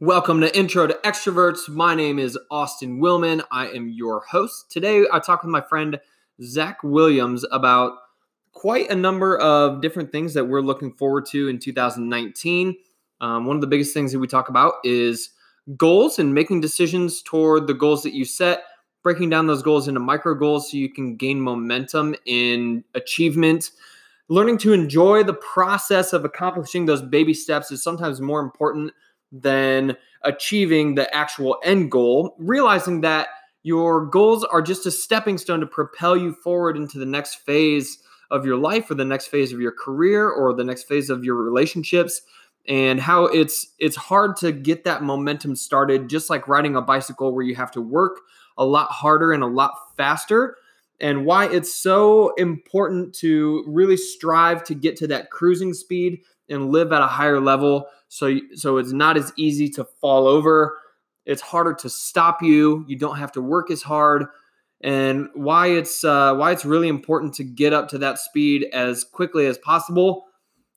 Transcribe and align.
Welcome 0.00 0.40
to 0.40 0.58
Intro 0.58 0.88
to 0.88 0.98
Extroverts. 1.04 1.68
My 1.68 1.94
name 1.94 2.18
is 2.18 2.36
Austin 2.50 2.98
Willman. 3.00 3.44
I 3.52 3.68
am 3.68 3.88
your 3.88 4.24
host. 4.28 4.68
Today, 4.68 5.04
I 5.12 5.20
talk 5.20 5.44
with 5.44 5.52
my 5.52 5.60
friend 5.60 6.00
Zach 6.42 6.82
Williams 6.82 7.44
about 7.52 7.92
quite 8.50 8.90
a 8.90 8.96
number 8.96 9.38
of 9.38 9.80
different 9.80 10.10
things 10.10 10.34
that 10.34 10.46
we're 10.46 10.62
looking 10.62 10.94
forward 10.94 11.26
to 11.26 11.46
in 11.46 11.60
2019. 11.60 12.76
Um, 13.20 13.46
one 13.46 13.56
of 13.56 13.60
the 13.60 13.68
biggest 13.68 13.94
things 13.94 14.10
that 14.10 14.18
we 14.18 14.26
talk 14.26 14.48
about 14.48 14.74
is 14.82 15.30
goals 15.76 16.18
and 16.18 16.34
making 16.34 16.60
decisions 16.60 17.22
toward 17.22 17.68
the 17.68 17.74
goals 17.74 18.02
that 18.02 18.14
you 18.14 18.24
set, 18.24 18.64
breaking 19.04 19.30
down 19.30 19.46
those 19.46 19.62
goals 19.62 19.86
into 19.86 20.00
micro 20.00 20.34
goals 20.34 20.72
so 20.72 20.76
you 20.76 20.92
can 20.92 21.14
gain 21.14 21.40
momentum 21.40 22.16
in 22.26 22.82
achievement. 22.96 23.70
Learning 24.28 24.58
to 24.58 24.72
enjoy 24.72 25.22
the 25.22 25.34
process 25.34 26.12
of 26.12 26.24
accomplishing 26.24 26.86
those 26.86 27.00
baby 27.00 27.32
steps 27.32 27.70
is 27.70 27.80
sometimes 27.80 28.20
more 28.20 28.40
important 28.40 28.92
than 29.42 29.96
achieving 30.22 30.94
the 30.94 31.12
actual 31.14 31.58
end 31.62 31.90
goal, 31.90 32.34
realizing 32.38 33.00
that 33.02 33.28
your 33.62 34.06
goals 34.06 34.44
are 34.44 34.62
just 34.62 34.86
a 34.86 34.90
stepping 34.90 35.38
stone 35.38 35.60
to 35.60 35.66
propel 35.66 36.16
you 36.16 36.32
forward 36.32 36.76
into 36.76 36.98
the 36.98 37.06
next 37.06 37.36
phase 37.36 37.98
of 38.30 38.46
your 38.46 38.56
life 38.56 38.90
or 38.90 38.94
the 38.94 39.04
next 39.04 39.28
phase 39.28 39.52
of 39.52 39.60
your 39.60 39.72
career 39.72 40.28
or 40.28 40.54
the 40.54 40.64
next 40.64 40.84
phase 40.84 41.10
of 41.10 41.24
your 41.24 41.36
relationships 41.36 42.22
and 42.66 43.00
how 43.00 43.24
it's 43.26 43.68
it's 43.78 43.96
hard 43.96 44.36
to 44.36 44.52
get 44.52 44.84
that 44.84 45.02
momentum 45.02 45.54
started 45.54 46.08
just 46.08 46.30
like 46.30 46.48
riding 46.48 46.76
a 46.76 46.80
bicycle 46.80 47.34
where 47.34 47.44
you 47.44 47.54
have 47.54 47.70
to 47.70 47.80
work 47.80 48.20
a 48.56 48.64
lot 48.64 48.90
harder 48.90 49.32
and 49.32 49.42
a 49.42 49.46
lot 49.46 49.72
faster 49.96 50.56
and 51.00 51.26
why 51.26 51.46
it's 51.46 51.74
so 51.74 52.32
important 52.34 53.14
to 53.14 53.64
really 53.66 53.96
strive 53.96 54.64
to 54.64 54.74
get 54.74 54.96
to 54.96 55.06
that 55.06 55.30
cruising 55.30 55.74
speed 55.74 56.20
and 56.48 56.70
live 56.70 56.92
at 56.92 57.02
a 57.02 57.06
higher 57.06 57.40
level 57.40 57.86
so 58.08 58.38
so 58.54 58.76
it's 58.78 58.92
not 58.92 59.16
as 59.16 59.32
easy 59.36 59.68
to 59.70 59.84
fall 60.00 60.28
over. 60.28 60.78
It's 61.26 61.42
harder 61.42 61.74
to 61.74 61.88
stop 61.88 62.42
you. 62.42 62.84
You 62.86 62.96
don't 62.96 63.16
have 63.16 63.32
to 63.32 63.40
work 63.40 63.70
as 63.70 63.82
hard. 63.82 64.26
And 64.82 65.28
why 65.34 65.68
it's 65.68 66.04
uh, 66.04 66.34
why 66.34 66.52
it's 66.52 66.64
really 66.64 66.88
important 66.88 67.34
to 67.34 67.44
get 67.44 67.72
up 67.72 67.88
to 67.88 67.98
that 67.98 68.18
speed 68.18 68.66
as 68.72 69.02
quickly 69.02 69.46
as 69.46 69.58
possible 69.58 70.24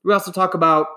we 0.03 0.13
also 0.13 0.31
talk 0.31 0.53
about 0.53 0.87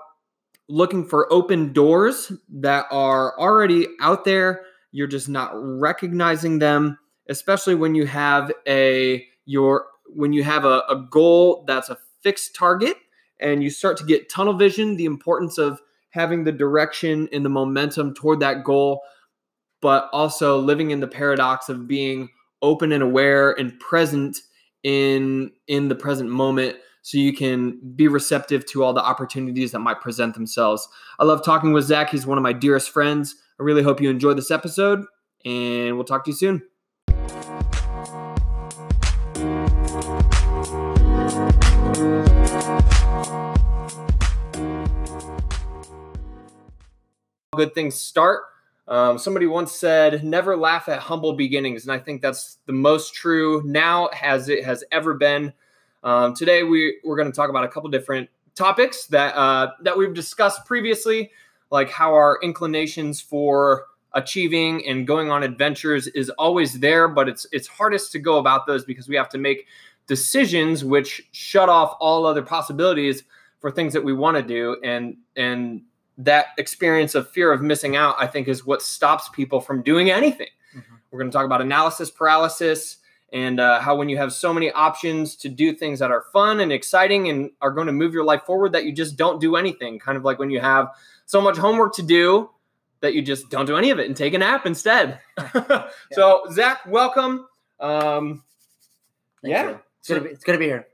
looking 0.69 1.05
for 1.05 1.31
open 1.33 1.73
doors 1.73 2.31
that 2.49 2.85
are 2.91 3.37
already 3.37 3.87
out 3.99 4.23
there. 4.23 4.61
You're 4.93 5.07
just 5.07 5.27
not 5.27 5.51
recognizing 5.53 6.59
them 6.59 6.97
especially 7.29 7.75
when 7.75 7.95
you 7.95 8.05
have 8.05 8.51
a 8.67 9.25
your 9.45 9.85
when 10.07 10.33
you 10.33 10.43
have 10.43 10.65
a, 10.65 10.83
a 10.89 11.07
goal 11.09 11.63
that's 11.67 11.89
a 11.89 11.97
fixed 12.21 12.55
target 12.55 12.97
and 13.41 13.63
you 13.63 13.69
start 13.69 13.97
to 13.97 14.05
get 14.05 14.29
tunnel 14.29 14.53
vision, 14.53 14.95
the 14.95 15.05
importance 15.05 15.57
of 15.57 15.81
having 16.09 16.43
the 16.43 16.51
direction 16.51 17.27
and 17.31 17.43
the 17.43 17.49
momentum 17.49 18.13
toward 18.13 18.39
that 18.39 18.63
goal, 18.63 19.01
but 19.81 20.09
also 20.13 20.59
living 20.59 20.91
in 20.91 20.99
the 20.99 21.07
paradox 21.07 21.69
of 21.69 21.87
being 21.87 22.29
open 22.61 22.91
and 22.91 23.01
aware 23.01 23.51
and 23.51 23.79
present 23.79 24.37
in 24.83 25.51
in 25.67 25.87
the 25.87 25.95
present 25.95 26.29
moment 26.29 26.75
so 27.03 27.17
you 27.17 27.33
can 27.33 27.79
be 27.95 28.07
receptive 28.07 28.65
to 28.67 28.83
all 28.83 28.93
the 28.93 29.03
opportunities 29.03 29.71
that 29.71 29.79
might 29.79 30.01
present 30.01 30.35
themselves. 30.35 30.87
I 31.19 31.23
love 31.23 31.43
talking 31.43 31.73
with 31.73 31.85
Zach. 31.85 32.09
He's 32.09 32.27
one 32.27 32.37
of 32.37 32.43
my 32.43 32.53
dearest 32.53 32.91
friends. 32.91 33.35
I 33.59 33.63
really 33.63 33.83
hope 33.83 34.01
you 34.01 34.09
enjoy 34.09 34.33
this 34.33 34.51
episode, 34.51 35.03
and 35.43 35.95
we'll 35.95 36.05
talk 36.05 36.23
to 36.25 36.31
you 36.31 36.37
soon. 36.37 36.61
Good 47.53 47.75
things 47.75 47.95
start. 47.95 48.43
Um, 48.87 49.17
somebody 49.17 49.45
once 49.45 49.73
said, 49.73 50.23
never 50.23 50.55
laugh 50.55 50.87
at 50.87 50.99
humble 50.99 51.33
beginnings. 51.33 51.83
And 51.83 51.91
I 51.91 51.99
think 51.99 52.21
that's 52.21 52.59
the 52.65 52.71
most 52.71 53.13
true 53.13 53.61
now 53.65 54.07
as 54.23 54.47
it 54.47 54.63
has 54.63 54.85
ever 54.89 55.15
been. 55.15 55.51
Um, 56.01 56.33
today, 56.33 56.63
we, 56.63 56.99
we're 57.03 57.17
going 57.17 57.29
to 57.29 57.35
talk 57.35 57.49
about 57.49 57.65
a 57.65 57.67
couple 57.67 57.89
different 57.89 58.29
topics 58.55 59.05
that, 59.07 59.35
uh, 59.35 59.71
that 59.81 59.97
we've 59.97 60.13
discussed 60.13 60.65
previously, 60.65 61.29
like 61.71 61.89
how 61.89 62.13
our 62.13 62.39
inclinations 62.41 63.19
for 63.19 63.87
achieving 64.13 64.87
and 64.87 65.05
going 65.05 65.29
on 65.29 65.43
adventures 65.43 66.07
is 66.07 66.29
always 66.31 66.79
there, 66.79 67.09
but 67.09 67.27
it's, 67.27 67.45
it's 67.51 67.67
hardest 67.67 68.13
to 68.13 68.19
go 68.19 68.37
about 68.37 68.65
those 68.65 68.85
because 68.85 69.09
we 69.09 69.17
have 69.17 69.27
to 69.27 69.37
make 69.37 69.67
decisions 70.07 70.85
which 70.85 71.27
shut 71.33 71.67
off 71.67 71.97
all 71.99 72.25
other 72.25 72.43
possibilities 72.43 73.23
for 73.59 73.69
things 73.69 73.91
that 73.91 74.05
we 74.05 74.13
want 74.13 74.37
to 74.37 74.43
do. 74.43 74.77
And, 74.85 75.17
and 75.35 75.81
that 76.17 76.47
experience 76.57 77.15
of 77.15 77.29
fear 77.29 77.51
of 77.51 77.61
missing 77.61 77.95
out, 77.95 78.15
I 78.19 78.27
think, 78.27 78.47
is 78.47 78.65
what 78.65 78.81
stops 78.81 79.29
people 79.29 79.61
from 79.61 79.81
doing 79.81 80.11
anything. 80.11 80.49
Mm-hmm. 80.75 80.95
We're 81.09 81.19
going 81.19 81.31
to 81.31 81.35
talk 81.35 81.45
about 81.45 81.61
analysis 81.61 82.11
paralysis 82.11 82.97
and 83.33 83.59
uh, 83.59 83.79
how 83.79 83.95
when 83.95 84.09
you 84.09 84.17
have 84.17 84.33
so 84.33 84.53
many 84.53 84.71
options 84.71 85.35
to 85.37 85.49
do 85.49 85.73
things 85.73 85.99
that 85.99 86.11
are 86.11 86.25
fun 86.33 86.59
and 86.59 86.71
exciting 86.71 87.29
and 87.29 87.51
are 87.61 87.71
going 87.71 87.87
to 87.87 87.93
move 87.93 88.13
your 88.13 88.25
life 88.25 88.43
forward, 88.43 88.73
that 88.73 88.83
you 88.85 88.91
just 88.91 89.15
don't 89.15 89.39
do 89.39 89.55
anything. 89.55 89.99
Kind 89.99 90.17
of 90.17 90.25
like 90.25 90.37
when 90.37 90.49
you 90.49 90.59
have 90.59 90.89
so 91.25 91.39
much 91.39 91.57
homework 91.57 91.95
to 91.95 92.03
do 92.03 92.49
that 92.99 93.13
you 93.13 93.21
just 93.21 93.49
don't 93.49 93.65
do 93.65 93.77
any 93.77 93.89
of 93.89 93.99
it 93.99 94.07
and 94.07 94.15
take 94.15 94.33
a 94.33 94.37
nap 94.37 94.65
instead. 94.65 95.19
yeah. 95.55 95.89
So, 96.11 96.43
Zach, 96.51 96.85
welcome. 96.85 97.47
Um, 97.79 98.43
yeah, 99.43 99.77
it's 99.99 100.07
good, 100.07 100.23
be, 100.23 100.29
it's 100.29 100.43
good 100.43 100.53
to 100.53 100.57
be 100.59 100.65
here. 100.65 100.87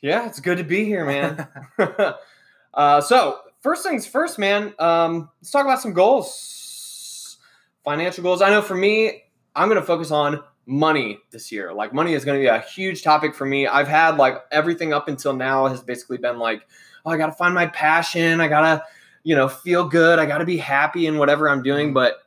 Yeah, 0.00 0.26
it's 0.26 0.40
good 0.40 0.58
to 0.58 0.64
be 0.64 0.84
here, 0.84 1.04
man. 1.04 1.48
uh, 2.74 3.00
so, 3.00 3.38
first 3.66 3.82
things 3.82 4.06
first, 4.06 4.38
man. 4.38 4.72
Um, 4.78 5.28
let's 5.40 5.50
talk 5.50 5.66
about 5.66 5.82
some 5.82 5.92
goals, 5.92 7.36
financial 7.82 8.22
goals. 8.22 8.40
I 8.40 8.48
know 8.50 8.62
for 8.62 8.76
me, 8.76 9.24
I'm 9.56 9.68
going 9.68 9.80
to 9.80 9.84
focus 9.84 10.12
on 10.12 10.44
money 10.66 11.18
this 11.32 11.50
year. 11.50 11.74
Like 11.74 11.92
money 11.92 12.14
is 12.14 12.24
going 12.24 12.38
to 12.38 12.40
be 12.40 12.46
a 12.46 12.60
huge 12.60 13.02
topic 13.02 13.34
for 13.34 13.44
me. 13.44 13.66
I've 13.66 13.88
had 13.88 14.18
like 14.18 14.36
everything 14.52 14.92
up 14.92 15.08
until 15.08 15.32
now 15.32 15.66
has 15.66 15.80
basically 15.80 16.18
been 16.18 16.38
like, 16.38 16.64
oh, 17.04 17.10
I 17.10 17.16
got 17.16 17.26
to 17.26 17.32
find 17.32 17.56
my 17.56 17.66
passion. 17.66 18.40
I 18.40 18.46
got 18.46 18.60
to, 18.60 18.84
you 19.24 19.34
know, 19.34 19.48
feel 19.48 19.88
good. 19.88 20.20
I 20.20 20.26
got 20.26 20.38
to 20.38 20.44
be 20.44 20.58
happy 20.58 21.08
in 21.08 21.18
whatever 21.18 21.50
I'm 21.50 21.64
doing. 21.64 21.92
But 21.92 22.18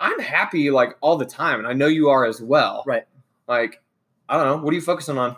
I'm 0.00 0.18
happy 0.18 0.72
like 0.72 0.96
all 1.00 1.16
the 1.16 1.26
time, 1.26 1.60
and 1.60 1.68
I 1.68 1.74
know 1.74 1.86
you 1.86 2.08
are 2.08 2.24
as 2.24 2.42
well. 2.42 2.82
Right. 2.88 3.04
Like, 3.46 3.80
I 4.28 4.36
don't 4.36 4.46
know. 4.46 4.64
What 4.64 4.72
are 4.72 4.74
you 4.74 4.82
focusing 4.82 5.16
on? 5.16 5.36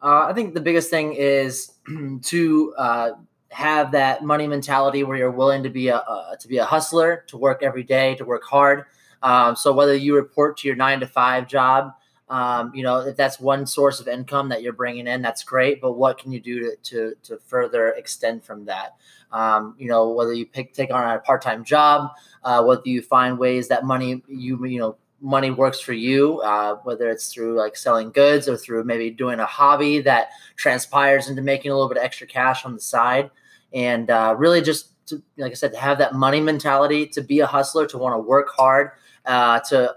Uh, 0.00 0.28
I 0.28 0.32
think 0.32 0.54
the 0.54 0.62
biggest 0.62 0.88
thing 0.88 1.12
is 1.12 1.72
to 2.22 2.74
uh, 2.78 3.10
have 3.52 3.92
that 3.92 4.24
money 4.24 4.46
mentality 4.46 5.04
where 5.04 5.16
you're 5.16 5.30
willing 5.30 5.62
to 5.62 5.70
be 5.70 5.88
a 5.88 5.96
uh, 5.96 6.36
to 6.36 6.48
be 6.48 6.58
a 6.58 6.64
hustler, 6.64 7.24
to 7.28 7.36
work 7.36 7.62
every 7.62 7.82
day, 7.82 8.14
to 8.16 8.24
work 8.24 8.44
hard. 8.44 8.84
Um, 9.22 9.54
so 9.54 9.72
whether 9.72 9.94
you 9.94 10.16
report 10.16 10.56
to 10.58 10.68
your 10.68 10.76
nine 10.76 11.00
to 11.00 11.06
five 11.06 11.46
job, 11.46 11.92
um, 12.28 12.72
you 12.74 12.82
know 12.82 12.98
if 12.98 13.16
that's 13.16 13.38
one 13.38 13.66
source 13.66 14.00
of 14.00 14.08
income 14.08 14.48
that 14.48 14.62
you're 14.62 14.72
bringing 14.72 15.06
in, 15.06 15.22
that's 15.22 15.44
great. 15.44 15.80
But 15.80 15.92
what 15.92 16.18
can 16.18 16.32
you 16.32 16.40
do 16.40 16.60
to 16.60 16.76
to, 16.82 17.14
to 17.24 17.38
further 17.38 17.90
extend 17.90 18.42
from 18.42 18.64
that? 18.66 18.96
Um, 19.30 19.74
you 19.78 19.88
know 19.88 20.10
whether 20.10 20.32
you 20.32 20.46
pick 20.46 20.72
take 20.72 20.92
on 20.92 21.16
a 21.16 21.20
part 21.20 21.42
time 21.42 21.64
job, 21.64 22.10
uh, 22.42 22.64
whether 22.64 22.82
you 22.84 23.02
find 23.02 23.38
ways 23.38 23.68
that 23.68 23.84
money 23.84 24.22
you 24.28 24.64
you 24.66 24.78
know 24.78 24.96
money 25.20 25.50
works 25.52 25.78
for 25.78 25.92
you, 25.92 26.40
uh, 26.40 26.76
whether 26.82 27.08
it's 27.08 27.32
through 27.32 27.56
like 27.56 27.76
selling 27.76 28.10
goods 28.10 28.48
or 28.48 28.56
through 28.56 28.82
maybe 28.82 29.08
doing 29.08 29.38
a 29.38 29.46
hobby 29.46 30.00
that 30.00 30.30
transpires 30.56 31.28
into 31.28 31.40
making 31.40 31.70
a 31.70 31.74
little 31.74 31.88
bit 31.88 31.98
of 31.98 32.02
extra 32.02 32.26
cash 32.26 32.64
on 32.64 32.74
the 32.74 32.80
side 32.80 33.30
and 33.74 34.10
uh, 34.10 34.34
really 34.38 34.62
just 34.62 34.90
to, 35.06 35.22
like 35.36 35.52
I 35.52 35.54
said, 35.54 35.72
to 35.72 35.78
have 35.78 35.98
that 35.98 36.14
money 36.14 36.40
mentality, 36.40 37.06
to 37.08 37.22
be 37.22 37.40
a 37.40 37.46
hustler, 37.46 37.86
to 37.86 37.98
want 37.98 38.14
to 38.14 38.18
work 38.18 38.48
hard, 38.50 38.90
uh, 39.26 39.60
to 39.60 39.94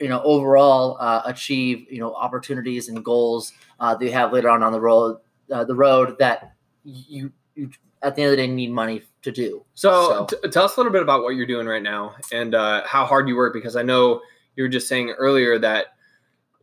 you 0.00 0.08
know 0.08 0.22
overall 0.22 0.96
uh, 1.00 1.22
achieve 1.24 1.86
you 1.90 2.00
know 2.00 2.14
opportunities 2.14 2.88
and 2.88 3.04
goals 3.04 3.52
uh, 3.80 3.94
that 3.94 4.04
you 4.04 4.12
have 4.12 4.32
later 4.32 4.48
on 4.48 4.62
on 4.62 4.72
the 4.72 4.80
road, 4.80 5.18
uh, 5.52 5.64
the 5.64 5.74
road 5.74 6.16
that 6.18 6.54
you 6.84 7.32
you 7.54 7.70
at 8.02 8.16
the 8.16 8.22
end 8.22 8.32
of 8.32 8.36
the 8.36 8.42
day 8.42 8.52
need 8.52 8.70
money 8.70 9.02
to 9.22 9.30
do. 9.30 9.64
So, 9.74 10.26
so. 10.30 10.36
T- 10.42 10.48
tell 10.50 10.64
us 10.64 10.76
a 10.76 10.80
little 10.80 10.92
bit 10.92 11.02
about 11.02 11.22
what 11.22 11.36
you're 11.36 11.46
doing 11.46 11.66
right 11.66 11.82
now 11.82 12.16
and 12.32 12.54
uh, 12.54 12.82
how 12.84 13.06
hard 13.06 13.28
you 13.28 13.36
work 13.36 13.54
because 13.54 13.76
I 13.76 13.82
know 13.82 14.20
you 14.56 14.64
were 14.64 14.68
just 14.68 14.88
saying 14.88 15.10
earlier 15.10 15.58
that 15.58 15.86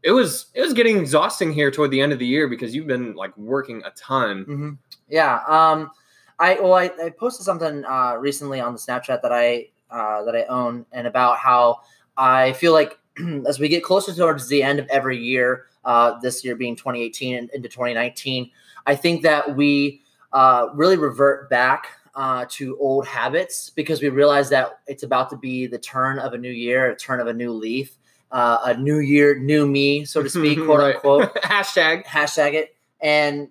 it 0.04 0.12
was 0.12 0.48
it 0.54 0.62
was 0.62 0.74
getting 0.74 0.98
exhausting 0.98 1.52
here 1.54 1.72
toward 1.72 1.92
the 1.92 2.02
end 2.02 2.14
of 2.14 2.20
the 2.20 2.26
year 2.26 2.48
because 2.48 2.76
you've 2.76 2.88
been 2.88 3.16
like 3.16 3.36
working 3.38 3.82
a 3.86 3.92
ton. 3.92 4.46
Mm-hmm. 4.46 4.70
Yeah. 5.10 5.40
Um, 5.48 5.92
I 6.40 6.56
well, 6.56 6.74
I, 6.74 6.92
I 7.04 7.10
posted 7.10 7.46
something 7.46 7.84
uh, 7.86 8.16
recently 8.20 8.60
on 8.60 8.74
the 8.74 8.80
Snapchat 8.80 9.22
that 9.22 9.32
I 9.32 9.68
uh, 9.92 10.24
that 10.24 10.36
I 10.36 10.44
own, 10.46 10.86
and 10.92 11.06
about 11.06 11.38
how 11.38 11.82
I 12.18 12.54
feel 12.54 12.74
like 12.74 12.98
as 13.48 13.60
we 13.60 13.68
get 13.68 13.84
closer 13.84 14.14
towards 14.14 14.48
the 14.48 14.64
end 14.64 14.80
of 14.80 14.88
every 14.90 15.18
year, 15.18 15.66
uh, 15.86 16.20
this 16.20 16.44
year 16.44 16.56
being 16.56 16.76
2018 16.76 17.36
and 17.36 17.50
into 17.52 17.68
2019, 17.68 18.52
I 18.86 18.96
think 18.96 19.24
that 19.24 19.56
we 19.56 20.02
uh, 20.32 20.68
really 20.74 20.98
revert 20.98 21.50
back 21.50 21.88
uh, 22.16 22.46
to 22.50 22.78
old 22.80 23.08
habits 23.08 23.70
because 23.70 24.02
we 24.02 24.10
realize 24.10 24.50
that 24.50 24.80
it's 24.88 25.04
about 25.04 25.30
to 25.30 25.38
be 25.38 25.68
the 25.68 25.78
turn 25.78 26.20
of 26.20 26.34
a 26.34 26.38
new 26.38 26.52
year, 26.52 26.92
a 26.92 26.96
turn 26.96 27.20
of 27.20 27.28
a 27.28 27.34
new 27.34 27.52
leaf, 27.52 27.98
uh, 28.32 28.58
a 28.66 28.78
new 28.78 29.00
year, 29.00 29.38
new 29.40 29.66
me, 29.66 30.06
so 30.06 30.22
to 30.22 30.30
speak, 30.30 30.58
quote 30.66 30.82
unquote. 30.82 31.34
hashtag. 31.44 32.06
Hashtag 32.06 32.54
it, 32.54 32.76
and 33.02 33.50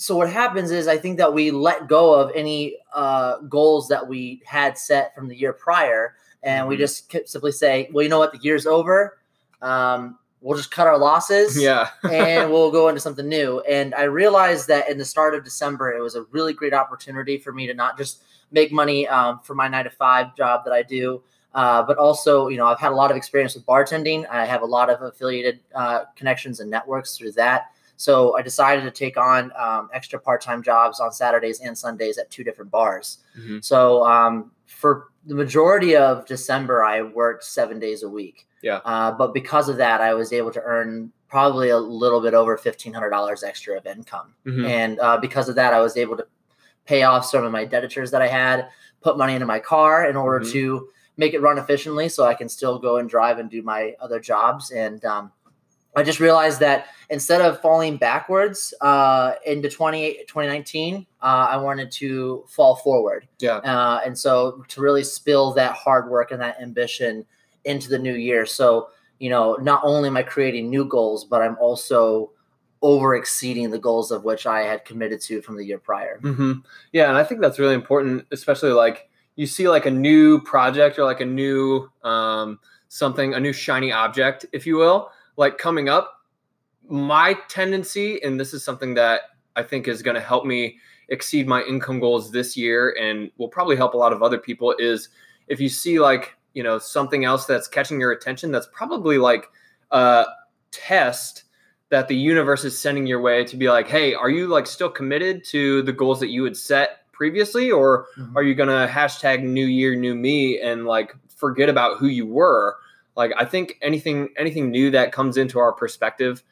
so 0.00 0.16
what 0.16 0.30
happens 0.30 0.70
is 0.70 0.88
I 0.88 0.96
think 0.96 1.18
that 1.18 1.32
we 1.34 1.50
let 1.50 1.86
go 1.88 2.14
of 2.14 2.32
any 2.34 2.76
uh, 2.94 3.36
goals 3.48 3.88
that 3.88 4.06
we 4.08 4.40
had 4.46 4.78
set 4.78 5.14
from 5.14 5.28
the 5.28 5.36
year 5.36 5.52
prior, 5.52 6.14
and 6.42 6.66
we 6.66 6.76
Mhm. 6.76 6.78
just 6.78 7.14
simply 7.28 7.52
say, 7.52 7.88
well, 7.92 8.02
you 8.02 8.08
know 8.08 8.18
what, 8.18 8.32
the 8.32 8.38
year's 8.38 8.66
over. 8.66 9.18
Um, 9.60 10.18
we'll 10.40 10.56
just 10.56 10.70
cut 10.70 10.86
our 10.86 10.96
losses 10.96 11.60
Yeah. 11.62 11.88
and 12.10 12.50
we'll 12.50 12.70
go 12.70 12.88
into 12.88 13.00
something 13.00 13.28
new. 13.28 13.60
And 13.68 13.94
I 13.94 14.04
realized 14.04 14.68
that 14.68 14.88
in 14.88 14.96
the 14.96 15.04
start 15.04 15.34
of 15.34 15.44
December, 15.44 15.92
it 15.92 16.00
was 16.00 16.14
a 16.14 16.22
really 16.30 16.54
great 16.54 16.72
opportunity 16.72 17.36
for 17.36 17.52
me 17.52 17.66
to 17.66 17.74
not 17.74 17.98
just 17.98 18.22
make 18.50 18.72
money 18.72 19.06
um, 19.06 19.40
for 19.44 19.54
my 19.54 19.68
nine 19.68 19.84
to 19.84 19.90
five 19.90 20.34
job 20.34 20.64
that 20.64 20.72
I 20.72 20.82
do, 20.82 21.22
uh, 21.54 21.82
but 21.82 21.98
also, 21.98 22.48
you 22.48 22.56
know, 22.56 22.64
I've 22.66 22.80
had 22.80 22.90
a 22.90 22.94
lot 22.94 23.10
of 23.10 23.18
experience 23.18 23.54
with 23.54 23.66
bartending. 23.66 24.26
I 24.30 24.46
have 24.46 24.62
a 24.62 24.66
lot 24.66 24.88
of 24.88 25.02
affiliated 25.02 25.60
uh, 25.74 26.04
connections 26.16 26.58
and 26.60 26.70
networks 26.70 27.18
through 27.18 27.32
that. 27.32 27.66
So 28.00 28.34
I 28.34 28.40
decided 28.40 28.82
to 28.84 28.90
take 28.90 29.18
on 29.18 29.52
um, 29.58 29.90
extra 29.92 30.18
part-time 30.18 30.62
jobs 30.62 31.00
on 31.00 31.12
Saturdays 31.12 31.60
and 31.60 31.76
Sundays 31.76 32.16
at 32.16 32.30
two 32.30 32.42
different 32.42 32.70
bars. 32.70 33.18
Mhm. 33.38 33.62
So 33.62 34.06
um, 34.06 34.52
for 34.64 35.08
the 35.26 35.34
majority 35.34 35.96
of 35.96 36.24
December, 36.24 36.82
I 36.82 37.02
worked 37.02 37.44
seven 37.44 37.78
days 37.78 38.02
a 38.02 38.08
week. 38.08 38.46
Yeah. 38.62 38.80
Uh, 38.86 39.10
but 39.12 39.34
because 39.34 39.68
of 39.68 39.76
that, 39.76 40.00
I 40.00 40.14
was 40.14 40.32
able 40.32 40.50
to 40.52 40.62
earn 40.62 41.12
probably 41.28 41.68
a 41.68 41.78
little 41.78 42.22
bit 42.22 42.32
over 42.32 42.56
fifteen 42.56 42.94
hundred 42.94 43.10
dollars 43.10 43.42
extra 43.42 43.76
of 43.76 43.84
income, 43.86 44.34
Mhm. 44.46 44.66
and 44.66 44.98
uh, 45.00 45.18
because 45.18 45.48
of 45.50 45.54
that, 45.56 45.74
I 45.74 45.80
was 45.80 45.96
able 45.98 46.16
to 46.16 46.26
pay 46.86 47.02
off 47.02 47.26
some 47.26 47.44
of 47.44 47.52
my 47.52 47.66
debtors 47.66 48.10
that 48.12 48.22
I 48.22 48.28
had, 48.28 48.68
put 49.02 49.18
money 49.18 49.34
into 49.34 49.46
my 49.46 49.58
car 49.60 50.06
in 50.08 50.16
order 50.16 50.42
Mhm. 50.44 50.52
to 50.52 50.88
make 51.18 51.34
it 51.34 51.40
run 51.42 51.58
efficiently, 51.58 52.08
so 52.08 52.24
I 52.24 52.34
can 52.34 52.48
still 52.48 52.78
go 52.78 52.96
and 52.96 53.08
drive 53.10 53.38
and 53.38 53.50
do 53.50 53.60
my 53.62 53.94
other 54.00 54.18
jobs. 54.20 54.70
And 54.70 55.04
um, 55.04 55.30
I 55.96 56.02
just 56.02 56.20
realized 56.20 56.60
that 56.60 56.86
instead 57.08 57.40
of 57.40 57.60
falling 57.60 57.96
backwards 57.96 58.72
uh, 58.80 59.32
into 59.44 59.68
20, 59.68 60.24
2019, 60.28 61.06
uh, 61.20 61.24
I 61.24 61.56
wanted 61.56 61.90
to 61.92 62.44
fall 62.48 62.76
forward. 62.76 63.26
Yeah. 63.40 63.56
Uh, 63.56 64.00
and 64.04 64.16
so 64.16 64.64
to 64.68 64.80
really 64.80 65.02
spill 65.02 65.52
that 65.54 65.72
hard 65.74 66.08
work 66.08 66.30
and 66.30 66.40
that 66.40 66.60
ambition 66.60 67.26
into 67.64 67.88
the 67.88 67.98
new 67.98 68.14
year. 68.14 68.46
So, 68.46 68.88
you 69.18 69.30
know, 69.30 69.56
not 69.60 69.82
only 69.84 70.08
am 70.08 70.16
I 70.16 70.22
creating 70.22 70.70
new 70.70 70.84
goals, 70.84 71.24
but 71.24 71.42
I'm 71.42 71.56
also 71.60 72.30
over 72.82 73.14
exceeding 73.14 73.70
the 73.70 73.78
goals 73.78 74.10
of 74.10 74.24
which 74.24 74.46
I 74.46 74.62
had 74.62 74.84
committed 74.84 75.20
to 75.22 75.42
from 75.42 75.56
the 75.56 75.64
year 75.64 75.78
prior. 75.78 76.18
hmm 76.20 76.52
Yeah, 76.92 77.08
and 77.08 77.18
I 77.18 77.24
think 77.24 77.40
that's 77.40 77.58
really 77.58 77.74
important, 77.74 78.26
especially 78.30 78.70
like 78.70 79.10
you 79.36 79.46
see 79.46 79.68
like 79.68 79.86
a 79.86 79.90
new 79.90 80.40
project 80.40 80.98
or 80.98 81.04
like 81.04 81.20
a 81.20 81.26
new 81.26 81.90
um, 82.02 82.58
something, 82.88 83.34
a 83.34 83.40
new 83.40 83.52
shiny 83.52 83.92
object, 83.92 84.46
if 84.52 84.66
you 84.66 84.76
will, 84.76 85.10
like 85.40 85.56
coming 85.58 85.88
up. 85.88 86.20
My 86.88 87.34
tendency, 87.48 88.22
and 88.22 88.38
this 88.38 88.52
is 88.52 88.62
something 88.62 88.94
that 88.94 89.22
I 89.56 89.62
think 89.62 89.88
is 89.88 90.02
going 90.02 90.16
to 90.16 90.20
help 90.20 90.44
me 90.44 90.78
exceed 91.08 91.48
my 91.48 91.62
income 91.62 91.98
goals 91.98 92.30
this 92.30 92.56
year, 92.56 92.94
and 93.00 93.30
will 93.38 93.48
probably 93.48 93.74
help 93.76 93.94
a 93.94 93.96
lot 93.96 94.12
of 94.12 94.22
other 94.22 94.38
people, 94.38 94.74
is 94.78 95.08
if 95.48 95.58
you 95.60 95.68
see 95.68 95.98
like 95.98 96.36
you 96.52 96.62
know 96.62 96.78
something 96.78 97.24
else 97.24 97.46
that's 97.46 97.66
catching 97.68 97.98
your 98.00 98.12
attention, 98.12 98.52
that's 98.52 98.68
probably 98.72 99.18
like 99.18 99.46
a 99.92 100.26
test 100.72 101.44
that 101.88 102.06
the 102.06 102.14
universe 102.14 102.64
is 102.64 102.78
sending 102.78 103.06
your 103.06 103.20
way 103.20 103.44
to 103.44 103.56
be 103.56 103.68
like, 103.68 103.88
hey, 103.88 104.14
are 104.14 104.30
you 104.30 104.46
like 104.46 104.66
still 104.66 104.90
committed 104.90 105.42
to 105.44 105.82
the 105.82 105.92
goals 105.92 106.20
that 106.20 106.28
you 106.28 106.44
had 106.44 106.56
set 106.56 107.10
previously, 107.12 107.70
or 107.70 108.06
Mhm. 108.18 108.36
are 108.36 108.42
you 108.42 108.54
gonna 108.54 108.86
hashtag 108.88 109.42
New 109.42 109.66
Year, 109.66 109.94
New 109.96 110.14
Me 110.14 110.60
and 110.60 110.86
like 110.86 111.14
forget 111.36 111.68
about 111.68 111.98
who 111.98 112.06
you 112.06 112.26
were? 112.26 112.76
Like, 113.16 113.32
I 113.36 113.44
think 113.44 113.78
anything 113.82 114.28
anything 114.36 114.70
new 114.70 114.90
that 114.92 115.12
comes 115.12 115.36
into 115.36 115.58
our 115.58 115.72
perspective 115.72 116.42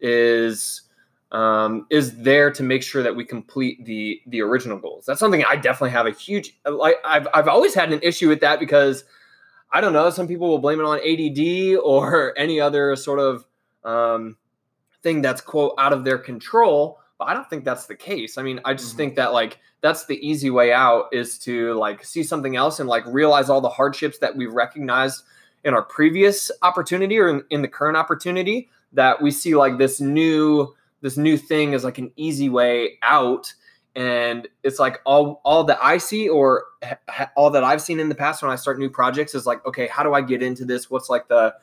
is 0.00 0.82
um, 1.30 1.86
is 1.90 2.16
there 2.22 2.50
to 2.50 2.62
make 2.62 2.82
sure 2.82 3.02
that 3.02 3.14
we 3.14 3.24
complete 3.24 3.84
the 3.84 4.20
the 4.26 4.40
original 4.40 4.78
goals. 4.78 5.04
That's 5.06 5.20
something 5.20 5.44
I 5.44 5.56
definitely 5.56 5.90
have 5.90 6.06
a 6.06 6.10
huge 6.10 6.58
like. 6.64 6.96
I've 7.04 7.28
I've 7.34 7.48
always 7.48 7.74
had 7.74 7.92
an 7.92 8.00
issue 8.02 8.28
with 8.28 8.40
that 8.40 8.58
because 8.60 9.04
I 9.72 9.80
don't 9.80 9.92
know. 9.92 10.08
Some 10.10 10.26
people 10.26 10.48
will 10.48 10.58
blame 10.58 10.80
it 10.80 10.84
on 10.84 10.98
ADD 10.98 11.78
or 11.84 12.34
any 12.38 12.60
other 12.60 12.96
sort 12.96 13.18
of 13.20 13.44
um, 13.84 14.36
thing 15.02 15.22
that's 15.22 15.40
quote 15.40 15.74
out 15.78 15.92
of 15.92 16.04
their 16.04 16.18
control 16.18 16.98
but 17.18 17.26
i 17.28 17.32
don't 17.34 17.48
think 17.48 17.64
that's 17.64 17.86
the 17.86 17.94
case 17.94 18.36
i 18.36 18.42
mean 18.42 18.60
i 18.64 18.74
just 18.74 18.94
Mhm. 18.94 18.96
think 18.96 19.14
that 19.16 19.32
like 19.32 19.58
that's 19.80 20.06
the 20.06 20.18
easy 20.28 20.50
way 20.50 20.72
out 20.72 21.06
is 21.12 21.38
to 21.38 21.74
like 21.74 22.04
see 22.04 22.24
something 22.24 22.56
else 22.56 22.80
and 22.80 22.88
like 22.88 23.04
realize 23.06 23.48
all 23.48 23.60
the 23.60 23.68
hardships 23.68 24.18
that 24.18 24.34
we've 24.36 24.52
recognized 24.52 25.22
in 25.64 25.74
our 25.74 25.82
previous 25.82 26.50
opportunity 26.62 27.18
or 27.18 27.28
in, 27.28 27.44
in 27.50 27.62
the 27.62 27.68
current 27.68 27.96
opportunity 27.96 28.68
that 28.92 29.20
we 29.20 29.30
see 29.30 29.54
like 29.54 29.78
this 29.78 30.00
new 30.00 30.74
this 31.00 31.16
new 31.16 31.36
thing 31.36 31.72
is 31.74 31.84
like 31.84 31.98
an 31.98 32.10
easy 32.16 32.48
way 32.48 32.98
out. 33.02 33.52
And 33.94 34.48
it's 34.62 34.78
like 34.78 35.00
all 35.04 35.40
all 35.44 35.64
that 35.64 35.78
i 35.82 35.98
see 35.98 36.28
or 36.28 36.64
ha- 37.08 37.30
all 37.36 37.50
that 37.50 37.64
i've 37.64 37.82
seen 37.82 37.98
in 37.98 38.08
the 38.08 38.14
past 38.14 38.42
when 38.42 38.50
i 38.50 38.54
start 38.54 38.78
new 38.78 38.90
projects 38.90 39.34
is 39.34 39.44
like 39.44 39.64
okay 39.66 39.88
how 39.88 40.02
do 40.04 40.14
i 40.14 40.20
get 40.20 40.42
into 40.42 40.64
this? 40.64 40.88
What's 40.90 41.08
like 41.08 41.26
the 41.28 41.54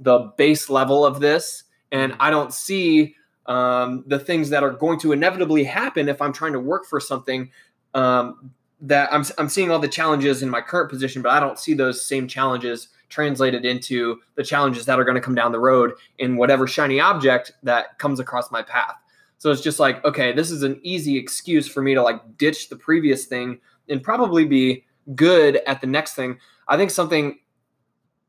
the 0.00 0.32
base 0.36 0.68
level 0.68 1.06
of 1.06 1.20
this? 1.20 1.64
And 1.92 2.12
Mhm. 2.12 2.16
i 2.20 2.30
don't 2.30 2.52
see 2.52 3.14
um, 3.46 4.04
the 4.06 4.18
things 4.18 4.48
that 4.50 4.62
are 4.62 4.70
going 4.70 4.98
to 5.00 5.12
inevitably 5.12 5.64
happen 5.64 6.08
if 6.08 6.20
i'm 6.22 6.32
trying 6.32 6.54
to 6.54 6.60
work 6.60 6.86
for 6.86 6.98
something 6.98 7.50
um, 7.92 8.50
that 8.80 9.12
I'm, 9.12 9.24
I'm 9.38 9.48
seeing 9.50 9.70
all 9.70 9.78
the 9.78 9.86
challenges 9.86 10.42
in 10.42 10.48
my 10.50 10.62
current 10.62 10.90
position 10.90 11.20
but 11.22 11.30
i 11.30 11.38
don't 11.38 11.58
see 11.58 11.74
those 11.74 12.04
same 12.04 12.26
challenges 12.26 12.88
translated 13.14 13.64
into 13.64 14.20
the 14.34 14.42
challenges 14.42 14.86
that 14.86 14.98
are 14.98 15.04
going 15.04 15.14
to 15.14 15.20
come 15.20 15.36
down 15.36 15.52
the 15.52 15.60
road 15.60 15.92
in 16.18 16.36
whatever 16.36 16.66
shiny 16.66 16.98
object 16.98 17.52
that 17.62 17.96
comes 17.98 18.18
across 18.18 18.50
my 18.50 18.60
path. 18.60 18.96
So 19.38 19.52
it's 19.52 19.62
just 19.62 19.78
like 19.78 20.04
okay 20.04 20.32
this 20.32 20.50
is 20.50 20.62
an 20.62 20.80
easy 20.82 21.16
excuse 21.16 21.68
for 21.68 21.80
me 21.80 21.94
to 21.94 22.02
like 22.02 22.38
ditch 22.38 22.70
the 22.70 22.76
previous 22.76 23.26
thing 23.26 23.60
and 23.88 24.02
probably 24.02 24.44
be 24.44 24.84
good 25.14 25.60
at 25.66 25.80
the 25.80 25.86
next 25.86 26.14
thing. 26.14 26.38
I 26.66 26.76
think 26.76 26.90
something 26.90 27.38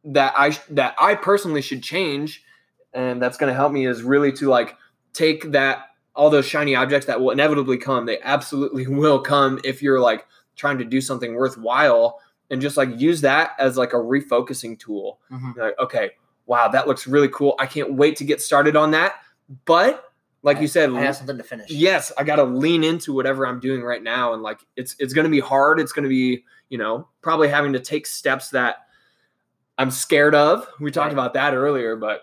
that 0.06 0.34
i 0.38 0.52
that 0.70 0.96
i 1.00 1.16
personally 1.16 1.62
should 1.62 1.82
change 1.82 2.44
and 2.94 3.22
that's 3.22 3.38
going 3.38 3.52
to 3.52 3.56
help 3.56 3.72
me 3.72 3.88
is 3.88 4.04
really 4.04 4.32
to 4.32 4.50
like 4.50 4.76
take 5.14 5.52
that 5.52 5.88
all 6.16 6.30
those 6.30 6.46
shiny 6.46 6.76
objects 6.76 7.08
that 7.08 7.20
will 7.20 7.32
inevitably 7.32 7.78
come 7.78 8.06
they 8.06 8.20
absolutely 8.22 8.86
will 9.02 9.20
come 9.20 9.60
if 9.64 9.82
you're 9.82 10.00
like 10.00 10.26
trying 10.56 10.78
to 10.78 10.86
do 10.86 11.02
something 11.02 11.34
worthwhile 11.34 12.20
and 12.50 12.62
just 12.62 12.77
like 12.77 12.89
use 13.00 13.21
that 13.21 13.51
as 13.59 13.77
like 13.77 13.94
a 13.94 13.97
refocusing 13.97 14.77
tool 14.80 15.19
Mhm. 15.31 15.56
Like 15.57 15.77
okay 15.80 16.12
wow 16.45 16.68
that 16.68 16.88
looks 16.88 17.07
really 17.07 17.30
cool 17.30 17.56
i 17.59 17.65
can't 17.65 17.94
wait 17.94 18.15
to 18.18 18.24
get 18.24 18.42
started 18.42 18.75
on 18.75 18.92
that 18.92 19.15
but 19.65 20.03
like 20.44 20.59
you 20.62 20.68
said 20.68 20.92
I 20.92 21.01
have 21.01 21.15
something 21.15 21.38
to 21.38 21.44
finish. 21.44 21.69
yes 21.71 22.12
i 22.19 22.24
got 22.24 22.36
to 22.36 22.44
lean 22.44 22.83
into 22.83 23.13
whatever 23.13 23.47
i'm 23.47 23.59
doing 23.59 23.81
right 23.81 24.03
now 24.03 24.33
and 24.33 24.44
like 24.44 24.59
it's 24.75 24.95
it's 25.00 25.13
going 25.13 25.25
to 25.25 25.31
be 25.31 25.39
hard 25.39 25.80
it's 25.80 25.92
going 25.92 26.03
to 26.03 26.09
be 26.09 26.44
you 26.69 26.77
know 26.77 27.07
probably 27.21 27.47
having 27.47 27.74
to 27.74 27.80
take 27.80 28.06
steps 28.06 28.50
that 28.51 28.86
i'm 29.77 29.89
scared 29.91 30.36
of 30.36 30.68
we 30.79 30.91
talked 30.91 31.05
Right. 31.08 31.13
about 31.13 31.34
that 31.34 31.53
earlier 31.55 31.96
but 31.96 32.22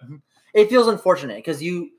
it 0.54 0.68
feels 0.70 0.86
unfortunate 0.86 1.36
because 1.36 1.62
you 1.62 1.90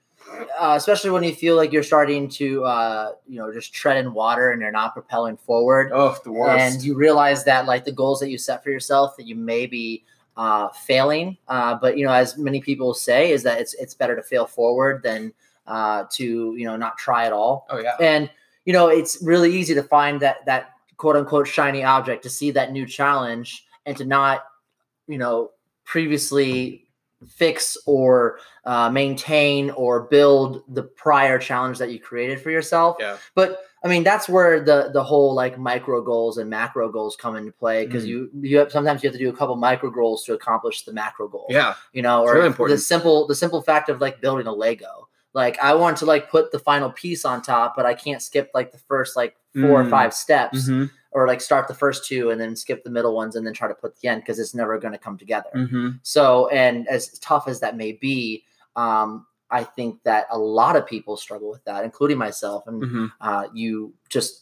uh, 0.59 0.73
especially 0.75 1.09
when 1.09 1.23
you 1.23 1.33
feel 1.33 1.55
like 1.55 1.71
you're 1.71 1.83
starting 1.83 2.29
to 2.29 2.63
uh, 2.65 3.11
you 3.27 3.37
know 3.37 3.51
just 3.51 3.73
tread 3.73 3.97
in 3.97 4.13
water 4.13 4.51
and 4.51 4.61
you're 4.61 4.71
not 4.71 4.93
propelling 4.93 5.37
forward. 5.37 5.91
Oh 5.93 6.15
the 6.23 6.31
worst. 6.31 6.59
And 6.59 6.83
you 6.83 6.95
realize 6.95 7.43
that 7.45 7.65
like 7.65 7.85
the 7.85 7.91
goals 7.91 8.19
that 8.19 8.29
you 8.29 8.37
set 8.37 8.63
for 8.63 8.69
yourself 8.69 9.15
that 9.17 9.27
you 9.27 9.35
may 9.35 9.65
be 9.65 10.03
uh, 10.35 10.69
failing 10.69 11.37
uh, 11.47 11.75
but 11.75 11.95
you 11.95 12.03
know 12.03 12.11
as 12.11 12.37
many 12.37 12.59
people 12.59 12.93
say 12.93 13.31
is 13.31 13.43
that 13.43 13.59
it's 13.59 13.75
it's 13.75 13.93
better 13.93 14.15
to 14.15 14.23
fail 14.23 14.47
forward 14.47 15.03
than 15.03 15.31
uh, 15.67 16.05
to 16.11 16.55
you 16.57 16.65
know 16.65 16.75
not 16.75 16.97
try 16.97 17.25
at 17.25 17.33
all. 17.33 17.65
Oh 17.69 17.79
yeah. 17.79 17.95
And 17.99 18.29
you 18.65 18.73
know 18.73 18.87
it's 18.87 19.21
really 19.21 19.53
easy 19.55 19.73
to 19.75 19.83
find 19.83 20.19
that 20.21 20.45
that 20.45 20.71
quote 20.97 21.15
unquote 21.15 21.47
shiny 21.47 21.83
object 21.83 22.23
to 22.23 22.29
see 22.29 22.51
that 22.51 22.71
new 22.71 22.85
challenge 22.85 23.65
and 23.85 23.95
to 23.97 24.05
not 24.05 24.45
you 25.07 25.17
know 25.17 25.51
previously 25.85 26.82
fix 27.25 27.77
or 27.85 28.39
uh, 28.65 28.89
maintain 28.89 29.69
or 29.71 30.01
build 30.03 30.63
the 30.69 30.83
prior 30.83 31.37
challenge 31.39 31.77
that 31.77 31.91
you 31.91 31.99
created 31.99 32.41
for 32.41 32.49
yourself. 32.51 32.97
Yeah. 32.99 33.17
But 33.35 33.59
i 33.85 33.89
mean 33.89 34.01
that's 34.03 34.29
where 34.29 34.61
the 34.61 34.91
the 34.93 35.03
whole 35.03 35.33
like 35.35 35.57
micro 35.57 36.01
goals 36.01 36.37
and 36.37 36.49
macro 36.49 36.89
goals 36.89 37.17
come 37.17 37.35
into 37.35 37.51
play 37.51 37.85
because 37.85 38.05
Mhm. 38.05 38.07
you 38.07 38.29
you 38.41 38.57
have 38.59 38.71
sometimes 38.71 39.03
you 39.03 39.09
have 39.09 39.17
to 39.17 39.23
do 39.23 39.29
a 39.29 39.33
couple 39.35 39.57
micro 39.57 39.89
goals 39.89 40.23
to 40.23 40.33
accomplish 40.33 40.83
the 40.83 40.93
macro 40.93 41.27
goal. 41.27 41.47
Yeah. 41.49 41.73
You 41.91 42.01
know 42.01 42.23
or 42.23 42.33
really 42.35 42.49
the 42.69 42.77
simple 42.77 43.27
the 43.27 43.35
simple 43.35 43.61
fact 43.61 43.89
of 43.89 43.99
like 43.99 44.21
building 44.21 44.47
a 44.47 44.53
lego. 44.53 45.09
Like 45.33 45.59
i 45.59 45.73
want 45.73 45.97
to 45.97 46.05
like 46.05 46.29
put 46.29 46.51
the 46.53 46.59
final 46.59 46.91
piece 46.91 47.25
on 47.25 47.41
top 47.41 47.75
but 47.75 47.85
i 47.85 47.93
can't 47.93 48.21
skip 48.21 48.51
like 48.53 48.71
the 48.71 48.77
first 48.77 49.17
like 49.17 49.35
four 49.53 49.81
or 49.81 49.83
Mm. 49.83 49.89
five 49.89 50.13
steps. 50.13 50.63
Mm-hmm. 50.69 50.85
Or 51.13 51.27
like 51.27 51.41
start 51.41 51.67
the 51.67 51.73
first 51.73 52.05
two 52.05 52.29
and 52.31 52.39
then 52.41 52.55
skip 52.55 52.83
the 52.83 52.89
middle 52.89 53.15
ones 53.15 53.35
and 53.35 53.45
then 53.45 53.53
try 53.53 53.67
to 53.67 53.73
put 53.75 53.95
the 53.99 54.07
end 54.07 54.21
because 54.21 54.39
it's 54.39 54.53
never 54.55 54.77
going 54.79 54.91
to 54.93 54.97
come 54.97 55.17
together 55.17 55.49
Mm-hmm. 55.55 55.89
so 56.03 56.47
and 56.49 56.87
as 56.87 57.17
tough 57.19 57.47
as 57.47 57.59
that 57.61 57.77
may 57.77 57.91
be 57.93 58.43
um 58.75 59.25
i 59.51 59.63
think 59.63 60.01
that 60.03 60.25
a 60.31 60.37
lot 60.37 60.75
of 60.75 60.85
people 60.87 61.15
struggle 61.17 61.49
with 61.49 61.63
that 61.65 61.83
including 61.83 62.17
myself 62.17 62.65
and 62.67 62.81
Mm-hmm. 62.83 63.05
uh, 63.21 63.47
you 63.53 63.93
just 64.09 64.41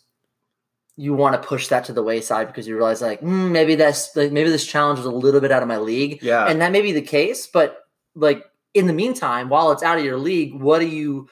you 0.98 1.14
want 1.14 1.42
to 1.42 1.48
push 1.48 1.68
that 1.70 1.86
to 1.86 1.94
the 1.94 2.04
wayside 2.04 2.48
because 2.48 2.68
you 2.68 2.76
realize 2.76 3.02
like 3.02 3.22
mm, 3.22 3.50
maybe 3.50 3.76
that's 3.76 4.16
like 4.16 4.32
maybe 4.32 4.50
this 4.50 4.66
challenge 4.68 5.00
is 5.00 5.06
a 5.06 5.12
little 5.12 5.40
bit 5.42 5.52
out 5.52 5.62
of 5.62 5.68
my 5.68 5.78
league 5.78 6.22
yeah 6.22 6.46
and 6.48 6.62
that 6.62 6.72
may 6.72 6.82
be 6.82 6.92
the 6.92 7.02
case 7.02 7.48
but 7.48 7.86
like 8.16 8.44
in 8.74 8.88
the 8.88 8.94
meantime 8.94 9.50
while 9.50 9.72
it's 9.72 9.84
out 9.84 9.98
of 9.98 10.04
your 10.06 10.18
league 10.18 10.54
what 10.56 10.82
are 10.82 10.86
you 10.86 11.28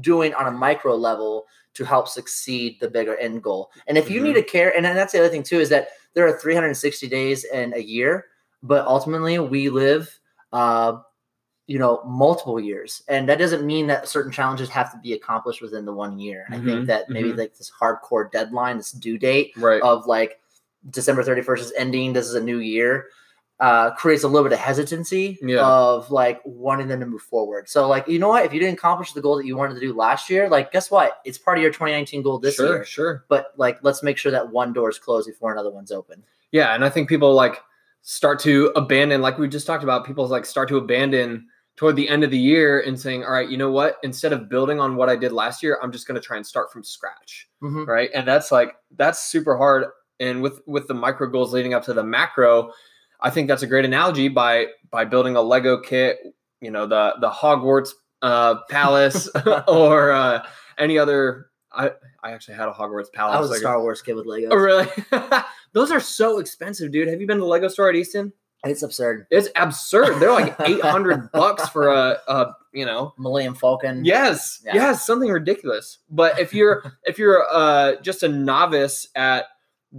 doing 0.00 0.34
on 0.34 0.46
a 0.46 0.50
micro 0.50 0.96
level 0.96 1.44
to 1.74 1.84
help 1.84 2.08
succeed 2.08 2.78
the 2.80 2.88
bigger 2.88 3.16
end 3.16 3.42
goal. 3.42 3.70
And 3.86 3.98
if 3.98 4.08
you 4.08 4.20
Mhm. 4.20 4.24
need 4.24 4.32
to 4.34 4.42
care, 4.42 4.74
and 4.74 4.84
then 4.84 4.94
that's 4.96 5.12
the 5.12 5.18
other 5.18 5.28
thing 5.28 5.42
too, 5.42 5.60
is 5.60 5.68
that 5.68 5.88
there 6.14 6.26
are 6.26 6.38
360 6.38 7.08
days 7.08 7.44
in 7.44 7.74
a 7.74 7.78
year, 7.78 8.26
but 8.62 8.86
ultimately 8.86 9.38
we 9.38 9.68
live, 9.68 10.18
uh, 10.52 10.98
you 11.66 11.78
know, 11.78 12.02
multiple 12.04 12.60
years, 12.60 13.02
and 13.08 13.28
that 13.28 13.38
doesn't 13.38 13.64
mean 13.66 13.86
that 13.86 14.06
certain 14.08 14.30
challenges 14.30 14.68
have 14.68 14.92
to 14.92 14.98
be 14.98 15.14
accomplished 15.14 15.62
within 15.62 15.84
the 15.84 15.92
one 15.92 16.18
year. 16.18 16.46
I 16.50 16.56
Mhm, 16.56 16.64
think 16.64 16.86
that 16.86 17.10
maybe 17.10 17.32
mhm. 17.32 17.38
like 17.38 17.56
this 17.56 17.70
hardcore 17.80 18.30
deadline, 18.30 18.76
this 18.76 18.92
due 18.92 19.18
date 19.18 19.52
Right. 19.56 19.82
of 19.82 20.06
like 20.06 20.40
December 20.90 21.22
31st 21.22 21.64
is 21.64 21.72
ending, 21.76 22.12
this 22.12 22.26
is 22.28 22.34
a 22.34 22.40
new 22.42 22.58
year, 22.58 23.08
uh, 23.60 23.92
creates 23.92 24.24
a 24.24 24.28
little 24.28 24.42
bit 24.42 24.52
of 24.52 24.58
hesitancy 24.58 25.38
Yeah. 25.40 25.64
of 25.64 26.10
like 26.10 26.40
wanting 26.44 26.88
them 26.88 27.00
to 27.00 27.06
move 27.06 27.22
forward. 27.22 27.68
So 27.68 27.88
like, 27.88 28.08
you 28.08 28.18
know 28.18 28.28
what? 28.28 28.44
If 28.44 28.52
you 28.52 28.58
didn't 28.60 28.74
accomplish 28.74 29.12
the 29.12 29.20
goal 29.20 29.36
that 29.36 29.46
you 29.46 29.56
wanted 29.56 29.74
to 29.74 29.80
do 29.80 29.92
last 29.94 30.28
year, 30.28 30.48
like 30.48 30.72
guess 30.72 30.90
what? 30.90 31.18
It's 31.24 31.38
part 31.38 31.56
of 31.58 31.62
your 31.62 31.70
2019 31.70 32.22
goal 32.22 32.38
this 32.40 32.56
sure, 32.56 32.66
year. 32.76 32.84
sure. 32.84 33.24
But 33.28 33.52
like, 33.56 33.78
let's 33.82 34.02
make 34.02 34.18
sure 34.18 34.32
that 34.32 34.50
one 34.50 34.72
door 34.72 34.90
is 34.90 34.98
closed 34.98 35.28
before 35.28 35.52
another 35.52 35.70
one's 35.70 35.92
open. 35.92 36.24
Yeah, 36.50 36.74
and 36.74 36.84
I 36.84 36.90
think 36.90 37.08
people 37.08 37.32
like 37.32 37.60
start 38.02 38.38
to 38.40 38.72
abandon, 38.76 39.22
like 39.22 39.38
we 39.38 39.48
just 39.48 39.66
talked 39.66 39.84
about, 39.84 40.04
people 40.04 40.26
like 40.26 40.46
start 40.46 40.68
to 40.70 40.76
abandon 40.76 41.46
toward 41.76 41.96
the 41.96 42.08
end 42.08 42.22
of 42.22 42.30
the 42.30 42.38
year 42.38 42.80
and 42.80 42.98
saying, 43.00 43.24
all 43.24 43.32
right, 43.32 43.48
you 43.48 43.56
know 43.56 43.70
what? 43.70 43.96
Instead 44.02 44.32
of 44.32 44.48
building 44.48 44.78
on 44.80 44.94
what 44.96 45.08
I 45.08 45.16
did 45.16 45.32
last 45.32 45.62
year, 45.62 45.78
I'm 45.82 45.90
just 45.90 46.06
going 46.06 46.20
to 46.20 46.24
try 46.24 46.36
and 46.36 46.46
start 46.46 46.70
from 46.72 46.84
scratch. 46.84 47.48
Mhm. 47.62 47.86
Right. 47.86 48.10
And 48.14 48.26
that's 48.28 48.52
like, 48.52 48.74
that's 48.96 49.22
super 49.22 49.56
hard. 49.56 49.86
And 50.20 50.42
with, 50.42 50.60
with 50.66 50.86
the 50.86 50.94
micro 50.94 51.28
goals 51.28 51.52
leading 51.52 51.74
up 51.74 51.82
to 51.84 51.92
the 51.92 52.04
macro, 52.04 52.70
I 53.24 53.30
think 53.30 53.48
that's 53.48 53.62
a 53.62 53.66
great 53.66 53.86
analogy 53.86 54.28
by, 54.28 54.66
by 54.90 55.06
building 55.06 55.34
a 55.34 55.40
Lego 55.40 55.80
kit, 55.80 56.18
you 56.60 56.70
know, 56.70 56.86
the, 56.86 57.14
the 57.20 57.30
Hogwarts 57.30 57.88
uh, 58.20 58.56
palace 58.68 59.30
or 59.66 60.12
uh, 60.12 60.46
any 60.76 60.98
other, 60.98 61.46
I, 61.72 61.92
I 62.22 62.32
actually 62.32 62.56
had 62.56 62.68
a 62.68 62.72
Hogwarts 62.72 63.10
palace. 63.10 63.36
I 63.36 63.40
was 63.40 63.50
a 63.50 63.56
Star 63.56 63.80
Wars 63.80 64.02
kid 64.02 64.14
with 64.14 64.26
Legos. 64.26 64.48
Oh, 64.50 64.56
really? 64.56 64.86
Those 65.72 65.90
are 65.90 66.00
so 66.00 66.38
expensive, 66.38 66.92
dude. 66.92 67.08
Have 67.08 67.22
you 67.22 67.26
been 67.26 67.38
to 67.38 67.46
Lego 67.46 67.68
store 67.68 67.88
at 67.88 67.96
Easton? 67.96 68.34
It's 68.62 68.82
absurd. 68.82 69.26
It's 69.30 69.48
absurd. 69.56 70.20
They're 70.20 70.32
like 70.32 70.54
800 70.60 71.32
bucks 71.32 71.68
for 71.70 71.88
a, 71.88 72.18
a, 72.28 72.54
you 72.72 72.84
know. 72.84 73.14
Millennium 73.18 73.54
Falcon. 73.54 74.04
Yes. 74.04 74.62
Yeah. 74.64 74.74
Yes, 74.74 75.06
something 75.06 75.30
ridiculous. 75.30 75.98
But 76.10 76.38
if 76.38 76.54
you're 76.54 76.82
if 77.04 77.18
you're 77.18 77.44
uh 77.50 77.96
just 78.00 78.22
a 78.22 78.28
novice 78.28 79.08
at 79.14 79.46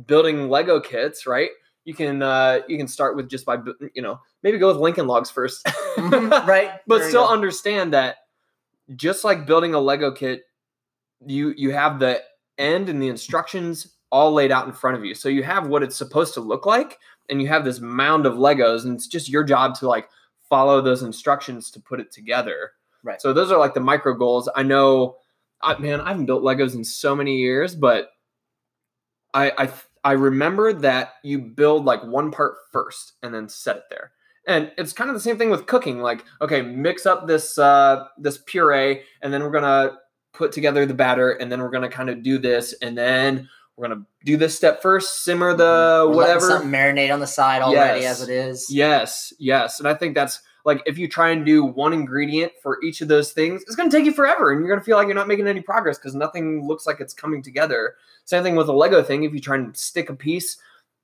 building 0.07 0.49
Lego 0.49 0.79
kits, 0.79 1.27
right? 1.27 1.49
You 1.85 1.93
can 1.93 2.21
uh 2.21 2.59
you 2.67 2.77
can 2.77 2.87
start 2.87 3.15
with 3.15 3.29
just 3.29 3.45
by 3.45 3.57
you 3.93 4.01
know, 4.01 4.19
maybe 4.43 4.57
go 4.57 4.67
with 4.67 4.77
Lincoln 4.77 5.07
Logs 5.07 5.31
1st 5.31 5.63
Mhm, 5.97 6.29
right. 6.47 6.71
but 6.87 6.99
There 6.99 7.09
still 7.09 7.27
understand 7.27 7.93
that 7.93 8.17
just 8.95 9.23
like 9.23 9.45
building 9.45 9.73
a 9.73 9.79
lego 9.79 10.11
kit 10.11 10.43
you 11.25 11.53
you 11.57 11.71
have 11.71 11.99
the 11.99 12.21
end 12.57 12.89
and 12.89 13.01
the 13.01 13.07
instructions 13.07 13.95
all 14.11 14.31
laid 14.33 14.51
out 14.51 14.65
in 14.67 14.73
front 14.73 14.95
of 14.97 15.03
you. 15.05 15.13
So 15.15 15.29
you 15.29 15.43
have 15.43 15.67
what 15.67 15.83
it's 15.83 15.95
supposed 15.95 16.33
to 16.35 16.41
look 16.41 16.65
like 16.65 16.99
and 17.29 17.41
you 17.41 17.47
have 17.47 17.65
this 17.65 17.79
mound 17.79 18.25
of 18.25 18.33
legos 18.35 18.85
and 18.85 18.93
it's 18.95 19.07
just 19.07 19.29
your 19.29 19.43
job 19.43 19.75
to 19.79 19.87
like 19.87 20.07
follow 20.49 20.81
those 20.81 21.01
instructions 21.03 21.71
to 21.71 21.79
put 21.79 21.99
it 21.99 22.11
together. 22.11 22.71
Right. 23.03 23.21
so 23.21 23.33
those 23.33 23.51
are 23.51 23.59
like 23.59 23.73
the 23.75 23.79
micro 23.79 24.13
goals. 24.15 24.49
I 24.55 24.63
know 24.63 25.17
I, 25.61 25.77
man 25.77 26.01
i 26.01 26.09
haven't 26.09 26.25
built 26.25 26.43
legos 26.43 26.75
in 26.75 26.83
so 26.83 27.15
many 27.15 27.37
years 27.37 27.75
but 27.75 28.09
i 29.33 29.51
i 29.57 29.69
i 30.05 30.13
remember 30.13 30.71
that 30.71 31.15
you 31.23 31.39
build 31.39 31.83
like 31.83 32.01
one 32.05 32.31
part 32.31 32.55
first 32.71 33.13
and 33.21 33.33
then 33.33 33.49
set 33.49 33.75
it 33.77 33.83
there. 33.89 34.11
And 34.47 34.71
it's 34.77 34.93
kind 34.93 35.09
of 35.09 35.15
the 35.15 35.19
same 35.19 35.37
thing 35.39 35.49
with 35.49 35.65
cooking 35.65 35.99
like 36.01 36.23
okay 36.39 36.61
mix 36.61 37.05
up 37.05 37.25
this 37.27 37.57
uh 37.57 38.05
this 38.17 38.37
puree 38.45 39.01
and 39.23 39.33
then 39.33 39.41
we're 39.43 39.49
gonna 39.51 39.97
put 40.33 40.51
together 40.51 40.85
the 40.85 40.93
batter 40.93 41.31
and 41.31 41.51
then 41.51 41.59
we're 41.61 41.71
gonna 41.71 41.89
kind 41.89 42.09
of 42.11 42.21
do 42.23 42.37
this 42.37 42.73
and 42.81 42.95
then 42.97 43.49
we're 43.75 43.87
gonna 43.87 44.03
do 44.23 44.37
this 44.37 44.55
step 44.55 44.81
first 44.83 45.23
simmer 45.23 45.53
the 45.55 46.03
Or 46.07 46.13
letting 46.13 46.35
whatever. 46.47 46.63
marinate 46.63 47.11
on 47.11 47.19
the 47.19 47.27
side 47.27 47.61
already 47.63 48.01
Yes. 48.01 48.21
as 48.21 48.29
it 48.29 48.33
is. 48.33 48.67
yes. 48.69 49.33
Yes. 49.39 49.79
And 49.79 49.87
i 49.89 49.93
think 49.95 50.13
that's 50.13 50.39
like 50.65 50.81
if 50.85 50.97
you 50.97 51.07
try 51.07 51.29
and 51.29 51.45
do 51.45 51.63
one 51.63 51.93
ingredient 51.93 52.51
for 52.61 52.81
each 52.83 52.99
of 53.01 53.07
those 53.07 53.31
things 53.31 53.61
it's 53.63 53.75
gonna 53.75 53.89
take 53.89 54.05
you 54.05 54.11
forever 54.11 54.51
and 54.51 54.59
you're 54.59 54.69
gonna 54.69 54.83
feel 54.83 54.97
like 54.97 55.07
you're 55.07 55.15
not 55.15 55.27
making 55.27 55.47
any 55.47 55.61
progress 55.61 55.97
because 55.97 56.15
nothing 56.15 56.65
looks 56.67 56.85
like 56.85 56.99
it's 56.99 57.13
coming 57.13 57.41
together 57.41 57.95
same 58.25 58.43
thing 58.43 58.55
with 58.55 58.67
a 58.67 58.73
lego 58.73 59.01
thing 59.03 59.23
if 59.23 59.33
you 59.33 59.39
try 59.39 59.55
and 59.55 59.75
stick 59.77 60.09
a 60.09 60.15
piece 60.15 60.57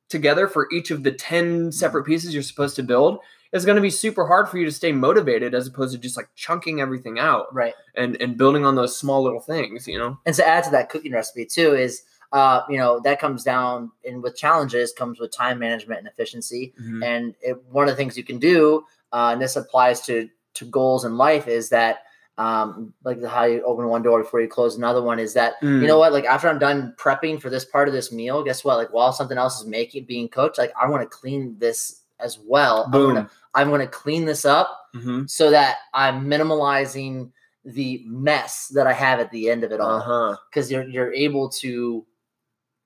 together 0.10 0.48
for 0.48 0.68
each 0.74 0.92
of 0.92 1.04
the 1.04 1.12
10 1.12 1.72
separate 1.72 2.04
pieces 2.04 2.34
you're 2.34 2.44
supposed 2.44 2.76
to 2.76 2.84
build 2.84 3.20
it's 3.54 3.66
going 3.66 3.76
to 3.76 3.82
be 3.82 3.90
super 3.90 4.26
hard 4.26 4.48
for 4.48 4.58
you 4.58 4.64
to 4.66 4.72
stay 4.72 4.94
motivated 4.94 5.54
as 5.54 5.68
opposed 5.68 5.92
to 5.94 6.00
just 6.00 6.16
like 6.16 6.30
chunking 6.36 6.80
everything 6.80 7.20
out 7.20 7.54
Right. 7.54 7.74
and 7.96 8.20
and 8.22 8.38
building 8.38 8.66
on 8.66 8.76
those 8.76 8.98
small 8.98 9.22
little 9.24 9.42
things 9.42 9.88
you 9.88 9.98
know 10.00 10.18
And 10.26 10.36
to 10.36 10.48
add 10.48 10.64
to 10.66 10.72
that 10.72 10.90
cooking 10.90 11.12
recipe 11.14 11.46
too 11.46 11.76
is 11.76 12.04
uh, 12.34 12.62
you 12.70 12.78
know, 12.78 12.98
that 13.02 13.20
comes 13.20 13.44
down 13.44 13.92
and 14.06 14.24
with 14.24 14.38
challenges 14.38 14.94
comes 14.94 15.20
with 15.20 15.36
time 15.36 15.60
management 15.60 16.00
and 16.00 16.08
efficiency. 16.08 16.74
And 17.04 17.36
it, 17.42 17.62
one 17.70 17.90
of 17.90 17.92
the 17.92 17.98
things 17.98 18.16
you 18.18 18.24
can 18.24 18.40
do, 18.40 18.86
uh, 19.12 19.30
and 19.34 19.42
this 19.42 19.56
applies 19.56 20.02
to 20.02 20.30
to 20.54 20.66
goals 20.66 21.06
in 21.06 21.18
life, 21.18 21.48
is 21.48 21.70
that 21.70 22.00
um, 22.38 22.94
like 23.04 23.24
how 23.24 23.44
you 23.44 23.62
open 23.64 23.88
one 23.88 24.02
door 24.02 24.24
before 24.24 24.42
you 24.42 24.48
close 24.48 24.76
another 24.76 25.02
one. 25.02 25.20
Is 25.20 25.34
that 25.34 25.54
Mm. 25.62 25.82
you 25.82 25.88
know 25.88 26.00
what? 26.00 26.14
Like 26.14 26.26
after 26.26 26.48
I'm 26.50 26.60
done 26.60 26.96
prepping 26.98 27.42
for 27.42 27.50
this 27.50 27.66
part 27.66 27.88
of 27.88 27.94
this 27.94 28.12
meal, 28.12 28.44
guess 28.44 28.64
what? 28.64 28.78
Like 28.78 28.92
while 28.92 29.14
something 29.14 29.38
else 29.38 29.60
is 29.60 29.68
making 29.68 30.06
being 30.06 30.28
cooked, 30.28 30.58
like 30.58 30.74
I 30.82 30.90
want 30.90 31.04
to 31.04 31.08
clean 31.08 31.56
this 31.60 32.02
as 32.20 32.40
well. 32.40 32.86
I'm 32.86 32.92
boom 32.92 33.14
gonna, 33.16 33.30
I'm 33.54 33.70
gonna 33.70 33.88
clean 33.88 34.26
this 34.26 34.46
up 34.46 34.88
mm-hmm. 34.96 35.26
so 35.26 35.52
that 35.52 35.78
I'm 35.94 36.26
minimalizing 36.26 37.32
the 37.64 38.04
mess 38.08 38.68
that 38.74 38.88
I 38.88 38.94
have 38.94 39.20
at 39.20 39.30
the 39.32 39.50
end 39.50 39.64
of 39.64 39.72
it 39.72 39.80
all 39.80 39.98
uh-huh 39.98 40.36
because 40.50 40.72
you're 40.72 40.88
you're 40.88 41.14
able 41.14 41.48
to 41.48 42.04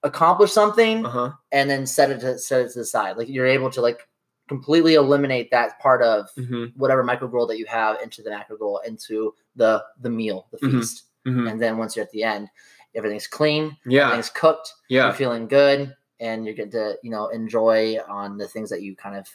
accomplish 0.04 0.52
something 0.52 1.06
uh-huh 1.06 1.32
and 1.54 1.70
then 1.70 1.86
set 1.86 2.12
it 2.12 2.20
to 2.20 2.38
set 2.38 2.62
it 2.62 2.74
to 2.74 2.80
the 2.80 2.86
side. 2.86 3.16
Like 3.16 3.30
you're 3.30 3.46
able 3.46 3.70
to 3.72 3.82
like 3.82 4.08
completely 4.48 4.94
eliminate 4.96 5.50
that 5.52 5.80
part 5.80 6.02
of 6.04 6.30
mm-hmm. 6.38 6.66
whatever 6.78 7.04
micro 7.04 7.28
goal 7.28 7.48
that 7.48 7.58
you 7.58 7.66
have 7.66 8.00
into 8.02 8.22
the 8.22 8.30
macro 8.30 8.58
goal 8.58 8.80
into 8.86 9.34
the 9.56 9.84
the 10.02 10.10
meal, 10.10 10.48
the 10.52 10.58
Mhm. 10.60 10.72
feast. 10.80 11.04
Mm-hmm. 11.28 11.48
And 11.48 11.62
then 11.62 11.78
once 11.78 11.96
you're 11.96 12.06
at 12.06 12.12
the 12.12 12.24
end, 12.24 12.50
everything's 12.94 13.28
clean, 13.28 13.76
yeah 13.86 14.04
everything's 14.06 14.30
cooked, 14.30 14.72
yeah 14.90 15.06
you're 15.06 15.14
feeling 15.14 15.48
good, 15.48 15.96
and 16.20 16.46
you're 16.46 16.54
getting 16.54 16.72
to, 16.72 16.98
you 17.04 17.10
know, 17.12 17.30
enjoy 17.30 17.98
on 18.08 18.38
the 18.38 18.48
things 18.48 18.70
that 18.70 18.82
you 18.82 18.96
kind 18.96 19.16
of 19.16 19.28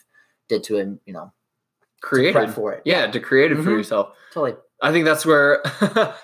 did 0.49 0.63
to 0.65 0.77
him, 0.77 1.01
you 1.07 1.13
know, 1.13 1.33
to 2.03 2.07
created 2.07 2.51
for 2.55 2.73
it. 2.73 2.83
yeah 2.85 3.07
to 3.11 3.21
create 3.21 3.51
it 3.53 3.57
for 3.57 3.71
Mhm. 3.71 3.79
yourself 3.79 4.15
Totally. 4.33 4.57
I 4.83 4.93
think 4.93 5.05
that's 5.05 5.27
where 5.27 5.61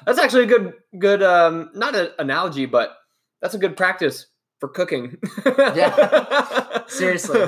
that's 0.07 0.19
actually 0.19 0.45
a 0.45 0.47
good 0.47 0.73
good 0.99 1.23
um 1.23 1.71
not 1.75 1.95
an 1.97 2.11
analogy, 2.19 2.67
but 2.67 2.97
that's 3.43 3.55
a 3.55 3.59
good 3.59 3.77
practice 3.77 4.27
for 4.61 4.69
cooking. 4.69 5.17
Yeah. 5.47 6.85
Seriously. 6.87 7.41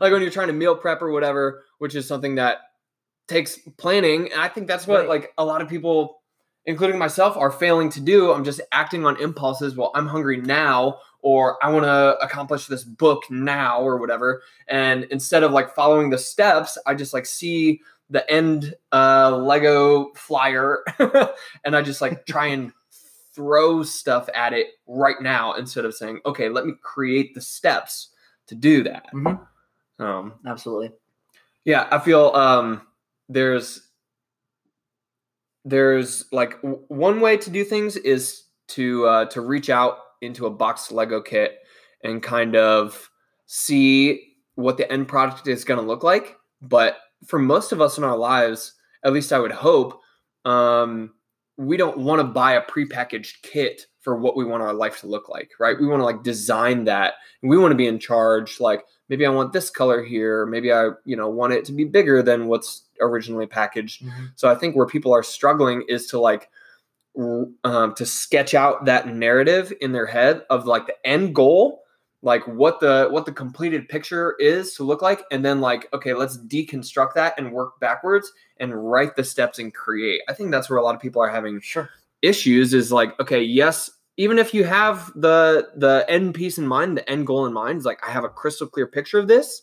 like 0.00 0.12
when 0.12 0.22
you're 0.22 0.30
trying 0.30 0.48
to 0.48 0.52
meal 0.52 0.74
prep 0.76 1.02
or 1.02 1.10
whatever, 1.12 1.62
which 1.78 1.94
is 1.94 2.06
something 2.08 2.36
that 2.36 2.58
takes 3.28 3.58
planning. 3.76 4.30
And 4.32 4.40
I 4.40 4.48
think 4.48 4.66
that's 4.68 4.86
what 4.86 5.00
Right. 5.00 5.08
like 5.08 5.32
a 5.38 5.44
lot 5.44 5.62
of 5.62 5.68
people, 5.68 6.22
including 6.64 6.98
myself, 6.98 7.36
are 7.36 7.50
failing 7.50 7.90
to 7.90 8.00
do. 8.00 8.32
I'm 8.32 8.44
just 8.44 8.60
acting 8.72 9.04
on 9.06 9.20
impulses. 9.20 9.76
Well, 9.76 9.90
I'm 9.94 10.06
hungry 10.06 10.38
now, 10.40 10.98
or 11.20 11.58
I 11.64 11.70
want 11.70 11.84
to 11.84 12.16
accomplish 12.20 12.66
this 12.66 12.84
book 12.84 13.24
now, 13.30 13.80
or 13.80 13.98
whatever. 13.98 14.42
And 14.68 15.04
instead 15.04 15.42
of 15.42 15.52
like 15.52 15.74
following 15.74 16.10
the 16.10 16.18
steps, 16.18 16.78
I 16.86 16.94
just 16.94 17.12
like 17.12 17.26
see 17.26 17.80
the 18.08 18.28
end 18.30 18.72
uh 18.92 19.36
Lego 19.36 20.12
flyer 20.14 20.84
and 21.64 21.74
I 21.74 21.82
just 21.82 22.00
like 22.00 22.24
try 22.26 22.46
and 22.46 22.72
throw 23.36 23.82
stuff 23.84 24.28
at 24.34 24.52
it 24.52 24.68
right 24.88 25.20
now 25.20 25.52
instead 25.52 25.84
of 25.84 25.94
saying, 25.94 26.18
okay, 26.26 26.48
let 26.48 26.66
me 26.66 26.72
create 26.82 27.34
the 27.34 27.40
steps 27.40 28.08
to 28.48 28.54
do 28.56 28.82
that. 28.82 29.06
Mhm. 29.12 29.46
Um 30.00 30.34
Absolutely. 30.46 30.90
yeah, 31.64 31.86
I 31.92 31.98
feel 32.00 32.32
um 32.34 32.82
there's 33.28 33.82
there's 35.64 36.24
like 36.32 36.60
w- 36.62 36.82
one 36.88 37.20
way 37.20 37.36
to 37.36 37.50
do 37.50 37.64
things 37.64 37.96
is 37.96 38.44
to 38.68 39.06
uh 39.06 39.24
to 39.26 39.40
reach 39.40 39.68
out 39.70 39.98
into 40.22 40.46
a 40.46 40.50
boxed 40.50 40.92
Lego 40.92 41.20
kit 41.20 41.58
and 42.02 42.22
kind 42.22 42.56
of 42.56 43.10
see 43.46 44.34
what 44.54 44.76
the 44.76 44.90
end 44.90 45.06
product 45.08 45.46
is 45.48 45.64
going 45.64 45.78
to 45.78 45.86
look 45.86 46.02
like, 46.02 46.36
but 46.62 46.96
for 47.26 47.38
most 47.38 47.72
of 47.72 47.80
us 47.80 47.98
in 47.98 48.04
our 48.04 48.16
lives, 48.16 48.72
at 49.04 49.12
least 49.12 49.32
I 49.32 49.38
would 49.38 49.52
hope, 49.52 50.00
um 50.44 51.12
we 51.56 51.76
don't 51.76 51.98
want 51.98 52.20
to 52.20 52.24
buy 52.24 52.52
a 52.52 52.62
prepackaged 52.62 53.42
kit 53.42 53.86
for 54.00 54.16
what 54.16 54.36
we 54.36 54.44
want 54.44 54.62
our 54.62 54.74
life 54.74 55.00
to 55.00 55.06
look 55.06 55.28
like, 55.28 55.50
right? 55.58 55.78
We 55.80 55.86
want 55.86 56.00
to 56.00 56.04
like 56.04 56.22
design 56.22 56.84
that. 56.84 57.14
And 57.42 57.50
we 57.50 57.58
want 57.58 57.72
to 57.72 57.76
be 57.76 57.86
in 57.86 57.98
charge 57.98 58.60
like 58.60 58.84
maybe 59.08 59.26
I 59.26 59.30
want 59.30 59.52
this 59.52 59.70
color 59.70 60.04
here. 60.04 60.46
Maybe 60.46 60.72
I, 60.72 60.90
you 61.04 61.16
know, 61.16 61.28
want 61.28 61.52
it 61.54 61.64
to 61.66 61.72
be 61.72 61.84
bigger 61.84 62.22
than 62.22 62.46
what's 62.46 62.82
originally 63.00 63.46
packaged. 63.46 64.04
So 64.36 64.50
I 64.50 64.54
think 64.54 64.76
where 64.76 64.86
people 64.86 65.12
are 65.12 65.22
struggling 65.22 65.84
is 65.88 66.06
to 66.08 66.20
like 66.20 66.48
um, 67.64 67.94
to 67.94 68.04
sketch 68.04 68.54
out 68.54 68.84
that 68.84 69.08
narrative 69.08 69.72
in 69.80 69.92
their 69.92 70.06
head 70.06 70.44
of 70.50 70.66
like 70.66 70.86
the 70.86 71.06
end 71.06 71.34
goal, 71.34 71.82
like 72.22 72.46
what 72.46 72.80
the 72.80 73.08
what 73.10 73.26
the 73.26 73.32
completed 73.32 73.88
picture 73.88 74.34
is 74.38 74.74
to 74.74 74.84
look 74.84 75.02
like, 75.02 75.22
and 75.30 75.44
then 75.44 75.60
like 75.60 75.88
okay, 75.92 76.14
let's 76.14 76.38
deconstruct 76.38 77.14
that 77.14 77.34
and 77.38 77.52
work 77.52 77.78
backwards 77.80 78.32
and 78.58 78.74
write 78.90 79.16
the 79.16 79.24
steps 79.24 79.58
and 79.58 79.72
create. 79.74 80.22
I 80.28 80.32
think 80.32 80.50
that's 80.50 80.70
where 80.70 80.78
a 80.78 80.82
lot 80.82 80.94
of 80.94 81.00
people 81.00 81.22
are 81.22 81.28
having 81.28 81.60
Sure. 81.60 81.90
issues 82.22 82.72
is 82.74 82.90
like 82.90 83.18
okay 83.20 83.42
yes 83.42 83.90
even 84.16 84.38
if 84.38 84.54
you 84.54 84.64
have 84.64 85.12
the 85.14 85.68
the 85.76 86.04
end 86.08 86.34
piece 86.34 86.58
in 86.58 86.66
mind, 86.66 86.96
the 86.96 87.08
end 87.08 87.26
goal 87.26 87.46
in 87.46 87.52
mind, 87.52 87.78
is 87.78 87.84
like 87.84 88.00
I 88.06 88.10
have 88.10 88.24
a 88.24 88.28
crystal 88.28 88.66
clear 88.66 88.86
picture 88.86 89.18
of 89.18 89.28
this. 89.28 89.62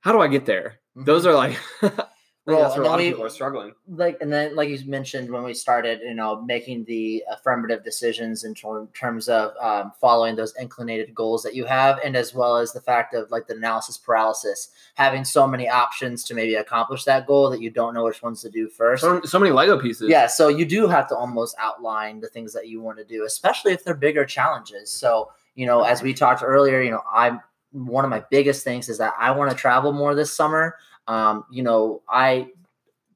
How 0.00 0.12
do 0.12 0.20
I 0.20 0.28
get 0.28 0.46
there? 0.46 0.80
Those 0.94 1.24
mm-hmm. 1.24 1.30
are 1.30 1.92
like 1.92 2.08
Well, 2.46 2.60
that's 2.60 2.76
where 2.76 2.84
a 2.84 2.88
lot 2.88 3.00
of 3.00 3.06
people 3.06 3.24
are 3.24 3.30
struggling. 3.30 3.72
like 3.88 4.18
and 4.20 4.30
then 4.30 4.54
like 4.54 4.68
you 4.68 4.78
mentioned 4.86 5.30
when 5.30 5.44
we 5.44 5.54
started 5.54 6.00
you 6.02 6.12
know 6.12 6.42
making 6.42 6.84
the 6.84 7.24
affirmative 7.30 7.82
decisions 7.82 8.44
in 8.44 8.54
ter- 8.54 8.86
terms 8.92 9.30
of 9.30 9.52
um, 9.62 9.92
following 9.98 10.36
those 10.36 10.54
inclinated 10.56 11.14
goals 11.14 11.42
that 11.42 11.54
you 11.54 11.64
have 11.64 11.98
and 12.04 12.14
as 12.14 12.34
well 12.34 12.58
as 12.58 12.72
the 12.74 12.82
fact 12.82 13.14
of 13.14 13.30
like 13.30 13.46
the 13.46 13.54
analysis 13.56 13.96
paralysis 13.96 14.68
having 14.94 15.24
so 15.24 15.46
many 15.46 15.68
options 15.70 16.22
to 16.24 16.34
maybe 16.34 16.54
accomplish 16.56 17.04
that 17.04 17.26
goal 17.26 17.48
that 17.48 17.62
you 17.62 17.70
don't 17.70 17.94
know 17.94 18.04
which 18.04 18.22
ones 18.22 18.42
to 18.42 18.50
do 18.50 18.68
first 18.68 19.00
So, 19.00 19.22
so 19.22 19.38
many 19.38 19.50
Lego 19.50 19.78
pieces. 19.80 20.10
yeah 20.10 20.26
so 20.26 20.48
you 20.48 20.66
do 20.66 20.86
have 20.86 21.08
to 21.08 21.16
almost 21.16 21.56
outline 21.58 22.20
the 22.20 22.28
things 22.28 22.52
that 22.52 22.68
you 22.68 22.80
want 22.82 22.98
to 22.98 23.04
do 23.04 23.24
especially 23.24 23.72
if 23.72 23.84
they're 23.84 23.94
bigger 23.94 24.26
challenges 24.26 24.90
so 24.90 25.30
you 25.54 25.64
know 25.64 25.82
as 25.82 26.02
we 26.02 26.12
talked 26.12 26.42
earlier 26.42 26.82
you 26.82 26.90
know 26.90 27.02
i'm 27.10 27.40
one 27.72 28.04
of 28.04 28.10
my 28.10 28.22
biggest 28.30 28.62
things 28.64 28.88
is 28.88 28.98
that 28.98 29.14
i 29.18 29.30
want 29.30 29.50
to 29.50 29.56
travel 29.56 29.92
more 29.92 30.14
this 30.14 30.32
summer 30.32 30.76
um, 31.08 31.44
you 31.50 31.62
know 31.62 32.02
i 32.08 32.48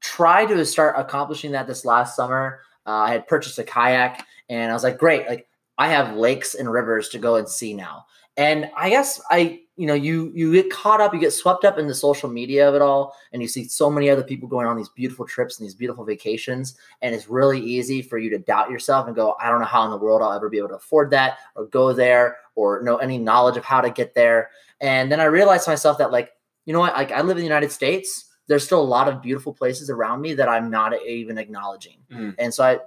tried 0.01 0.47
to 0.47 0.65
start 0.65 0.95
accomplishing 0.97 1.51
that 1.51 1.67
this 1.67 1.85
last 1.85 2.15
summer. 2.15 2.61
Uh, 2.85 2.91
i 2.91 3.11
had 3.11 3.27
purchased 3.27 3.59
a 3.59 3.63
kayak 3.63 4.25
and 4.49 4.71
i 4.71 4.73
was 4.73 4.83
like 4.83 4.97
great 4.97 5.27
like 5.27 5.47
i 5.77 5.87
have 5.87 6.15
lakes 6.15 6.55
and 6.55 6.71
rivers 6.71 7.09
to 7.09 7.19
go 7.19 7.35
and 7.35 7.47
see 7.47 7.73
now. 7.73 8.05
And 8.37 8.69
i 8.75 8.89
guess 8.89 9.21
i 9.29 9.59
you 9.79 9.87
know 9.87 9.93
you 9.93 10.29
you 10.35 10.51
get 10.51 10.69
caught 10.69 10.99
up 10.99 11.13
you 11.13 11.19
get 11.21 11.31
swept 11.31 11.63
up 11.63 11.77
in 11.77 11.87
the 11.87 11.95
social 11.95 12.29
media 12.29 12.67
of 12.67 12.75
it 12.75 12.81
all 12.81 13.15
and 13.31 13.41
you 13.41 13.47
see 13.47 13.63
so 13.63 13.89
many 13.89 14.09
other 14.09 14.21
people 14.21 14.47
going 14.47 14.67
on 14.67 14.75
these 14.75 14.89
beautiful 14.89 15.25
trips 15.25 15.57
and 15.57 15.65
these 15.65 15.73
beautiful 15.73 16.03
vacations 16.03 16.75
and 17.01 17.15
it's 17.15 17.29
really 17.29 17.61
easy 17.61 18.01
for 18.01 18.17
you 18.17 18.29
to 18.29 18.37
doubt 18.37 18.69
yourself 18.69 19.07
and 19.07 19.15
go 19.15 19.35
i 19.39 19.49
don't 19.49 19.59
know 19.59 19.65
how 19.65 19.85
in 19.85 19.89
the 19.89 19.97
world 19.97 20.21
i'll 20.21 20.33
ever 20.33 20.49
be 20.49 20.57
able 20.57 20.67
to 20.67 20.75
afford 20.75 21.09
that 21.09 21.37
or 21.55 21.65
go 21.67 21.93
there 21.93 22.37
or 22.55 22.81
know 22.81 22.97
any 22.97 23.17
knowledge 23.17 23.55
of 23.55 23.63
how 23.63 23.79
to 23.79 23.89
get 23.89 24.13
there. 24.13 24.49
And 24.81 25.09
then 25.09 25.21
i 25.21 25.25
realized 25.25 25.63
to 25.63 25.71
myself 25.71 25.97
that 25.99 26.11
like 26.11 26.31
you 26.69 26.73
know 26.73 26.79
what 26.85 26.93
like 26.93 27.11
i 27.11 27.21
live 27.21 27.37
in 27.37 27.41
the 27.41 27.51
united 27.55 27.71
states 27.71 28.25
there's 28.47 28.63
still 28.63 28.81
a 28.81 28.91
lot 28.97 29.07
of 29.09 29.23
beautiful 29.23 29.51
places 29.61 29.89
around 29.89 30.21
me 30.21 30.35
that 30.35 30.47
i'm 30.47 30.69
not 30.69 30.93
even 31.03 31.37
acknowledging 31.39 31.97
Mm. 32.11 32.35
and 32.37 32.53
so 32.53 32.63
i 32.63 32.77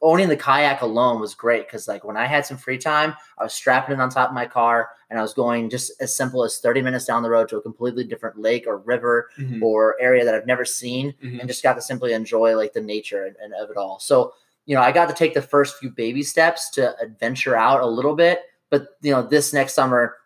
owning 0.00 0.28
the 0.28 0.36
kayak 0.36 0.80
alone 0.82 1.20
was 1.20 1.34
great 1.34 1.66
because 1.66 1.86
like 1.88 2.04
when 2.04 2.16
i 2.18 2.26
had 2.26 2.44
some 2.44 2.56
free 2.58 2.76
time 2.78 3.14
i 3.38 3.42
was 3.44 3.54
strapping 3.54 3.94
it 3.94 4.00
on 4.00 4.10
top 4.10 4.28
of 4.30 4.34
my 4.34 4.46
car 4.46 4.90
and 5.08 5.18
i 5.18 5.22
was 5.22 5.32
going 5.34 5.70
just 5.70 5.92
as 6.02 6.14
simple 6.20 6.44
as 6.44 6.58
30 6.58 6.82
minutes 6.82 7.06
down 7.06 7.22
the 7.22 7.30
road 7.30 7.48
to 7.48 7.56
a 7.56 7.62
completely 7.62 8.04
different 8.04 8.38
lake 8.38 8.64
or 8.66 8.76
river 8.78 9.28
Mhm. 9.38 9.62
or 9.62 9.96
area 10.00 10.24
that 10.24 10.34
i've 10.34 10.46
never 10.54 10.64
seen 10.66 11.14
Mhm. 11.24 11.38
and 11.40 11.48
just 11.48 11.62
got 11.62 11.74
to 11.74 11.82
simply 11.82 12.12
enjoy 12.12 12.56
like 12.56 12.72
the 12.74 12.80
nature 12.94 13.24
and, 13.26 13.36
and 13.42 13.54
of 13.54 13.70
it 13.70 13.76
all. 13.76 13.98
So, 14.00 14.32
you 14.66 14.74
know, 14.74 14.82
I 14.82 14.90
got 14.92 15.08
to 15.08 15.14
take 15.14 15.34
the 15.34 15.42
first 15.54 15.76
few 15.78 15.90
baby 15.90 16.22
steps 16.22 16.70
to 16.76 16.82
adventure 17.06 17.54
out 17.56 17.80
a 17.82 17.86
little 17.98 18.16
bit. 18.16 18.40
But 18.70 18.82
you 19.02 19.12
know, 19.12 19.22
this 19.34 19.52
next 19.52 19.74
summer, 19.74 20.16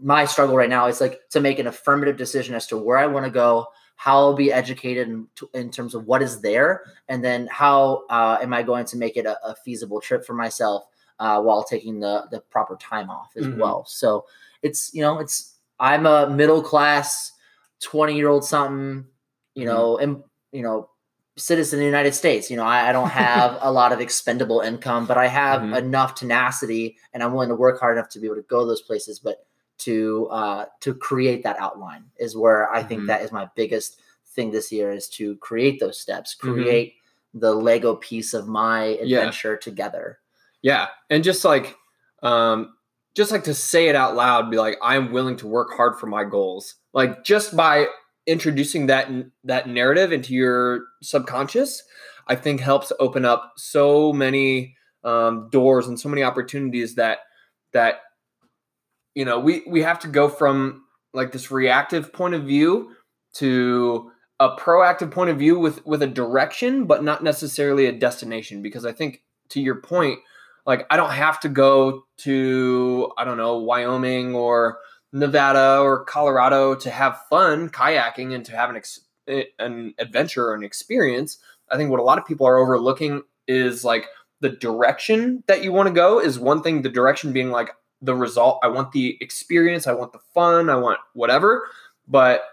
my 0.00 0.24
struggle 0.24 0.56
right 0.56 0.68
now 0.68 0.86
is 0.86 1.00
like 1.00 1.20
to 1.30 1.40
make 1.40 1.58
an 1.58 1.66
affirmative 1.66 2.16
decision 2.16 2.54
as 2.54 2.66
to 2.68 2.76
where 2.76 2.98
I 2.98 3.06
want 3.06 3.24
to 3.26 3.30
go, 3.30 3.66
how 3.96 4.16
I'll 4.16 4.34
be 4.34 4.52
educated 4.52 5.08
in, 5.08 5.26
in 5.54 5.70
terms 5.70 5.94
of 5.94 6.06
what 6.06 6.22
is 6.22 6.40
there, 6.40 6.82
and 7.08 7.24
then 7.24 7.48
how 7.50 8.04
uh, 8.10 8.38
am 8.42 8.52
I 8.52 8.62
going 8.62 8.84
to 8.86 8.96
make 8.96 9.16
it 9.16 9.26
a, 9.26 9.38
a 9.46 9.54
feasible 9.54 10.00
trip 10.00 10.24
for 10.24 10.34
myself 10.34 10.84
uh, 11.20 11.40
while 11.40 11.62
taking 11.62 12.00
the 12.00 12.24
the 12.30 12.40
proper 12.40 12.76
time 12.76 13.08
off 13.10 13.32
as 13.36 13.46
Mhm. 13.46 13.58
well. 13.58 13.84
So 13.86 14.26
it's 14.62 14.92
you 14.94 15.02
know, 15.02 15.20
it's 15.20 15.58
I'm 15.78 16.06
a 16.06 16.28
middle 16.28 16.62
class 16.62 17.32
twenty 17.80 18.16
year 18.16 18.28
old 18.28 18.44
something, 18.44 19.06
you 19.54 19.64
Mhm. 19.64 19.66
know, 19.66 19.98
and 19.98 20.22
you 20.52 20.62
know 20.62 20.90
citizen 21.36 21.78
of 21.78 21.80
the 21.80 21.86
United 21.86 22.14
States. 22.14 22.50
You 22.50 22.56
know, 22.56 22.64
I, 22.64 22.88
I 22.88 22.92
don't 22.92 23.10
have 23.10 23.58
a 23.62 23.70
lot 23.70 23.92
of 23.92 24.00
expendable 24.00 24.60
income, 24.60 25.06
but 25.06 25.18
I 25.18 25.28
have 25.28 25.62
Mhm. 25.62 25.78
enough 25.78 26.14
tenacity 26.14 26.96
and 27.12 27.22
I'm 27.22 27.32
willing 27.32 27.48
to 27.48 27.54
work 27.56 27.78
hard 27.80 27.96
enough 27.96 28.08
to 28.10 28.20
be 28.20 28.26
able 28.26 28.36
to 28.36 28.42
go 28.42 28.64
those 28.66 28.82
places. 28.82 29.18
But 29.18 29.44
to 29.78 30.28
uh, 30.30 30.66
to 30.80 30.94
create 30.94 31.42
that 31.42 31.58
outline 31.58 32.04
is 32.18 32.36
where 32.36 32.70
I 32.72 32.82
think 32.82 33.02
Mhm. 33.02 33.06
that 33.08 33.22
is 33.22 33.32
my 33.32 33.48
biggest 33.56 34.00
thing 34.26 34.50
this 34.50 34.70
year 34.72 34.90
is 34.92 35.08
to 35.10 35.36
create 35.36 35.80
those 35.80 35.98
steps, 35.98 36.34
Mhm. 36.34 36.54
create 36.54 36.94
the 37.34 37.54
Lego 37.54 37.96
piece 37.96 38.34
of 38.34 38.46
my 38.46 38.86
Yeah. 39.02 39.18
adventure 39.18 39.56
together. 39.56 40.18
Yeah, 40.62 40.88
and 41.10 41.22
just 41.24 41.44
like, 41.44 41.76
um, 42.22 42.76
just 43.14 43.30
like 43.30 43.44
to 43.44 43.54
say 43.54 43.88
it 43.88 43.94
out 43.96 44.14
loud, 44.16 44.50
be 44.50 44.56
like, 44.56 44.78
I'm 44.82 45.12
willing 45.12 45.36
to 45.38 45.46
work 45.46 45.72
hard 45.74 45.98
for 45.98 46.06
my 46.06 46.24
goals. 46.24 46.76
Like 46.92 47.24
just 47.24 47.56
by 47.56 47.88
introducing 48.26 48.86
that 48.86 49.08
that 49.44 49.68
narrative 49.68 50.12
into 50.12 50.32
your 50.32 50.86
subconscious, 51.02 51.82
I 52.26 52.36
think 52.36 52.60
helps 52.60 52.92
open 53.00 53.24
up 53.24 53.52
so 53.56 54.12
many 54.12 54.76
um, 55.04 55.50
doors 55.50 55.86
and 55.86 56.00
so 56.00 56.08
many 56.08 56.22
opportunities 56.22 56.94
that 56.94 57.18
that 57.72 58.03
you 59.14 59.24
know 59.24 59.38
we 59.38 59.62
we 59.66 59.82
have 59.82 59.98
to 60.00 60.08
go 60.08 60.28
from 60.28 60.84
like 61.12 61.32
this 61.32 61.50
reactive 61.50 62.12
point 62.12 62.34
of 62.34 62.44
view 62.44 62.90
to 63.34 64.10
a 64.40 64.56
proactive 64.56 65.10
point 65.10 65.30
of 65.30 65.38
view 65.38 65.58
with 65.58 65.84
with 65.86 66.02
a 66.02 66.06
direction 66.06 66.86
but 66.86 67.04
not 67.04 67.22
necessarily 67.22 67.86
a 67.86 67.92
destination. 67.92 68.62
Because 68.62 68.84
i 68.84 68.92
think 68.92 69.22
to 69.50 69.60
your 69.60 69.76
point 69.76 70.18
like 70.66 70.86
i 70.90 70.96
don't 70.96 71.12
have 71.12 71.38
to 71.40 71.48
go 71.48 72.04
to 72.18 73.12
i 73.18 73.24
don't 73.24 73.36
know 73.36 73.58
wyoming 73.58 74.34
or 74.34 74.78
nevada 75.14 75.78
or 75.78 76.04
colorado 76.04 76.74
to 76.74 76.90
have 76.90 77.22
fun 77.30 77.70
kayaking 77.70 78.34
and 78.34 78.44
to 78.44 78.56
have 78.56 78.68
an 78.68 78.76
ex- 78.76 79.00
eh, 79.28 79.44
an 79.58 79.94
adventure 79.98 80.48
or 80.48 80.54
an 80.54 80.64
experience. 80.64 81.38
I 81.70 81.76
think 81.76 81.90
what 81.90 82.00
a 82.00 82.02
lot 82.02 82.18
of 82.18 82.26
people 82.26 82.46
are 82.46 82.58
overlooking 82.58 83.22
is 83.46 83.84
like 83.84 84.06
the 84.40 84.50
direction 84.50 85.44
that 85.46 85.62
you 85.62 85.72
want 85.72 85.86
to 85.86 85.94
go 85.94 86.20
is 86.20 86.38
one 86.38 86.62
thing 86.62 86.82
the 86.82 86.88
direction 86.88 87.32
being 87.32 87.50
like 87.50 87.70
the 88.04 88.14
result. 88.14 88.60
I 88.62 88.68
want 88.68 88.92
the 88.92 89.16
experience. 89.20 89.86
I 89.86 89.92
want 89.92 90.12
the 90.12 90.20
fun. 90.34 90.70
I 90.70 90.76
want 90.76 90.98
whatever. 91.14 91.68
But 92.06 92.44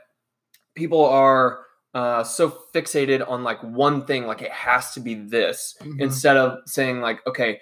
people 0.75 1.05
are 1.05 1.65
uh, 1.93 2.23
so 2.23 2.49
fixated 2.73 3.27
on 3.29 3.43
like 3.43 3.61
one 3.61 4.05
thing 4.05 4.25
like 4.25 4.41
it 4.41 4.51
has 4.51 4.93
to 4.93 5.01
be 5.01 5.13
this 5.15 5.75
Mhm. 5.81 5.99
instead 5.99 6.37
of 6.37 6.59
saying 6.65 7.01
like 7.01 7.19
okay 7.27 7.59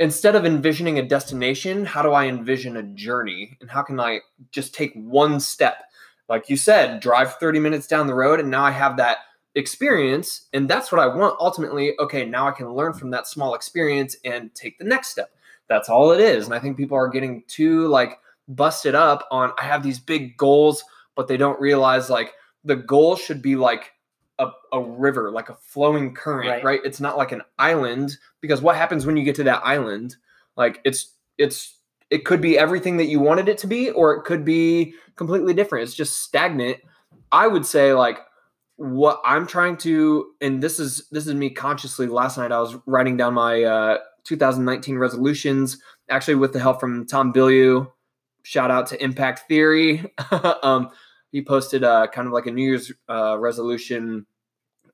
instead 0.00 0.34
of 0.34 0.44
envisioning 0.44 0.98
a 0.98 1.02
destination 1.02 1.84
how 1.84 2.02
do 2.02 2.10
i 2.10 2.26
envision 2.26 2.76
a 2.76 2.82
journey? 2.82 3.56
And 3.60 3.70
how 3.70 3.82
can 3.82 4.00
i 4.00 4.20
just 4.50 4.74
take 4.74 4.92
one 4.94 5.38
step? 5.38 5.84
Like 6.28 6.48
you 6.48 6.56
said 6.56 6.98
drive 7.00 7.34
30 7.36 7.60
minutes 7.60 7.86
down 7.86 8.08
the 8.08 8.14
road 8.14 8.40
and 8.40 8.50
now 8.50 8.64
i 8.64 8.72
have 8.72 8.96
that 8.96 9.18
experience 9.54 10.48
and 10.52 10.68
that's 10.68 10.90
what 10.90 11.00
i 11.00 11.06
want 11.06 11.36
ultimately. 11.38 11.94
Okay 12.00 12.24
now 12.24 12.48
i 12.48 12.52
can 12.52 12.74
learn 12.74 12.92
from 12.92 13.10
that 13.10 13.28
small 13.28 13.54
experience 13.54 14.16
and 14.24 14.52
take 14.54 14.78
the 14.80 14.84
next 14.84 15.10
step 15.10 15.30
that's 15.70 15.88
all 15.88 16.12
it 16.12 16.20
is 16.20 16.44
and 16.44 16.54
i 16.54 16.58
think 16.58 16.76
people 16.76 16.96
are 16.98 17.08
getting 17.08 17.42
too 17.48 17.86
like 17.88 18.18
busted 18.48 18.94
up 18.94 19.26
on 19.30 19.52
i 19.58 19.62
have 19.64 19.82
these 19.82 19.98
big 19.98 20.36
goals 20.36 20.84
but 21.14 21.28
they 21.28 21.38
don't 21.38 21.58
realize 21.60 22.10
like 22.10 22.34
the 22.64 22.76
goal 22.76 23.16
should 23.16 23.40
be 23.40 23.56
like 23.56 23.92
a, 24.38 24.48
a 24.72 24.80
river 24.82 25.30
like 25.30 25.48
a 25.48 25.54
flowing 25.54 26.12
current 26.14 26.48
Right. 26.50 26.64
right. 26.64 26.80
it's 26.84 27.00
not 27.00 27.16
like 27.16 27.32
an 27.32 27.42
island 27.58 28.16
because 28.42 28.60
what 28.60 28.76
happens 28.76 29.06
when 29.06 29.16
you 29.16 29.22
get 29.24 29.36
to 29.36 29.44
that 29.44 29.62
island 29.64 30.16
like 30.56 30.80
it's 30.84 31.14
it's 31.38 31.76
it 32.10 32.24
could 32.24 32.40
be 32.40 32.58
everything 32.58 32.96
that 32.96 33.06
you 33.06 33.20
wanted 33.20 33.48
it 33.48 33.56
to 33.58 33.66
be 33.68 33.90
or 33.90 34.14
it 34.14 34.24
could 34.24 34.44
be 34.44 34.94
completely 35.16 35.54
different 35.54 35.84
it's 35.84 35.94
just 35.94 36.22
stagnant 36.22 36.78
i 37.30 37.46
would 37.46 37.64
say 37.64 37.92
like 37.92 38.18
what 38.76 39.20
i'm 39.26 39.46
trying 39.46 39.76
to 39.76 40.32
and 40.40 40.62
this 40.62 40.80
is 40.80 41.06
this 41.12 41.26
is 41.26 41.34
me 41.34 41.50
consciously 41.50 42.06
last 42.06 42.38
night 42.38 42.50
i 42.50 42.58
was 42.60 42.76
writing 42.86 43.16
down 43.18 43.34
my 43.34 43.62
uh 43.62 43.98
2019 44.24 44.96
resolutions 44.98 45.78
actually 46.08 46.34
with 46.34 46.52
the 46.52 46.60
help 46.60 46.80
from 46.80 47.06
tom 47.06 47.32
Bilyeu. 47.32 47.90
shout 48.42 48.70
out 48.70 48.86
to 48.88 49.02
impact 49.02 49.48
theory 49.48 50.12
um 50.62 50.90
he 51.32 51.42
posted 51.42 51.84
uh 51.84 52.06
kind 52.08 52.26
of 52.26 52.32
like 52.32 52.46
a 52.46 52.50
new 52.50 52.64
year's 52.64 52.92
uh 53.08 53.36
resolution 53.38 54.26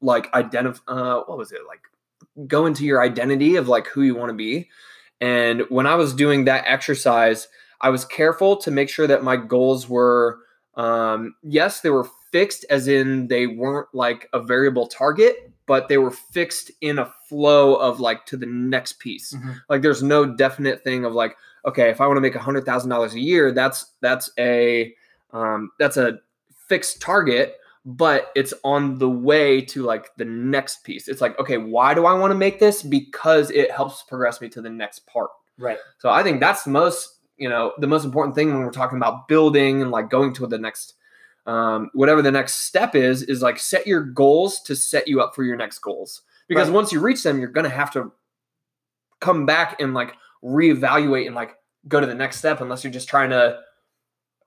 like 0.01 0.33
identify 0.35 0.83
uh 0.89 1.23
what 1.27 1.39
was 1.39 1.53
it 1.53 1.61
like 1.67 1.81
go 2.47 2.67
into 2.67 2.85
your 2.85 3.03
identity 3.03 3.57
of 3.57 3.69
like 3.69 3.87
who 3.87 4.03
you 4.03 4.15
want 4.15 4.31
to 4.31 4.35
be 4.35 4.69
and 5.21 5.63
when 5.69 5.87
i 5.87 5.95
was 5.95 6.13
doing 6.13 6.45
that 6.45 6.65
exercise 6.67 7.49
i 7.81 7.89
was 7.89 8.05
careful 8.05 8.57
to 8.57 8.71
make 8.71 8.89
sure 8.89 9.07
that 9.07 9.25
my 9.25 9.37
goals 9.37 9.89
were 9.89 10.41
um 10.77 11.35
yes 11.43 11.81
they 11.81 11.91
were 11.91 12.07
fixed 12.33 12.65
as 12.71 12.87
in 12.89 13.29
they 13.29 13.47
weren't 13.47 13.89
like 13.95 14.29
a 14.33 14.41
variable 14.41 14.87
target 14.87 15.51
but 15.67 15.89
they 15.89 15.97
were 15.99 16.11
fixed 16.11 16.71
in 16.81 16.99
a 16.99 17.07
flow 17.29 17.75
of 17.77 17.99
like 17.99 18.25
to 18.27 18.37
the 18.37 18.47
next 18.47 18.99
piece 18.99 19.33
Mhm. 19.35 19.57
like 19.71 19.83
there's 19.83 20.03
no 20.03 20.27
definite 20.27 20.85
thing 20.85 21.05
of 21.05 21.13
like 21.15 21.37
okay 21.65 21.89
if 21.91 22.01
i 22.01 22.07
want 22.07 22.17
to 22.19 22.21
make 22.21 22.35
a 22.35 22.39
hundred 22.41 22.65
thousand 22.67 22.91
dollars 22.91 23.15
a 23.15 23.21
year 23.21 23.53
that's 23.53 23.93
that's 24.01 24.31
a 24.39 24.95
um 25.33 25.71
that's 25.79 25.97
a 25.97 26.19
fixed 26.69 27.01
target 27.01 27.57
but 27.87 28.31
it's 28.35 28.53
on 28.65 28.99
the 28.99 29.09
way 29.09 29.61
to 29.63 29.83
like 29.83 30.11
the 30.17 30.25
next 30.25 30.85
piece 30.85 31.09
it's 31.09 31.21
like 31.21 31.39
okay 31.39 31.57
why 31.57 31.95
do 31.95 32.05
i 32.05 32.13
want 32.13 32.31
to 32.33 32.35
make 32.37 32.59
this 32.61 32.83
because 32.83 33.51
it 33.53 33.71
helps 33.71 34.03
progress 34.03 34.41
me 34.41 34.49
to 34.49 34.61
the 34.61 34.69
next 34.71 35.07
part 35.07 35.31
Right. 35.59 35.79
so 35.99 36.11
i 36.11 36.23
think 36.23 36.41
that's 36.41 36.65
the 36.65 36.71
most 36.71 37.16
you 37.37 37.49
know 37.49 37.73
the 37.79 37.87
most 37.87 38.05
important 38.05 38.35
thing 38.35 38.49
when 38.49 38.59
we're 38.65 38.71
talking 38.71 38.97
about 38.99 39.29
building 39.29 39.83
and 39.83 39.91
like 39.91 40.09
going 40.11 40.33
to 40.35 40.47
the 40.47 40.59
next 40.59 40.95
um, 41.47 41.91
whatever 41.95 42.23
the 42.23 42.33
next 42.33 42.57
step 42.67 42.95
is 42.95 43.23
is 43.23 43.43
like 43.43 43.59
set 43.59 43.87
your 43.87 44.01
goals 44.03 44.61
to 44.63 44.75
set 44.75 45.07
you 45.07 45.21
up 45.21 45.35
for 45.35 45.45
your 45.45 45.57
next 45.57 45.79
goals 45.81 46.23
because 46.49 46.69
Right. 46.69 46.75
once 46.75 46.93
you 46.93 47.01
reach 47.01 47.23
them 47.23 47.39
you're 47.39 47.49
going 47.49 47.69
to 47.69 47.77
have 47.77 47.93
to 47.93 48.11
come 49.21 49.47
back 49.47 49.81
and 49.81 49.95
like 49.95 50.15
reevaluate 50.43 51.27
and 51.27 51.35
like 51.35 51.57
go 51.89 52.01
to 52.01 52.07
the 52.07 52.15
next 52.15 52.39
step 52.39 52.61
unless 52.61 52.85
you're 52.85 52.93
just 52.93 53.09
trying 53.09 53.31
to 53.31 53.61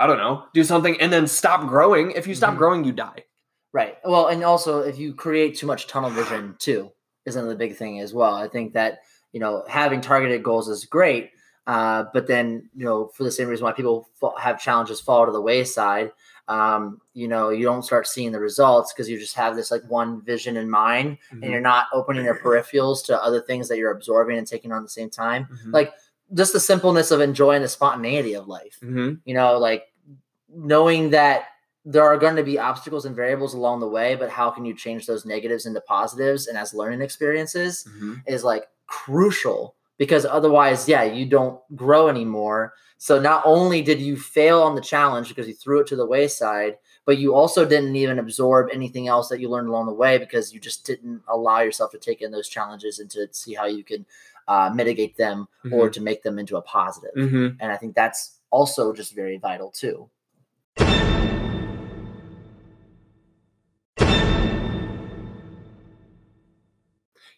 I 0.01 0.07
don't 0.07 0.17
know, 0.17 0.45
do 0.53 0.63
something 0.63 0.95
and 1.01 1.11
then 1.11 1.27
stop 1.27 1.67
growing. 1.67 2.11
If 2.11 2.25
you 2.25 2.33
stop 2.33 2.53
Mhm. 2.53 2.57
growing, 2.57 2.83
you 2.85 2.93
die. 2.93 3.25
Right. 3.73 3.97
Well, 4.05 4.27
and 4.27 4.45
also 4.45 4.79
if 4.79 4.97
you 4.97 5.13
create 5.13 5.57
too 5.57 5.67
much 5.67 5.87
tunnel 5.87 6.09
vision 6.09 6.55
too, 6.57 6.89
is 7.25 7.35
another 7.35 7.55
big 7.55 7.75
thing 7.75 7.99
as 7.99 8.13
well. 8.13 8.33
I 8.33 8.47
think 8.47 8.73
that 8.73 8.99
you 9.33 9.41
know 9.41 9.65
having 9.67 9.99
targeted 9.99 10.41
goals 10.41 10.69
is 10.69 10.85
great, 10.85 11.31
uh, 11.73 12.01
but 12.15 12.25
then 12.27 12.47
you 12.79 12.85
know 12.87 12.99
for 13.15 13.23
the 13.23 13.31
same 13.37 13.47
reason 13.47 13.63
why 13.65 13.71
people 13.73 13.95
have 14.39 14.59
challenges 14.59 14.99
fall 15.07 15.25
to 15.25 15.31
the 15.31 15.41
wayside, 15.51 16.11
um, 16.47 16.99
you 17.13 17.27
know 17.33 17.49
you 17.57 17.63
don't 17.69 17.83
start 17.89 18.05
seeing 18.07 18.31
the 18.31 18.39
results 18.49 18.91
because 18.91 19.07
you 19.09 19.17
just 19.19 19.35
have 19.35 19.55
this 19.55 19.69
like 19.71 19.83
one 19.99 20.11
vision 20.31 20.57
in 20.57 20.67
mind, 20.69 21.17
and 21.31 21.43
you're 21.51 21.61
not 21.73 21.85
opening 21.93 22.23
your 22.25 22.35
peripherals 22.43 23.05
to 23.05 23.13
other 23.27 23.41
things 23.49 23.67
that 23.69 23.77
you're 23.77 23.91
absorbing 23.99 24.37
and 24.39 24.47
taking 24.47 24.71
on 24.71 24.79
at 24.79 24.83
the 24.89 24.89
same 25.01 25.09
time. 25.11 25.47
Mhm. 25.51 25.73
Like 25.73 25.91
just 26.41 26.53
the 26.53 26.59
simpleness 26.59 27.09
of 27.11 27.21
enjoying 27.21 27.61
the 27.63 27.67
spontaneity 27.77 28.33
of 28.35 28.47
life 28.47 28.77
Mhm. 28.83 29.19
you 29.25 29.33
know 29.33 29.57
like 29.57 29.83
knowing 30.73 31.09
that 31.11 31.39
there 31.85 32.03
are 32.03 32.17
going 32.17 32.35
to 32.35 32.43
be 32.43 32.59
obstacles 32.59 33.05
and 33.05 33.15
variables 33.15 33.53
along 33.55 33.79
the 33.79 33.87
way 33.87 34.15
but 34.15 34.29
how 34.29 34.49
can 34.51 34.63
you 34.65 34.75
change 34.75 35.07
those 35.07 35.25
negatives 35.25 35.65
into 35.65 35.81
positives 35.81 36.45
and 36.47 36.55
as 36.57 36.73
learning 36.73 37.01
experiences 37.01 37.83
Mhm. 37.87 38.21
is 38.27 38.43
like 38.43 38.65
crucial 38.85 39.75
because 39.99 40.25
otherwise 40.25 40.87
yeah 40.89 41.03
you 41.03 41.25
don't 41.27 41.59
grow 41.75 42.07
anymore 42.07 42.73
so 42.97 43.19
not 43.19 43.41
only 43.45 43.81
did 43.83 44.01
you 44.01 44.17
fail 44.17 44.61
on 44.63 44.73
the 44.75 44.81
challenge 44.81 45.29
because 45.29 45.47
you 45.47 45.53
threw 45.53 45.79
it 45.81 45.87
to 45.87 45.95
the 45.95 46.05
wayside 46.05 46.77
but 47.05 47.17
you 47.19 47.35
also 47.35 47.65
didn't 47.65 47.95
even 47.95 48.17
absorb 48.19 48.69
anything 48.73 49.07
else 49.07 49.29
that 49.29 49.39
you 49.39 49.47
learned 49.49 49.67
along 49.69 49.85
the 49.85 49.93
way 49.93 50.17
because 50.17 50.51
you 50.53 50.59
just 50.59 50.85
didn't 50.85 51.21
allow 51.27 51.59
yourself 51.59 51.91
to 51.91 51.97
take 51.99 52.21
in 52.23 52.31
those 52.31 52.49
challenges 52.49 52.97
and 52.99 53.09
to 53.11 53.27
see 53.31 53.53
how 53.53 53.65
you 53.67 53.83
can 53.83 54.05
uh, 54.47 54.71
mitigate 54.73 55.15
them 55.17 55.47
or 55.71 55.89
to 55.91 56.01
make 56.01 56.23
them 56.23 56.39
into 56.39 56.57
a 56.57 56.61
positive 56.63 57.13
Mhm. 57.15 57.57
and 57.59 57.71
I 57.71 57.77
think 57.77 57.93
that's 57.93 58.39
also 58.49 58.93
just 58.93 59.13
very 59.13 59.37
vital 59.37 59.69
too. 59.69 60.09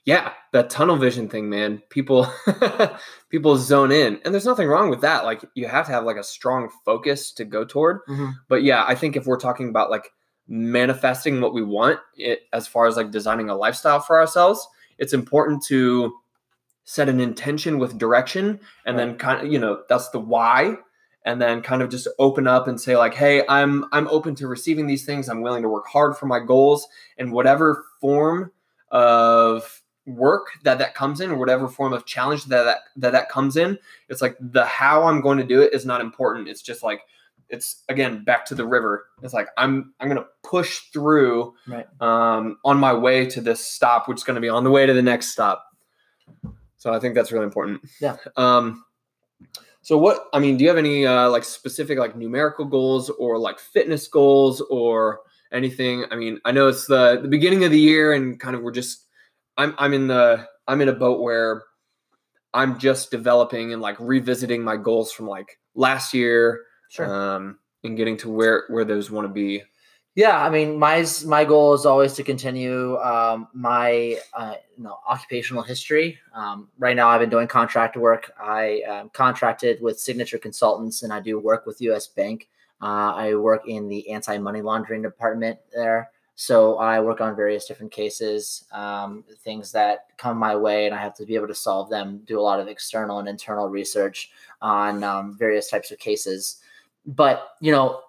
yeah 0.06 0.34
that 0.52 0.70
tunnel 0.70 0.98
vision 0.98 1.30
thing 1.30 1.50
man 1.50 1.82
people 1.90 2.28
people 3.30 3.58
zone 3.58 3.92
in. 3.92 4.20
And 4.24 4.34
there's 4.34 4.46
nothing 4.46 4.68
wrong 4.68 4.90
with 4.90 5.02
that. 5.02 5.24
Like 5.24 5.44
you 5.56 5.68
have 5.68 5.86
to 5.86 5.92
have 5.92 6.04
like 6.04 6.18
a 6.18 6.24
strong 6.24 6.70
focus 6.86 7.32
to 7.34 7.46
go 7.46 7.64
toward. 7.64 8.02
Mm-hmm. 8.08 8.30
But 8.48 8.64
yeah 8.64 8.84
i 8.88 8.96
think 8.96 9.16
if 9.16 9.26
we're 9.26 9.40
talking 9.40 9.70
about 9.70 9.90
like 9.90 10.12
manifesting 10.48 11.40
what 11.40 11.54
we 11.54 11.64
want 11.64 12.00
it 12.16 12.42
as 12.52 12.68
far 12.68 12.86
as 12.88 12.98
like 12.98 13.12
designing 13.12 13.50
a 13.50 13.56
lifestyle 13.56 14.02
for 14.02 14.20
ourselves 14.20 14.68
it's 14.98 15.14
important 15.14 15.64
to 15.64 16.14
set 16.84 17.10
an 17.10 17.20
intention 17.20 17.80
with 17.80 17.98
direction 17.98 18.60
and 18.86 18.98
then 18.98 19.18
kind 19.18 19.46
of 19.46 19.52
you 19.52 19.60
know 19.60 19.84
that's 19.90 20.10
the 20.10 20.20
why. 20.20 20.76
And 21.24 21.40
then 21.40 21.62
kind 21.62 21.84
of 21.84 21.92
just 21.92 22.08
open 22.18 22.48
up 22.48 22.68
and 22.68 22.82
say 22.82 22.98
like 22.98 23.14
hey 23.14 23.44
i'm 23.48 23.86
i'm 23.92 24.08
open 24.08 24.34
to 24.36 24.48
receiving 24.48 24.88
these 24.88 25.06
things. 25.06 25.30
I'm 25.30 25.42
willing 25.42 25.62
to 25.62 25.70
work 25.70 25.86
hard 25.88 26.18
for 26.18 26.26
my 26.26 26.40
goals. 26.40 26.88
In 27.18 27.32
whatever 27.32 27.86
form 28.00 28.52
of 28.90 29.81
work 30.16 30.48
that 30.64 30.78
that 30.78 30.96
comes 30.96 31.22
in 31.22 31.32
or 31.32 31.38
whatever 31.38 31.68
form 31.68 31.94
of 31.94 32.06
challenge 32.06 32.46
that 32.46 32.64
that, 32.64 32.78
that 32.96 33.12
that 33.12 33.30
comes 33.30 33.58
in 33.58 33.78
it's 34.10 34.22
like 34.22 34.36
the 34.40 34.66
how 34.66 35.04
i'm 35.04 35.22
going 35.22 35.38
to 35.38 35.44
do 35.44 35.62
it 35.62 35.74
is 35.74 35.86
not 35.86 36.02
important. 36.02 36.48
It's 36.48 36.62
just 36.62 36.84
like 36.84 37.02
it's 37.50 37.84
again 37.90 38.24
back 38.24 38.46
to 38.46 38.56
the 38.56 38.66
river. 38.66 39.08
It's 39.24 39.34
like 39.34 39.48
i'm 39.58 39.94
i'm 40.00 40.08
gonna 40.08 40.26
push 40.44 40.80
through 40.94 41.54
Right. 41.68 41.86
um 42.00 42.58
on 42.64 42.78
my 42.78 42.94
way 42.94 43.26
to 43.28 43.42
this 43.42 43.60
stop 43.66 44.08
which 44.08 44.18
is 44.20 44.24
going 44.24 44.36
to 44.36 44.42
be 44.42 44.50
on 44.50 44.64
the 44.64 44.72
way 44.72 44.86
to 44.86 44.94
the 44.94 45.02
next 45.02 45.28
stop. 45.30 45.66
So 46.78 46.94
i 46.94 47.00
think 47.00 47.14
that's 47.16 47.32
really 47.32 47.46
important. 47.46 47.82
Yeah. 48.00 48.18
um 48.38 48.86
so 49.82 49.98
what 49.98 50.28
i 50.34 50.40
mean 50.40 50.58
do 50.58 50.64
you 50.64 50.70
have 50.70 50.78
any 50.78 51.06
uh 51.06 51.30
like 51.30 51.44
specific 51.44 51.98
like 51.98 52.16
numerical 52.16 52.66
goals 52.66 53.10
or 53.10 53.38
like 53.38 53.60
fitness 53.60 54.08
goals 54.08 54.62
or 54.70 55.22
anything? 55.52 56.06
I 56.12 56.16
mean 56.16 56.40
i 56.46 56.52
know 56.52 56.68
it's 56.68 56.86
the 56.88 57.20
the 57.22 57.28
beginning 57.28 57.64
of 57.64 57.72
the 57.72 57.80
year 57.80 58.14
and 58.14 58.40
kind 58.40 58.56
of 58.56 58.62
we're 58.62 58.72
just 58.72 59.08
i'm 59.62 59.74
i'm 59.78 59.94
in 59.94 60.08
the 60.08 60.48
i'm 60.68 60.82
in 60.82 60.90
a 60.90 60.94
boat 60.94 61.22
where 61.22 61.64
i'm 62.54 62.78
just 62.80 63.12
developing 63.12 63.74
and 63.74 63.82
like 63.82 63.96
revisiting 64.00 64.62
my 64.64 64.76
goals 64.78 65.12
from 65.12 65.28
like 65.28 65.60
last 65.76 66.14
year 66.14 66.62
Sure. 66.90 67.06
um, 67.06 67.58
and 67.86 67.96
getting 67.96 68.18
to 68.18 68.30
where 68.30 68.66
where 68.68 68.84
those 68.84 69.10
want 69.10 69.26
to 69.26 69.34
be. 69.34 69.64
yeah, 70.16 70.44
I 70.46 70.50
mean, 70.50 70.78
my 70.78 71.06
my 71.26 71.46
goal 71.46 71.74
is 71.74 71.86
always 71.86 72.14
to 72.16 72.24
continue 72.24 72.98
um, 72.98 73.48
my 73.54 74.18
uh, 74.34 74.56
you 74.78 74.84
know 74.84 74.98
occupational 75.08 75.64
history. 75.64 76.20
Um, 76.36 76.68
right 76.78 76.96
now, 76.98 77.08
I've 77.08 77.22
been 77.22 77.30
doing 77.30 77.48
contract 77.48 77.96
work. 77.96 78.30
I 78.38 78.82
am 78.86 79.10
contracted 79.14 79.82
with 79.82 80.02
Signature 80.02 80.38
Consultants, 80.38 81.04
and 81.04 81.14
I 81.14 81.22
do 81.22 81.40
work 81.40 81.66
with 81.66 81.80
U.S. 81.82 82.08
Bank. 82.08 82.50
Uh, 82.82 83.14
I 83.16 83.36
work 83.36 83.64
in 83.68 83.88
the 83.88 84.10
anti 84.12 84.38
money 84.38 84.62
laundering 84.62 85.02
department 85.02 85.58
there. 85.74 86.12
So 86.36 86.78
I 86.78 87.00
work 87.00 87.22
on 87.22 87.36
various 87.36 87.66
different 87.66 87.92
cases, 87.92 88.66
um, 88.72 89.24
things 89.44 89.72
that 89.74 90.06
come 90.18 90.38
my 90.38 90.56
way, 90.56 90.86
and 90.86 90.96
I 90.96 91.02
have 91.02 91.14
to 91.16 91.26
be 91.26 91.36
able 91.36 91.48
to 91.48 91.56
solve 91.56 91.90
them. 91.90 92.22
Do 92.26 92.40
a 92.40 92.42
lot 92.42 92.60
of 92.60 92.68
external 92.68 93.20
and 93.20 93.28
internal 93.28 93.70
research 93.70 94.32
on 94.62 95.04
um, 95.04 95.38
various 95.38 95.70
types 95.70 95.92
of 95.92 96.00
cases. 96.00 96.58
But 97.06 97.50
you 97.60 97.72
know, 97.72 98.02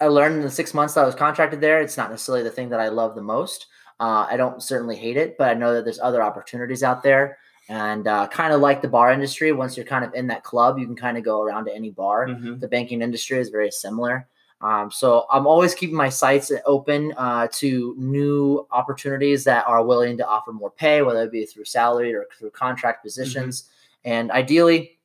I 0.00 0.06
learned 0.08 0.36
in 0.36 0.42
the 0.42 0.50
six 0.50 0.74
months 0.74 0.94
that 0.94 1.02
I 1.02 1.06
was 1.06 1.14
contracted 1.14 1.60
there, 1.60 1.80
it's 1.80 1.96
not 1.96 2.10
necessarily 2.10 2.42
the 2.42 2.50
thing 2.50 2.68
that 2.70 2.80
I 2.80 2.88
love 2.88 3.14
the 3.14 3.22
most. 3.22 3.66
Uh, 4.00 4.26
I 4.28 4.36
don't 4.36 4.62
certainly 4.62 4.96
hate 4.96 5.16
it, 5.16 5.38
but 5.38 5.48
I 5.48 5.54
know 5.54 5.74
that 5.74 5.84
there's 5.84 6.00
other 6.00 6.22
opportunities 6.22 6.82
out 6.82 7.02
there. 7.02 7.38
And 7.68 8.08
uh, 8.08 8.26
kind 8.26 8.52
of 8.52 8.60
like 8.60 8.82
the 8.82 8.88
bar 8.88 9.12
industry, 9.12 9.52
once 9.52 9.76
you're 9.76 9.86
kind 9.86 10.04
of 10.04 10.12
in 10.14 10.26
that 10.26 10.42
club, 10.42 10.78
you 10.78 10.86
can 10.86 10.96
kind 10.96 11.16
of 11.16 11.22
go 11.22 11.40
around 11.40 11.66
to 11.66 11.74
any 11.74 11.90
bar. 11.90 12.26
Mhm. 12.26 12.58
The 12.58 12.66
banking 12.66 13.00
industry 13.00 13.38
is 13.38 13.48
very 13.50 13.70
similar. 13.70 14.26
Um, 14.62 14.90
so 14.90 15.26
I'm 15.30 15.46
always 15.46 15.74
keeping 15.74 15.96
my 15.96 16.08
sights 16.08 16.52
open 16.66 17.12
uh, 17.16 17.48
to 17.52 17.94
new 17.98 18.66
opportunities 18.70 19.44
that 19.44 19.66
are 19.66 19.84
willing 19.84 20.16
to 20.18 20.26
offer 20.26 20.52
more 20.52 20.70
pay, 20.70 21.02
whether 21.02 21.24
it 21.24 21.32
be 21.32 21.44
through 21.46 21.64
salary 21.64 22.14
or 22.14 22.26
through 22.38 22.50
contract 22.50 23.02
positions. 23.02 23.68
And 24.04 24.30
ideally, 24.30 24.98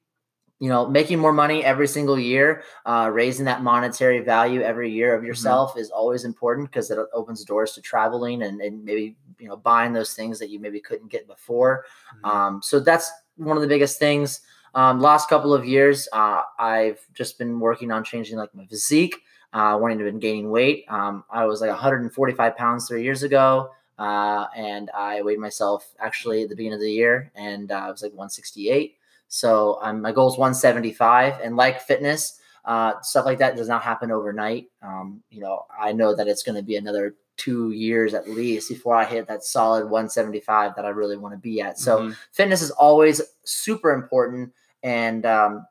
you 0.60 0.70
know, 0.70 0.88
making 0.88 1.20
more 1.20 1.34
money 1.34 1.63
every 1.63 1.88
single 1.88 2.17
year, 2.17 2.63
uh, 2.86 3.10
raising 3.13 3.46
that 3.46 3.62
monetary 3.62 4.20
value 4.20 4.62
every 4.62 4.91
year 4.91 5.15
of 5.15 5.24
yourself 5.24 5.78
is 5.78 5.91
always 5.91 6.24
important 6.24 6.72
because 6.72 6.89
it 6.89 6.98
opens 7.13 7.43
doors 7.43 7.74
to 7.74 7.82
traveling 7.82 8.41
and, 8.41 8.60
and 8.62 8.84
maybe 8.84 9.15
you 9.38 9.48
know 9.48 9.56
buying 9.56 9.93
those 9.93 10.13
things 10.13 10.39
that 10.39 10.50
you 10.50 10.60
maybe 10.60 10.80
couldn't 10.80 11.12
get 11.12 11.28
before. 11.28 11.86
Mhm. 12.24 12.30
Um, 12.30 12.62
so 12.63 12.80
that's 12.80 13.12
one 13.36 13.56
of 13.56 13.62
the 13.62 13.67
biggest 13.67 14.00
things. 14.00 14.41
Um, 14.74 15.00
last 15.00 15.30
couple 15.30 15.54
of 15.54 15.65
years, 15.65 16.08
uh, 16.12 16.41
I've 16.60 17.00
just 17.13 17.38
been 17.38 17.60
working 17.60 17.91
on 17.91 18.04
changing 18.04 18.38
like 18.38 18.54
my 18.56 18.65
physique, 18.65 19.15
uh, 19.54 19.78
wanting 19.80 19.98
to 20.00 20.04
been 20.04 20.20
gaining 20.20 20.50
weight. 20.52 20.86
Um, 20.90 21.24
I 21.30 21.46
was 21.46 21.62
like 21.62 21.70
145 21.70 22.56
pounds 22.58 22.88
three 22.88 23.04
years 23.04 23.24
ago, 23.24 23.72
uh, 23.98 24.48
and 24.56 24.90
I 24.94 25.22
weighed 25.22 25.40
myself 25.40 25.94
actually 26.00 26.44
at 26.44 26.50
the 26.50 26.56
beginning 26.56 26.76
of 26.76 26.82
the 26.82 26.92
year, 26.92 27.32
and 27.36 27.72
uh, 27.72 27.76
I 27.76 27.92
was 27.92 28.02
like 28.02 28.12
168. 28.14 28.96
So 29.30 29.80
um, 29.82 30.02
my 30.02 30.12
goal 30.12 30.32
is 30.32 30.38
175, 30.38 31.42
and 31.42 31.56
like 31.56 31.82
fitness, 31.82 32.40
uh, 32.66 33.02
stuff 33.02 33.26
like 33.26 33.40
that 33.40 33.56
does 33.56 33.68
not 33.68 33.82
happen 33.82 34.12
overnight. 34.12 34.68
Um, 34.82 35.22
you 35.30 35.42
know, 35.42 35.66
I 35.78 35.92
know 35.94 36.16
that 36.16 36.28
it's 36.28 36.44
going 36.44 36.56
to 36.58 36.64
be 36.64 36.76
another 36.76 37.16
two 37.38 37.72
years 37.72 38.14
at 38.16 38.28
least 38.28 38.68
before 38.68 38.96
I 38.96 39.06
hit 39.06 39.28
that 39.28 39.44
solid 39.44 39.90
175 39.90 40.76
that 40.76 40.86
I 40.86 40.90
really 40.90 41.18
want 41.18 41.34
to 41.36 41.38
be 41.38 41.62
at. 41.62 41.78
So 41.78 42.00
Mhm. 42.00 42.16
fitness 42.32 42.62
is 42.64 42.72
always 42.72 43.22
super 43.44 43.92
important, 43.92 44.54
and 44.84 45.26
um, 45.26 45.66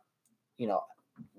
you 0.58 0.66
know, 0.66 0.82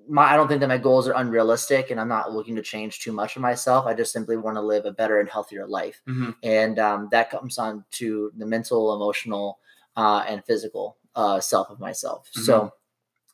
my 0.10 0.24
I 0.32 0.36
don't 0.36 0.48
think 0.48 0.62
that 0.62 0.68
my 0.68 0.78
goals 0.78 1.08
are 1.08 1.14
unrealistic, 1.16 1.92
and 1.92 2.00
I'm 2.00 2.08
not 2.08 2.32
looking 2.34 2.56
to 2.56 2.62
change 2.62 3.00
too 3.00 3.12
much 3.12 3.36
of 3.36 3.42
myself. 3.42 3.86
I 3.86 3.94
just 3.94 4.12
simply 4.14 4.38
want 4.38 4.56
to 4.58 4.62
live 4.62 4.86
a 4.86 4.92
better 4.92 5.20
and 5.20 5.30
healthier 5.30 5.66
life, 5.68 6.02
Mhm. 6.08 6.36
and 6.44 6.80
um, 6.80 7.10
that 7.12 7.30
comes 7.30 7.58
on 7.58 7.84
to 7.94 8.32
the 8.38 8.46
mental, 8.46 8.94
emotional, 8.96 9.60
uh, 9.96 10.24
and 10.28 10.44
physical 10.46 10.98
uh, 11.16 11.40
self 11.40 11.70
of 11.70 11.80
myself. 11.80 12.28
So 12.32 12.72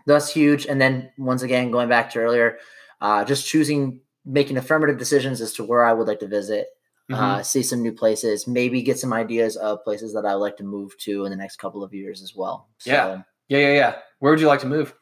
that's 0.06 0.32
huge. 0.34 0.66
And 0.66 0.80
then 0.82 1.12
once 1.18 1.42
again, 1.44 1.72
going 1.72 1.90
back 1.90 2.10
to 2.12 2.20
earlier, 2.20 2.58
uh, 3.02 3.24
just 3.26 3.46
choosing 3.48 4.00
making 4.26 4.56
affirmative 4.58 4.98
decisions 4.98 5.42
as 5.42 5.54
to 5.54 5.64
where 5.66 5.84
I 5.84 5.92
would 5.94 6.08
like 6.08 6.20
to 6.20 6.28
visit, 6.28 6.68
uh, 7.12 7.44
see 7.44 7.62
some 7.62 7.82
new 7.82 7.92
places, 7.92 8.48
maybe 8.48 8.82
get 8.82 8.98
some 8.98 9.12
ideas 9.12 9.58
of 9.58 9.84
places 9.84 10.14
that 10.14 10.26
I 10.26 10.34
would 10.36 10.42
like 10.42 10.56
to 10.58 10.64
move 10.64 10.98
to 11.00 11.26
in 11.26 11.32
the 11.32 11.36
next 11.36 11.58
couple 11.58 11.84
of 11.84 11.94
years 11.94 12.22
as 12.22 12.34
well. 12.34 12.70
Yeah. 12.86 13.22
yeah, 13.50 13.60
yeah, 13.60 13.74
yeah. 13.74 13.96
Where 14.20 14.32
would 14.32 14.40
you 14.40 14.48
like 14.48 14.62
to 14.62 14.68
move? 14.68 14.94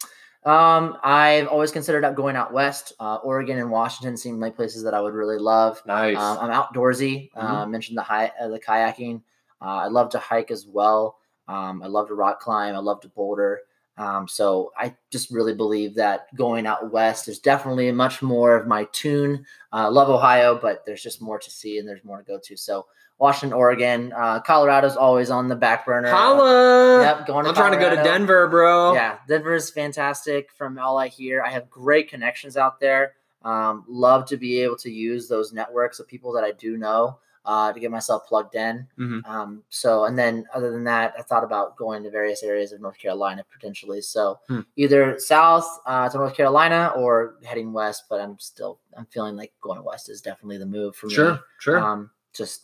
Um, 0.43 0.97
I've 1.03 1.47
always 1.47 1.71
considered 1.71 2.03
up 2.03 2.15
going 2.15 2.35
out 2.35 2.51
west. 2.51 2.93
Uh, 2.99 3.17
Oregon 3.17 3.59
and 3.59 3.69
Washington 3.69 4.17
seem 4.17 4.39
like 4.39 4.55
places 4.55 4.83
that 4.83 4.93
I 4.93 5.01
would 5.01 5.13
really 5.13 5.37
love. 5.37 5.81
Nice. 5.85 6.17
Um, 6.17 6.39
I'm 6.39 6.49
outdoorsy. 6.49 7.29
Uh, 7.35 7.65
mentioned 7.65 7.97
the 7.97 8.01
high, 8.03 8.31
uh, 8.41 8.47
the 8.47 8.59
kayaking. 8.59 9.21
Uh, 9.61 9.65
I 9.65 9.87
love 9.87 10.09
to 10.11 10.19
hike 10.19 10.49
as 10.49 10.65
well. 10.65 11.17
Um, 11.47 11.83
I 11.83 11.87
love 11.87 12.07
to 12.07 12.15
rock 12.15 12.39
climb. 12.39 12.75
I 12.75 12.79
love 12.79 13.01
to 13.01 13.09
boulder. 13.09 13.59
Um, 13.97 14.27
so 14.27 14.71
I 14.77 14.95
just 15.11 15.29
really 15.29 15.53
believe 15.53 15.93
that 15.95 16.33
going 16.35 16.65
out 16.65 16.91
west 16.91 17.27
is 17.27 17.37
definitely 17.37 17.91
much 17.91 18.21
more 18.23 18.55
of 18.55 18.67
my 18.67 18.85
tune. 18.91 19.45
Uh, 19.71 19.91
love 19.91 20.09
Ohio, 20.09 20.57
but 20.59 20.83
there's 20.85 21.03
just 21.03 21.21
more 21.21 21.37
to 21.37 21.51
see 21.51 21.77
and 21.77 21.87
there's 21.87 22.03
more 22.03 22.17
to 22.17 22.23
go 22.23 22.39
to. 22.43 22.57
So 22.57 22.87
Washington, 23.21 23.53
Oregon, 23.53 24.11
uh, 24.17 24.39
Colorado's 24.41 24.97
always 24.97 25.29
on 25.29 25.47
the 25.47 25.55
back 25.55 25.85
burner. 25.85 26.09
Holla! 26.09 27.01
Yep, 27.03 27.27
going 27.27 27.43
to 27.43 27.49
I'm 27.49 27.55
trying 27.55 27.71
to 27.73 27.77
go 27.77 27.91
to 27.91 27.97
Denver, 28.03 28.47
bro. 28.47 28.93
Yeah, 28.95 29.19
Denver 29.27 29.53
is 29.53 29.69
fantastic 29.69 30.51
from 30.51 30.79
all 30.79 30.97
I 30.97 31.07
hear. 31.07 31.43
I 31.43 31.49
have 31.51 31.69
great 31.69 32.09
connections 32.09 32.57
out 32.57 32.79
there. 32.79 33.13
Um, 33.43 33.85
love 33.87 34.25
to 34.29 34.37
be 34.37 34.59
able 34.61 34.77
to 34.77 34.89
use 34.91 35.27
those 35.27 35.53
networks 35.53 35.99
of 35.99 36.07
people 36.07 36.31
that 36.33 36.43
I 36.43 36.51
do 36.51 36.77
know 36.77 37.19
uh, 37.45 37.71
to 37.71 37.79
get 37.79 37.91
myself 37.91 38.25
plugged 38.27 38.55
in. 38.55 38.87
Mhm. 38.97 39.27
Um, 39.27 39.63
so, 39.69 40.05
and 40.05 40.17
then 40.17 40.47
other 40.53 40.71
than 40.71 40.83
that, 40.85 41.13
I 41.17 41.21
thought 41.21 41.43
about 41.43 41.75
going 41.77 42.01
to 42.03 42.09
various 42.09 42.41
areas 42.41 42.71
of 42.71 42.81
North 42.81 42.97
Carolina 42.97 43.45
potentially. 43.53 44.01
So, 44.01 44.39
Hmm. 44.47 44.61
either 44.77 45.19
south 45.19 45.67
uh, 45.85 46.09
to 46.09 46.17
North 46.17 46.35
Carolina 46.35 46.91
or 46.95 47.35
heading 47.43 47.71
west. 47.71 48.05
But 48.09 48.19
I'm 48.19 48.39
still, 48.39 48.79
I'm 48.97 49.05
feeling 49.05 49.35
like 49.35 49.53
going 49.61 49.83
west 49.83 50.09
is 50.09 50.21
definitely 50.21 50.57
the 50.57 50.65
move 50.65 50.95
for 50.95 51.05
me. 51.05 51.13
Sure, 51.13 51.39
sure. 51.59 51.79
Um, 51.79 52.09
just 52.33 52.63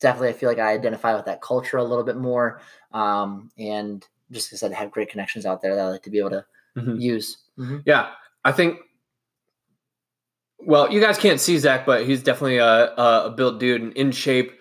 definitely, 0.00 0.28
I 0.28 0.32
feel 0.34 0.48
like 0.48 0.58
I 0.58 0.72
identify 0.72 1.14
with 1.14 1.24
that 1.26 1.40
culture 1.40 1.76
a 1.78 1.84
little 1.84 2.04
bit 2.04 2.16
more. 2.16 2.60
Um, 2.92 3.50
and 3.58 4.04
just 4.30 4.48
because 4.50 4.62
I 4.62 4.72
have 4.74 4.90
great 4.90 5.10
connections 5.10 5.46
out 5.46 5.62
there 5.62 5.74
that 5.76 5.84
I 5.84 5.88
like 5.90 6.02
to 6.02 6.10
be 6.10 6.18
able 6.18 6.30
to 6.30 6.44
Mhm. 6.76 7.00
use. 7.00 7.38
Yeah, 7.86 8.10
I 8.44 8.52
think. 8.52 8.78
Well, 10.58 10.90
you 10.92 11.00
guys 11.00 11.18
can't 11.18 11.40
see 11.40 11.58
Zach, 11.58 11.86
but 11.86 12.06
he's 12.06 12.22
definitely 12.22 12.58
a, 12.58 12.66
a, 12.94 13.22
a 13.26 13.30
built 13.30 13.60
dude 13.60 13.82
and 13.82 13.92
in 13.92 14.10
shape. 14.12 14.52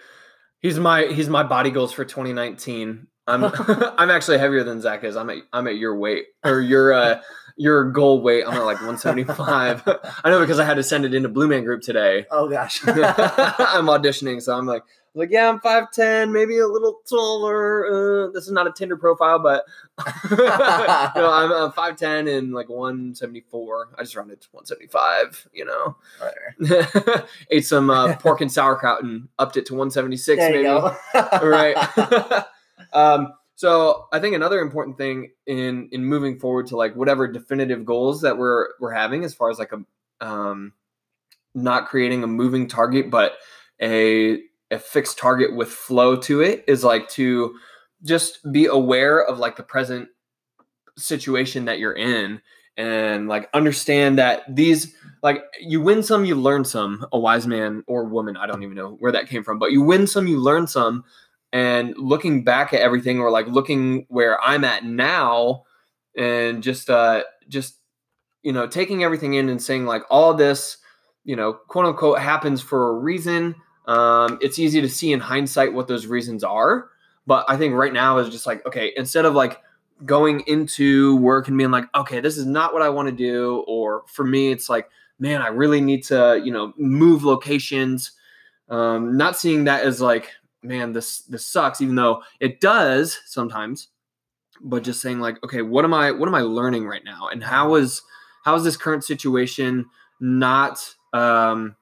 He's 0.60 0.80
my 0.80 1.06
he's 1.08 1.30
my 1.30 1.44
body 1.44 1.72
goals 1.72 1.92
for 1.94 2.06
2019. 2.06 3.08
I'm 3.28 3.44
I'm 3.98 4.10
actually 4.12 4.38
heavier 4.38 4.64
than 4.64 4.82
Zach 4.82 5.04
is. 5.04 5.16
I'm 5.16 5.30
at 5.30 5.38
I'm 5.54 5.68
at 5.68 5.76
your 5.78 5.98
weight 5.98 6.26
or 6.44 6.60
your 6.62 6.94
uh 6.94 7.22
your 7.58 7.92
goal 7.92 8.22
weight. 8.22 8.44
I'm 8.46 8.54
at 8.54 8.64
like 8.66 8.78
175. 8.78 9.84
I 10.24 10.30
know 10.30 10.40
because 10.42 10.60
I 10.60 10.66
had 10.66 10.76
to 10.76 10.84
send 10.84 11.06
it 11.06 11.14
into 11.14 11.30
Blue 11.30 11.48
Man 11.48 11.64
Group 11.64 11.82
today. 11.82 12.26
Oh 12.30 12.50
gosh. 12.50 12.82
I'm 12.86 13.88
auditioning, 13.88 14.42
so 14.42 14.56
I'm 14.58 14.66
like, 14.66 14.84
like, 15.16 15.32
yeah, 15.32 15.50
I'm 15.50 15.60
5'10, 15.60 16.32
maybe 16.32 16.58
a 16.60 16.68
little 16.68 17.00
taller. 17.10 17.86
Uh, 18.28 18.32
this 18.32 18.46
is 18.46 18.52
not 18.52 18.68
a 18.68 18.72
Tinder 18.72 18.98
profile, 18.98 19.40
but 19.40 19.66
know, 20.30 21.32
I'm, 21.32 21.52
I'm 21.52 21.72
5'10 21.72 22.38
and 22.38 22.54
like 22.54 22.70
174. 22.70 23.90
I 23.98 24.02
just 24.04 24.16
rounded 24.16 24.42
to 24.42 24.48
175, 24.52 25.48
you 25.54 25.66
know. 25.66 25.96
Whatever. 26.60 27.28
Ate 27.50 27.66
some 27.66 27.90
uh, 27.90 28.16
pork 28.20 28.42
and 28.42 28.52
sauerkraut 28.52 29.04
and 29.04 29.30
upped 29.40 29.58
it 29.58 29.66
to 29.68 29.74
176, 29.74 30.38
There 30.38 30.52
maybe. 30.52 30.64
go. 30.64 30.96
right. 31.42 32.46
um, 32.94 33.34
so 33.56 34.08
I 34.12 34.20
think 34.20 34.36
another 34.36 34.60
important 34.60 34.98
thing 34.98 35.32
in 35.48 35.88
in 35.92 36.04
moving 36.04 36.40
forward 36.40 36.68
to 36.68 36.76
like 36.76 36.94
whatever 36.96 37.28
definitive 37.28 37.86
goals 37.86 38.22
that 38.22 38.38
we're 38.38 38.68
we're 38.82 38.92
having 38.92 39.24
as 39.24 39.34
far 39.34 39.50
as 39.50 39.58
like 39.58 39.72
a 39.72 40.26
um 40.26 40.74
not 41.54 41.88
creating 41.88 42.22
a 42.24 42.28
moving 42.28 42.68
target 42.68 43.10
but 43.10 43.34
a 43.82 44.40
a 44.76 44.80
fixed 44.80 45.18
target 45.18 45.56
with 45.56 45.70
flow 45.70 46.16
to 46.16 46.42
it 46.42 46.64
is 46.68 46.84
like 46.84 47.10
to 47.10 47.56
just 48.04 48.40
be 48.52 48.66
aware 48.66 49.24
of 49.24 49.40
like 49.40 49.56
the 49.56 49.64
present 49.64 50.10
situation 50.98 51.66
that 51.66 51.80
you're 51.80 51.94
in 51.94 52.42
and 52.78 53.28
like 53.28 53.50
understand 53.54 54.18
that 54.20 54.44
these 54.54 54.94
like 55.24 55.42
you 55.60 55.82
win 55.82 56.04
some 56.04 56.26
you 56.26 56.36
learn 56.36 56.66
some. 56.66 57.06
A 57.12 57.18
wise 57.18 57.48
man 57.48 57.84
or 57.88 58.06
woman 58.06 58.38
i 58.38 58.46
don't 58.46 58.64
even 58.64 58.76
know 58.76 58.92
where 59.00 59.14
that 59.14 59.30
came 59.30 59.44
from 59.44 59.60
but 59.60 59.72
you 59.72 59.82
win 59.82 60.06
some 60.08 60.28
you 60.28 60.38
learn 60.40 60.68
some. 60.68 61.04
And 61.54 61.94
looking 61.98 62.44
back 62.44 62.74
at 62.74 62.82
everything 62.82 63.22
or 63.22 63.32
like 63.32 63.48
looking 63.48 64.06
where 64.10 64.42
i'm 64.42 64.66
at 64.66 64.84
now 64.84 65.64
and 66.18 66.62
just 66.62 66.90
uh 66.90 67.24
just 67.48 67.80
you 68.44 68.52
know 68.52 68.68
taking 68.68 69.04
everything 69.04 69.36
in 69.36 69.48
and 69.48 69.62
saying 69.62 69.86
like 69.86 70.04
all 70.10 70.34
this 70.34 70.78
you 71.24 71.36
know 71.36 71.54
quote 71.54 71.86
unquote 71.86 72.20
happens 72.20 72.62
for 72.62 72.90
a 72.90 73.00
reason 73.00 73.56
um 73.88 74.38
it's 74.42 74.60
easy 74.60 74.82
to 74.82 74.90
see 74.90 75.12
in 75.12 75.20
hindsight 75.20 75.74
what 75.74 75.88
those 75.88 76.08
reasons 76.08 76.44
are 76.44 76.90
but 77.28 77.46
i 77.48 77.58
think 77.58 77.74
right 77.74 77.94
now 77.94 78.18
is 78.18 78.30
just 78.30 78.46
like 78.46 78.66
okay 78.66 78.94
instead 78.98 79.26
of 79.26 79.34
like 79.34 79.62
going 80.06 80.42
into 80.48 81.16
work 81.18 81.48
and 81.48 81.58
being 81.58 81.72
like 81.72 81.86
okay 81.96 82.20
this 82.20 82.38
is 82.38 82.46
not 82.46 82.74
what 82.74 82.82
i 82.82 82.90
want 82.90 83.08
to 83.08 83.16
do 83.16 83.64
or 83.68 84.04
for 84.08 84.26
me 84.26 84.52
it's 84.52 84.70
like 84.70 84.90
man 85.20 85.42
i 85.42 85.48
really 85.48 85.80
need 85.80 86.04
to 86.04 86.42
you 86.44 86.52
know 86.52 86.74
move 86.78 87.24
locations 87.24 88.12
um 88.70 89.16
not 89.16 89.38
seeing 89.38 89.64
that 89.64 89.84
as 89.84 90.02
like 90.02 90.32
man 90.64 90.92
this 90.92 91.22
this 91.22 91.46
sucks 91.46 91.82
even 91.82 91.96
though 91.96 92.22
it 92.40 92.60
does 92.60 93.22
sometimes 93.26 93.90
but 94.62 94.84
just 94.84 95.02
saying 95.02 95.20
like 95.20 95.42
okay 95.44 95.62
what 95.62 95.86
am 95.86 95.94
i 95.94 96.12
what 96.12 96.28
am 96.28 96.36
i 96.36 96.42
learning 96.42 96.88
right 96.88 97.04
now? 97.04 97.28
And 97.28 97.44
how 97.44 97.76
is 97.76 98.02
how 98.44 98.56
is 98.56 98.64
this 98.64 98.78
current 98.78 99.04
situation 99.04 99.86
not 100.20 100.94
um 101.14 101.76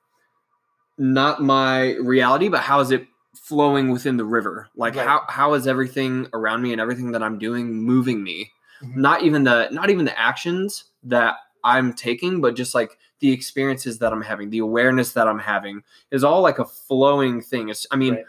not 0.97 1.41
my 1.41 1.93
reality 1.95 2.47
but 2.49 2.61
how 2.61 2.79
is 2.79 2.91
it 2.91 3.07
flowing 3.35 3.89
within 3.89 4.15
the 4.17 4.25
river 4.25 4.67
like 4.75 4.95
Right. 4.95 5.07
how 5.07 5.23
how 5.27 5.53
is 5.53 5.65
everything 5.67 6.27
around 6.33 6.61
me 6.61 6.71
and 6.71 6.79
everything 6.79 7.11
that 7.13 7.23
i'm 7.23 7.37
doing 7.39 7.73
moving 7.73 8.23
me 8.23 8.51
Mhm. 8.81 8.95
not 8.97 9.23
even 9.23 9.43
the 9.43 9.69
not 9.71 9.89
even 9.89 10.05
the 10.05 10.17
actions 10.19 10.85
that 11.03 11.35
i'm 11.63 11.93
taking 11.93 12.41
but 12.41 12.55
just 12.55 12.75
like 12.75 12.97
the 13.19 13.31
experiences 13.31 13.97
that 13.99 14.13
i'm 14.13 14.21
having 14.21 14.49
the 14.51 14.59
awareness 14.59 15.13
that 15.13 15.27
i'm 15.27 15.39
having 15.39 15.81
is 16.11 16.23
all 16.23 16.41
like 16.41 16.59
a 16.59 16.65
flowing 16.65 17.41
thing 17.41 17.69
it's 17.69 17.87
i 17.91 17.95
mean 17.95 18.15
Right. 18.15 18.25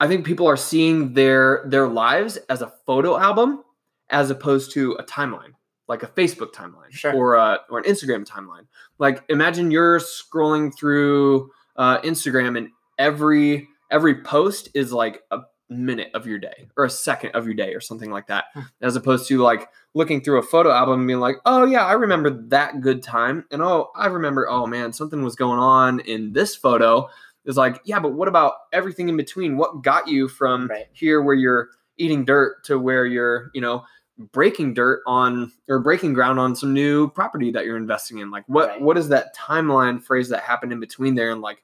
i 0.00 0.06
think 0.08 0.26
people 0.26 0.46
are 0.46 0.56
seeing 0.58 1.14
their 1.14 1.62
their 1.66 1.88
lives 1.88 2.36
as 2.50 2.60
a 2.60 2.72
photo 2.86 3.18
album 3.18 3.64
as 4.10 4.28
opposed 4.30 4.72
to 4.72 4.92
a 4.94 5.04
timeline 5.04 5.52
like 5.88 6.02
a 6.02 6.06
facebook 6.06 6.52
timeline 6.52 6.90
Sure. 6.90 7.14
or 7.14 7.34
a, 7.36 7.60
or 7.70 7.78
an 7.78 7.84
instagram 7.84 8.26
timeline 8.26 8.66
like 8.98 9.24
imagine 9.30 9.70
you're 9.70 9.98
scrolling 10.00 10.70
through 10.76 11.50
uh, 11.82 12.00
instagram 12.02 12.56
and 12.58 12.68
every 12.98 13.68
every 13.90 14.14
post 14.22 14.68
is 14.74 14.92
like 14.92 15.22
a 15.30 15.40
minute 15.68 16.10
of 16.14 16.26
your 16.26 16.38
day 16.38 16.68
or 16.76 16.84
a 16.84 16.90
second 16.90 17.30
of 17.30 17.46
your 17.46 17.54
day 17.54 17.72
or 17.74 17.80
something 17.80 18.10
like 18.10 18.26
that 18.26 18.44
Hmm. 18.54 18.60
as 18.82 18.94
opposed 18.94 19.26
to 19.28 19.38
like 19.42 19.68
looking 19.94 20.20
through 20.22 20.38
a 20.38 20.42
photo 20.42 20.70
album 20.70 21.00
and 21.00 21.06
being 21.08 21.18
like 21.20 21.36
oh 21.46 21.64
yeah 21.64 21.84
i 21.86 21.92
remember 21.94 22.28
that 22.48 22.80
good 22.82 23.02
time 23.02 23.44
and 23.50 23.62
oh 23.62 23.90
i 23.96 24.06
remember 24.06 24.46
oh 24.50 24.66
man 24.66 24.92
something 24.92 25.22
was 25.24 25.34
going 25.34 25.58
on 25.58 26.00
in 26.00 26.32
this 26.34 26.54
photo 26.54 27.08
is 27.46 27.56
like 27.56 27.80
yeah 27.86 27.98
but 27.98 28.12
what 28.12 28.28
about 28.28 28.52
everything 28.72 29.08
in 29.08 29.16
between 29.16 29.56
what 29.56 29.82
got 29.82 30.06
you 30.08 30.28
from 30.28 30.68
Right. 30.68 30.86
here 30.92 31.22
where 31.22 31.34
you're 31.34 31.68
eating 31.96 32.24
dirt 32.26 32.64
to 32.64 32.78
where 32.78 33.06
you're 33.06 33.50
you 33.54 33.62
know 33.62 33.84
breaking 34.30 34.74
dirt 34.74 35.00
on 35.06 35.50
or 35.70 35.78
breaking 35.80 36.12
ground 36.12 36.38
on 36.38 36.54
some 36.54 36.74
new 36.74 37.08
property 37.10 37.50
that 37.50 37.64
you're 37.64 37.78
investing 37.78 38.18
in 38.18 38.30
like 38.30 38.44
what 38.46 38.68
Right. 38.68 38.82
what 38.82 38.98
is 38.98 39.08
that 39.08 39.34
timeline 39.34 40.02
phrase 40.02 40.28
that 40.28 40.42
happened 40.42 40.70
in 40.72 40.80
between 40.80 41.14
there 41.14 41.30
and 41.32 41.40
like 41.40 41.62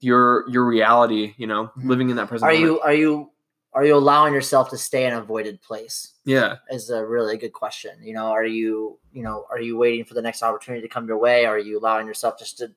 your 0.00 0.48
your 0.48 0.64
reality 0.64 1.34
you 1.38 1.46
know 1.46 1.70
Mhm. 1.76 1.88
living 1.88 2.10
in 2.10 2.16
that 2.16 2.28
present 2.28 2.50
Are 2.50 2.52
moment. 2.54 2.70
you 2.72 2.80
are 2.80 2.94
you 2.94 3.30
are 3.72 3.84
you 3.84 3.94
allowing 3.96 4.32
yourself 4.32 4.70
to 4.70 4.78
stay 4.78 5.06
in 5.06 5.12
an 5.12 5.18
avoided 5.20 5.60
place? 5.62 6.14
yeah 6.24 6.56
Is 6.70 6.88
a 6.90 7.04
really 7.04 7.36
good 7.36 7.52
question. 7.52 7.92
You 8.02 8.14
know, 8.14 8.26
are 8.26 8.44
you 8.44 8.98
you 9.12 9.22
know 9.22 9.46
are 9.50 9.60
you 9.60 9.76
waiting 9.76 10.04
for 10.04 10.14
the 10.14 10.22
next 10.22 10.42
opportunity 10.42 10.82
to 10.82 10.88
come 10.92 11.06
your 11.06 11.18
way? 11.18 11.44
Are 11.46 11.58
you 11.58 11.78
allowing 11.78 12.06
yourself 12.06 12.38
just 12.38 12.58
to 12.58 12.72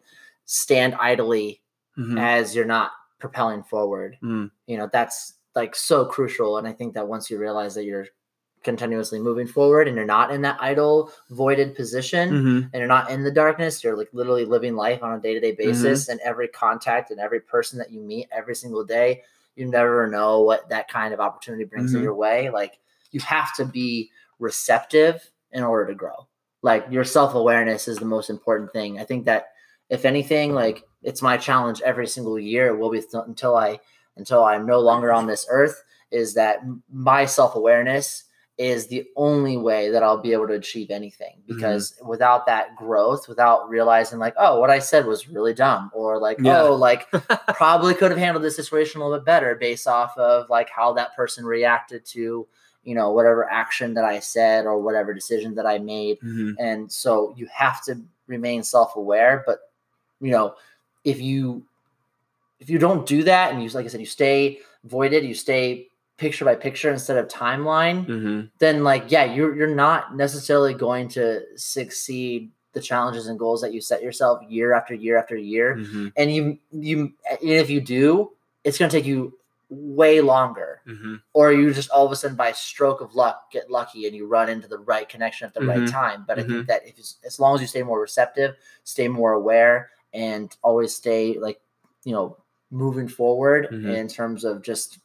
stand 0.46 0.96
idly 1.00 1.62
Mhm. 1.98 2.20
as 2.20 2.56
you're 2.56 2.66
not 2.66 2.92
propelling 3.20 3.64
forward? 3.64 4.18
Mm. 4.24 4.52
You 4.68 4.78
know, 4.78 4.90
that's 4.92 5.34
like 5.56 5.76
so 5.76 6.06
crucial. 6.06 6.58
And 6.58 6.68
I 6.68 6.74
think 6.74 6.94
that 6.94 7.08
once 7.08 7.30
you 7.30 7.38
realize 7.38 7.76
that 7.76 7.84
you're 7.86 8.08
continuously 8.64 9.20
moving 9.20 9.48
forward 9.48 9.88
and 9.88 9.96
you're 9.96 10.06
not 10.06 10.32
in 10.32 10.42
that 10.42 10.58
idle 10.60 11.12
voided 11.30 11.76
position 11.76 12.30
Mhm. 12.32 12.64
and 12.72 12.74
you're 12.76 12.88
not 12.88 13.10
in 13.10 13.24
the 13.24 13.32
darkness 13.32 13.84
you're 13.84 13.96
like 13.96 14.10
literally 14.14 14.46
living 14.46 14.76
life 14.76 15.02
on 15.02 15.18
a 15.18 15.22
day-to-day 15.22 15.54
basis 15.54 16.08
and 16.10 16.20
every 16.22 16.48
contact 16.48 17.10
and 17.12 17.20
every 17.20 17.40
person 17.40 17.80
that 17.80 17.92
you 17.92 18.00
meet 18.02 18.28
every 18.32 18.56
single 18.56 18.84
day 18.84 19.24
you 19.56 19.66
never 19.66 20.08
know 20.08 20.42
what 20.42 20.68
that 20.70 20.88
kind 20.90 21.14
of 21.14 21.20
opportunity 21.20 21.64
brings 21.64 21.94
Mhm. 21.94 22.02
your 22.04 22.14
way 22.16 22.50
like 22.50 22.80
you 23.12 23.20
have 23.22 23.54
to 23.56 23.66
be 23.66 24.12
receptive 24.40 25.32
in 25.52 25.64
order 25.64 25.86
to 25.88 25.96
grow 25.96 26.28
like 26.62 26.86
your 26.90 27.04
self-awareness 27.06 27.88
is 27.88 27.98
the 27.98 28.06
most 28.06 28.30
important 28.30 28.72
thing 28.74 29.00
i 29.00 29.04
think 29.04 29.26
that 29.26 29.48
if 29.90 30.04
anything 30.06 30.54
like 30.54 30.84
it's 31.02 31.22
my 31.22 31.38
challenge 31.38 31.82
every 31.84 32.06
single 32.08 32.38
year 32.38 32.68
it 32.68 32.78
will 32.78 32.90
be 32.92 33.00
th- 33.00 33.24
until 33.28 33.56
i 33.56 33.80
until 34.18 34.44
i'm 34.44 34.66
no 34.66 34.80
longer 34.80 35.14
on 35.14 35.28
this 35.28 35.46
earth 35.50 35.82
is 36.12 36.34
that 36.34 36.60
my 36.92 37.26
self-awareness 37.26 38.26
is 38.60 38.88
the 38.88 39.08
only 39.16 39.56
way 39.56 39.90
that 39.90 40.04
I'll 40.04 40.22
be 40.22 40.34
able 40.34 40.46
to 40.50 40.54
achieve 40.54 40.92
anything 40.92 41.38
because 41.48 41.96
without 42.06 42.46
that 42.48 42.76
growth, 42.76 43.30
without 43.30 43.70
realizing 43.70 44.20
like, 44.20 44.34
oh, 44.38 44.60
what 44.60 44.70
I 44.70 44.80
said 44.80 45.06
was 45.06 45.30
really 45.30 45.54
dumb, 45.54 45.90
or 45.94 46.20
like, 46.20 46.38
Yeah. 46.42 46.64
oh, 46.64 46.76
like 46.76 47.10
probably 47.56 47.94
could 47.94 48.12
have 48.12 48.20
handled 48.20 48.44
this 48.44 48.58
situation 48.58 49.00
a 49.00 49.06
little 49.06 49.18
bit 49.18 49.26
better 49.26 49.56
based 49.56 49.88
off 49.88 50.16
of 50.18 50.50
like 50.50 50.70
how 50.70 50.92
that 50.94 51.16
person 51.16 51.46
reacted 51.46 52.06
to, 52.08 52.46
you 52.84 52.96
know, 52.96 53.12
whatever 53.12 53.50
action 53.50 53.94
that 53.94 54.04
I 54.04 54.20
said 54.20 54.66
or 54.66 54.78
whatever 54.78 55.14
decision 55.14 55.56
that 55.56 55.66
I 55.66 55.78
made. 55.78 56.20
Mhm. 56.20 56.56
And 56.60 56.92
so 56.92 57.34
you 57.38 57.48
have 57.54 57.82
to 57.86 57.98
remain 58.28 58.62
self-aware, 58.62 59.44
but 59.48 59.72
you 60.20 60.32
know, 60.32 60.56
if 61.06 61.22
you 61.22 61.64
if 62.60 62.70
you 62.70 62.78
don't 62.78 63.06
do 63.06 63.24
that 63.24 63.54
and 63.54 63.64
you 63.64 63.70
like 63.70 63.86
I 63.86 63.88
said, 63.88 64.02
you 64.02 64.06
stay 64.06 64.60
voided, 64.84 65.24
you 65.24 65.34
stay 65.34 65.88
picture 66.20 66.46
by 66.46 66.56
picture 66.56 66.92
instead 66.92 67.18
of 67.18 67.28
timeline, 67.28 68.06
hmm 68.06 68.42
then 68.60 68.84
like 68.84 69.06
yeah, 69.10 69.24
you're 69.24 69.56
you're 69.56 69.74
not 69.74 70.16
necessarily 70.18 70.74
going 70.74 71.08
to 71.10 71.42
succeed 71.56 72.52
the 72.74 72.82
challenges 72.82 73.28
and 73.28 73.40
goals 73.40 73.62
that 73.62 73.74
you 73.74 73.82
set 73.82 74.04
yourself 74.04 74.42
year 74.48 74.74
after 74.74 74.94
year 74.94 75.18
after 75.18 75.36
year. 75.38 75.76
hmm 75.78 76.08
And 76.18 76.32
you 76.36 76.60
you 76.72 77.14
and 77.30 77.40
if 77.64 77.70
you 77.70 77.82
do, 77.82 78.32
it's 78.66 78.78
gonna 78.78 78.92
take 78.92 79.06
you 79.06 79.34
way 79.70 80.20
longer. 80.22 80.82
hmm 80.86 81.16
Or 81.34 81.54
you 81.54 81.74
just 81.74 81.90
all 81.92 82.06
of 82.06 82.12
a 82.12 82.16
sudden 82.16 82.36
by 82.36 82.52
stroke 82.52 83.02
of 83.02 83.16
luck 83.16 83.52
get 83.52 83.72
lucky 83.72 84.08
and 84.08 84.16
you 84.16 84.28
run 84.28 84.50
into 84.50 84.68
the 84.68 84.80
right 84.80 85.08
connection 85.08 85.48
at 85.48 85.54
the 85.54 85.62
right 85.72 85.84
Mhm. 85.84 85.92
time. 85.92 86.26
But 86.28 86.38
I 86.40 86.44
think 86.44 86.68
that 86.68 86.82
if 86.86 86.96
as 87.26 87.40
long 87.40 87.56
as 87.56 87.62
you 87.62 87.68
stay 87.68 87.84
more 87.84 88.02
receptive, 88.02 88.56
stay 88.84 89.08
more 89.08 89.34
aware, 89.34 89.90
and 90.14 90.56
always 90.64 90.94
stay 90.96 91.38
like 91.40 91.60
you 92.04 92.14
know 92.14 92.36
moving 92.72 93.08
forward 93.08 93.70
Mhm. 93.72 93.90
in 93.96 94.08
terms 94.08 94.44
of 94.44 94.62
just 94.62 95.00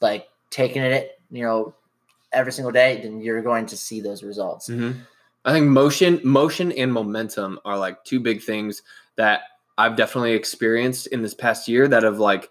like 0.00 0.28
taking 0.54 0.82
it 0.82 1.18
you 1.32 1.42
know 1.42 1.74
every 2.32 2.52
single 2.52 2.72
day, 2.72 3.00
then 3.02 3.20
you're 3.20 3.42
going 3.42 3.66
to 3.66 3.76
see 3.76 4.00
those 4.00 4.22
results. 4.22 4.68
hmm 4.68 4.92
I 5.46 5.52
think 5.52 5.66
motion, 5.66 6.22
motion, 6.24 6.72
and 6.72 6.90
momentum 6.90 7.60
are 7.66 7.76
like 7.76 8.02
two 8.04 8.18
big 8.18 8.42
things 8.42 8.80
that 9.16 9.42
I've 9.76 9.94
definitely 9.94 10.32
experienced 10.32 11.08
in 11.08 11.20
this 11.20 11.34
past 11.34 11.68
year. 11.68 11.86
That 11.86 12.02
have 12.02 12.18
like, 12.18 12.50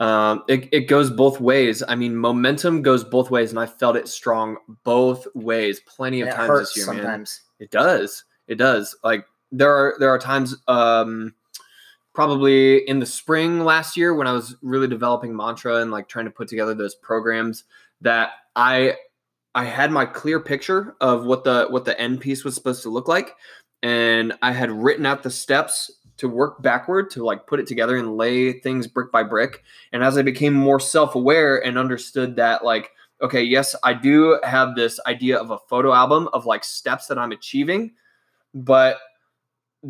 um, 0.00 0.42
it, 0.48 0.68
it 0.72 0.88
goes 0.88 1.10
both 1.10 1.40
ways. 1.40 1.80
I 1.86 1.94
mean, 1.94 2.16
momentum 2.16 2.82
goes 2.82 3.04
both 3.04 3.30
ways, 3.30 3.50
and 3.50 3.60
I 3.60 3.66
felt 3.66 3.94
it 3.94 4.08
strong 4.08 4.56
both 4.82 5.28
ways 5.36 5.78
plenty 5.86 6.22
of 6.22 6.30
times 6.30 6.58
this 6.58 6.76
year, 6.76 6.86
man. 6.86 6.96
sometimes. 6.96 7.40
It 7.60 7.70
does. 7.70 8.24
It 8.48 8.56
does. 8.56 8.96
Like 9.04 9.24
there 9.52 9.72
are 9.72 9.94
there 10.00 10.10
are 10.10 10.18
times 10.18 10.56
um 10.66 11.34
probably 12.18 12.78
in 12.88 12.98
the 12.98 13.06
spring 13.06 13.60
last 13.60 13.96
year 13.96 14.12
when 14.12 14.26
I 14.26 14.32
was 14.32 14.56
really 14.60 14.88
developing 14.88 15.36
mantra 15.36 15.76
and 15.76 15.92
like 15.92 16.08
trying 16.08 16.24
to 16.24 16.32
put 16.32 16.48
together 16.48 16.74
those 16.74 16.96
programs 16.96 17.62
that 18.00 18.30
I 18.56 18.94
I 19.54 19.62
had 19.62 19.92
my 19.92 20.04
clear 20.04 20.40
picture 20.40 20.96
of 21.00 21.26
what 21.26 21.44
the 21.44 21.68
what 21.70 21.84
the 21.84 21.96
end 22.00 22.20
piece 22.20 22.42
was 22.42 22.56
supposed 22.56 22.82
to 22.82 22.88
look 22.88 23.06
like. 23.06 23.36
And 23.84 24.32
I 24.42 24.50
had 24.50 24.72
written 24.72 25.06
out 25.06 25.22
the 25.22 25.30
steps 25.30 25.92
to 26.16 26.28
work 26.28 26.60
backward 26.60 27.08
to 27.10 27.24
like 27.24 27.46
put 27.46 27.60
it 27.60 27.68
together 27.68 27.96
and 27.96 28.16
lay 28.16 28.52
things 28.52 28.88
brick 28.88 29.12
by 29.12 29.22
brick. 29.22 29.62
And 29.92 30.02
as 30.02 30.18
I 30.18 30.22
became 30.22 30.54
more 30.54 30.80
self-aware 30.80 31.64
and 31.64 31.78
understood 31.78 32.34
that 32.34 32.64
like 32.64 32.90
okay, 33.22 33.44
yes, 33.44 33.76
I 33.84 33.92
do 33.92 34.40
have 34.42 34.74
this 34.74 34.98
idea 35.06 35.38
of 35.38 35.52
a 35.52 35.58
photo 35.68 35.94
album 35.94 36.28
of 36.32 36.46
like 36.46 36.64
steps 36.64 37.06
that 37.06 37.18
I'm 37.18 37.30
achieving, 37.30 37.92
but 38.54 38.98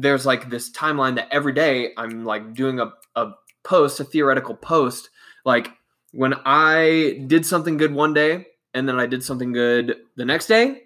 there's 0.01 0.25
like 0.25 0.49
this 0.49 0.71
timeline 0.71 1.17
that 1.17 1.29
every 1.33 1.53
day 1.53 1.93
I'm 1.97 2.25
like 2.25 2.55
doing 2.55 2.79
a, 2.79 2.93
a 3.17 3.33
post, 3.65 3.99
a 3.99 4.05
theoretical 4.05 4.55
post. 4.55 5.11
Like 5.45 5.73
when 6.13 6.35
I 6.45 7.25
did 7.27 7.45
something 7.45 7.77
good 7.77 7.93
one 7.93 8.15
day 8.15 8.47
and 8.75 8.89
then 8.89 9.01
I 9.01 9.07
did 9.07 9.25
something 9.25 9.53
good 9.53 9.97
the 10.17 10.25
next 10.25 10.47
day, 10.47 10.83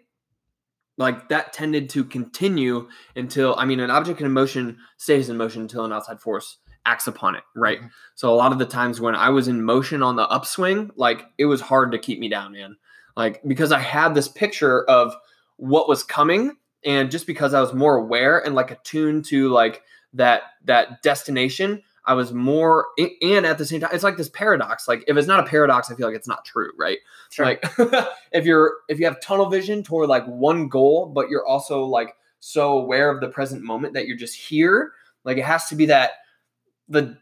like 0.96 1.28
that 1.28 1.52
tended 1.52 1.90
to 1.90 2.04
continue 2.04 2.88
until 3.14 3.54
I 3.58 3.66
mean, 3.66 3.80
an 3.80 3.90
object 3.90 4.20
in 4.22 4.32
motion 4.32 4.78
stays 4.96 5.28
in 5.28 5.36
motion 5.36 5.62
until 5.62 5.84
an 5.84 5.92
outside 5.92 6.20
force 6.20 6.58
acts 6.86 7.06
upon 7.06 7.36
it, 7.36 7.42
right? 7.54 7.80
Mhm. 7.80 7.90
So 8.14 8.32
a 8.32 8.34
lot 8.34 8.52
of 8.52 8.58
the 8.58 8.66
times 8.66 9.00
when 9.00 9.14
I 9.14 9.28
was 9.28 9.46
in 9.46 9.62
motion 9.62 10.02
on 10.02 10.16
the 10.16 10.28
upswing, 10.28 10.90
like 10.96 11.24
it 11.38 11.44
was 11.46 11.60
hard 11.60 11.92
to 11.92 11.98
keep 11.98 12.18
me 12.18 12.28
down, 12.28 12.52
man. 12.52 12.76
Like 13.14 13.42
because 13.46 13.72
I 13.72 13.78
had 13.78 14.14
this 14.14 14.28
picture 14.28 14.84
of 14.84 15.14
what 15.56 15.88
was 15.88 16.02
coming 16.02 16.56
and 16.84 17.10
just 17.10 17.26
because 17.26 17.54
I 17.54 17.60
was 17.60 17.72
more 17.72 17.96
aware 17.96 18.38
and 18.44 18.54
like 18.54 18.70
attuned 18.70 19.24
to 19.26 19.48
like 19.48 19.82
that 20.14 20.42
that 20.64 21.02
destination, 21.02 21.82
I 22.04 22.14
was 22.14 22.32
more 22.32 22.86
and 22.98 23.46
at 23.46 23.58
the 23.58 23.66
same 23.66 23.80
time 23.80 23.90
it's 23.92 24.04
like 24.04 24.16
this 24.16 24.28
paradox. 24.28 24.88
Like 24.88 25.04
if 25.06 25.16
it's 25.16 25.28
not 25.28 25.40
a 25.40 25.48
paradox, 25.48 25.90
I 25.90 25.94
feel 25.94 26.06
like 26.06 26.16
it's 26.16 26.28
not 26.28 26.44
true, 26.44 26.72
right? 26.78 26.98
Sure. 27.30 27.46
Like 27.46 27.64
if 28.32 28.44
you're 28.44 28.74
if 28.88 28.98
you 28.98 29.06
have 29.06 29.20
tunnel 29.20 29.48
vision 29.48 29.82
toward 29.82 30.08
like 30.08 30.24
one 30.26 30.68
goal, 30.68 31.06
but 31.06 31.28
you're 31.28 31.46
also 31.46 31.84
like 31.84 32.16
so 32.40 32.78
aware 32.78 33.10
of 33.10 33.20
the 33.20 33.28
present 33.28 33.62
moment 33.62 33.94
that 33.94 34.06
you're 34.06 34.16
just 34.16 34.36
here, 34.36 34.92
like 35.24 35.38
it 35.38 35.44
has 35.44 35.66
to 35.68 35.76
be 35.76 35.86
that 35.86 36.12
the 36.88 37.16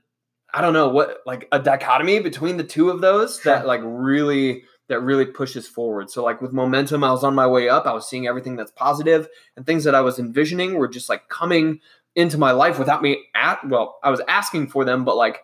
I 0.53 0.63
don't 0.63 0.73
know 0.73 0.89
what 0.89 1.19
like 1.27 1.47
a 1.53 1.59
dichotomy 1.59 2.21
between 2.21 2.57
the 2.57 2.65
two 2.65 2.91
of 2.91 3.01
those 3.01 3.41
that 3.43 3.67
like 3.67 3.83
really 3.85 4.65
that 4.91 5.01
really 5.01 5.25
pushes 5.25 5.69
forward. 5.69 6.11
So 6.11 6.25
like 6.25 6.43
with 6.43 6.53
momentum, 6.53 7.05
I 7.05 7.13
was 7.13 7.23
on 7.23 7.33
my 7.33 7.47
way 7.47 7.69
up. 7.69 7.87
I 7.87 7.93
was 7.93 8.09
seeing 8.09 8.27
everything 8.27 8.57
that's 8.57 8.73
positive 8.73 9.29
and 9.57 9.65
things 9.65 9.85
that 9.85 9.95
I 9.95 10.01
was 10.01 10.19
envisioning 10.19 10.75
were 10.75 10.89
just 10.89 11.09
like 11.09 11.29
coming 11.29 11.81
into 12.17 12.37
my 12.37 12.51
life 12.51 12.77
without 12.77 13.01
me 13.01 13.25
at 13.37 13.67
well, 13.69 14.01
I 14.03 14.11
was 14.11 14.21
asking 14.27 14.67
for 14.67 14.85
them, 14.85 15.05
but 15.05 15.17
like 15.17 15.43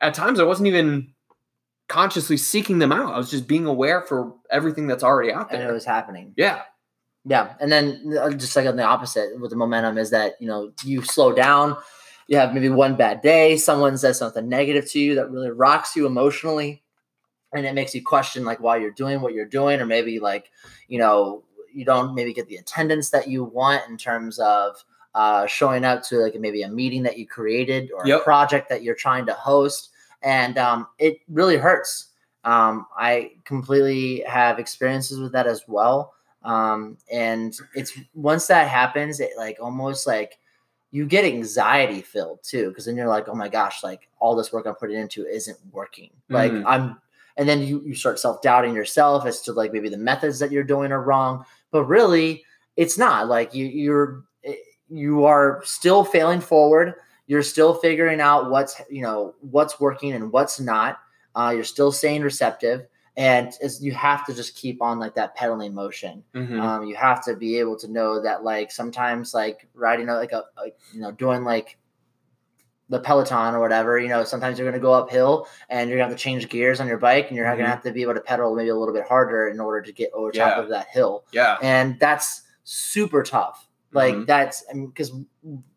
at 0.00 0.14
times 0.14 0.40
I 0.40 0.44
wasn't 0.44 0.66
even 0.66 1.12
consciously 1.88 2.36
seeking 2.36 2.80
them 2.80 2.90
out. 2.90 3.14
I 3.14 3.18
was 3.18 3.30
just 3.30 3.46
being 3.46 3.66
aware 3.66 4.02
for 4.02 4.34
everything 4.50 4.88
that's 4.88 5.04
already 5.04 5.32
out 5.32 5.52
and 5.52 5.62
it 5.62 5.72
was 5.72 5.84
happening. 5.84 6.34
Yeah. 6.36 6.62
Yeah, 7.24 7.54
and 7.60 7.70
then 7.70 8.16
uh, 8.18 8.30
just 8.30 8.56
like 8.56 8.66
on 8.66 8.76
the 8.76 8.84
opposite 8.84 9.38
with 9.38 9.50
the 9.50 9.56
momentum 9.56 9.98
is 9.98 10.10
that 10.10 10.34
you 10.40 10.48
know 10.48 10.72
you 10.82 11.02
slow 11.02 11.32
down, 11.32 11.76
you 12.26 12.38
have 12.38 12.54
maybe 12.54 12.70
one 12.70 12.96
bad 12.96 13.20
day, 13.20 13.58
someone 13.58 13.98
says 13.98 14.18
something 14.18 14.48
negative 14.48 14.90
to 14.92 14.98
you 14.98 15.16
that 15.16 15.30
really 15.30 15.50
rocks 15.50 15.94
you 15.94 16.06
emotionally, 16.06 16.82
and 17.52 17.64
it 17.66 17.74
makes 17.74 17.94
you 17.94 18.02
question 18.02 18.44
like 18.44 18.60
why 18.60 18.76
you're 18.76 18.90
doing 18.90 19.20
what 19.20 19.32
you're 19.34 19.44
doing, 19.46 19.80
or 19.80 19.86
maybe 19.86 20.18
like 20.20 20.50
you 20.88 20.98
know 20.98 21.42
you 21.72 21.84
don't 21.84 22.14
maybe 22.14 22.32
get 22.32 22.48
the 22.48 22.56
attendance 22.56 23.10
that 23.10 23.28
you 23.28 23.44
want 23.44 23.88
in 23.88 23.96
terms 23.96 24.38
of 24.38 24.82
uh, 25.14 25.46
showing 25.46 25.84
up 25.84 26.02
to 26.02 26.16
like 26.18 26.34
maybe 26.38 26.62
a 26.62 26.68
meeting 26.68 27.02
that 27.02 27.18
you 27.18 27.26
created 27.26 27.90
or 27.92 28.06
a 28.16 28.20
project 28.20 28.68
that 28.68 28.82
you're 28.82 28.94
trying 28.94 29.26
to 29.26 29.32
host, 29.34 29.90
and 30.22 30.58
um, 30.58 30.86
it 30.98 31.18
really 31.28 31.56
hurts. 31.56 32.08
Um, 32.44 32.86
I 32.96 33.32
completely 33.44 34.20
have 34.20 34.58
experiences 34.58 35.18
with 35.18 35.32
that 35.32 35.46
as 35.46 35.64
well 35.66 36.14
um 36.44 36.96
and 37.12 37.58
it's 37.74 37.98
once 38.14 38.46
that 38.46 38.68
happens 38.68 39.18
it 39.18 39.30
like 39.36 39.58
almost 39.60 40.06
like 40.06 40.38
you 40.92 41.04
get 41.04 41.24
anxiety 41.24 42.00
filled 42.00 42.38
too 42.44 42.68
because 42.68 42.84
then 42.84 42.96
you're 42.96 43.08
like 43.08 43.28
oh 43.28 43.34
my 43.34 43.48
gosh 43.48 43.82
like 43.82 44.08
all 44.20 44.36
this 44.36 44.52
work 44.52 44.64
i'm 44.64 44.76
putting 44.76 44.96
into 44.96 45.26
isn't 45.26 45.58
working 45.72 46.10
like 46.28 46.52
Mhm. 46.52 46.62
i'm 46.64 46.96
and 47.38 47.48
then 47.48 47.62
you 47.62 47.82
you 47.86 47.94
start 47.94 48.18
self-doubting 48.18 48.74
yourself 48.74 49.24
as 49.24 49.40
to 49.42 49.52
like 49.52 49.72
maybe 49.72 49.88
the 49.88 49.96
methods 49.96 50.38
that 50.40 50.52
you're 50.52 50.64
doing 50.64 50.92
are 50.92 51.02
wrong. 51.02 51.44
But 51.70 51.84
really 51.84 52.44
it's 52.76 52.98
not. 52.98 53.28
Like 53.28 53.54
you 53.54 53.64
you're 53.66 54.24
eh, 54.44 54.54
you 54.90 55.24
are 55.24 55.62
still 55.64 56.04
failing 56.04 56.40
forward. 56.40 56.94
You're 57.26 57.42
still 57.42 57.74
figuring 57.74 58.20
out 58.20 58.50
what's 58.50 58.80
you 58.90 59.02
know 59.02 59.34
what's 59.40 59.80
working 59.80 60.12
and 60.12 60.30
what's 60.32 60.60
not. 60.60 60.98
Uh, 61.34 61.52
you're 61.54 61.64
still 61.64 61.92
staying 61.92 62.22
receptive. 62.22 62.86
And 63.16 63.52
you 63.80 63.90
have 63.92 64.24
to 64.26 64.32
just 64.34 64.54
keep 64.54 64.80
on 64.80 65.00
like 65.00 65.16
that 65.16 65.34
pedaling 65.34 65.74
motion. 65.74 66.22
Mhm. 66.36 66.60
um, 66.60 66.84
you 66.86 66.94
have 66.94 67.24
to 67.24 67.34
be 67.34 67.58
able 67.58 67.76
to 67.78 67.88
know 67.90 68.22
that 68.22 68.44
like 68.44 68.70
sometimes 68.70 69.34
like 69.34 69.66
riding 69.74 70.08
a, 70.08 70.14
like 70.14 70.30
a, 70.30 70.44
a 70.56 70.66
you 70.92 71.00
know 71.00 71.10
doing 71.10 71.42
like 71.42 71.77
the 72.90 72.98
peloton 73.00 73.54
or 73.54 73.60
whatever 73.60 73.98
you 73.98 74.08
know 74.08 74.24
sometimes 74.24 74.58
you're 74.58 74.64
going 74.68 74.80
to 74.80 74.84
go 74.84 74.94
uphill 74.94 75.46
and 75.68 75.90
you're 75.90 75.98
going 75.98 76.08
to 76.08 76.12
have 76.12 76.18
to 76.18 76.22
change 76.22 76.48
gears 76.48 76.80
on 76.80 76.86
your 76.86 76.96
bike 76.98 77.26
and 77.28 77.36
you're 77.36 77.44
going 77.46 77.58
Mhm. 77.58 77.64
to 77.64 77.70
have 77.70 77.82
to 77.82 77.92
be 77.92 78.02
able 78.02 78.14
to 78.14 78.20
pedal 78.20 78.54
maybe 78.54 78.70
a 78.70 78.74
little 78.76 78.94
bit 78.94 79.06
harder 79.06 79.48
in 79.48 79.60
order 79.60 79.82
to 79.82 79.92
get 79.92 80.10
over 80.14 80.30
top 80.32 80.56
of 80.58 80.68
that 80.70 80.86
hill 80.88 81.24
yeah. 81.32 81.58
and 81.62 81.98
that's 82.00 82.42
super 82.64 83.22
tough 83.22 83.68
like 83.92 84.14
Mhm. 84.14 84.26
that's 84.26 84.64
because 84.72 85.12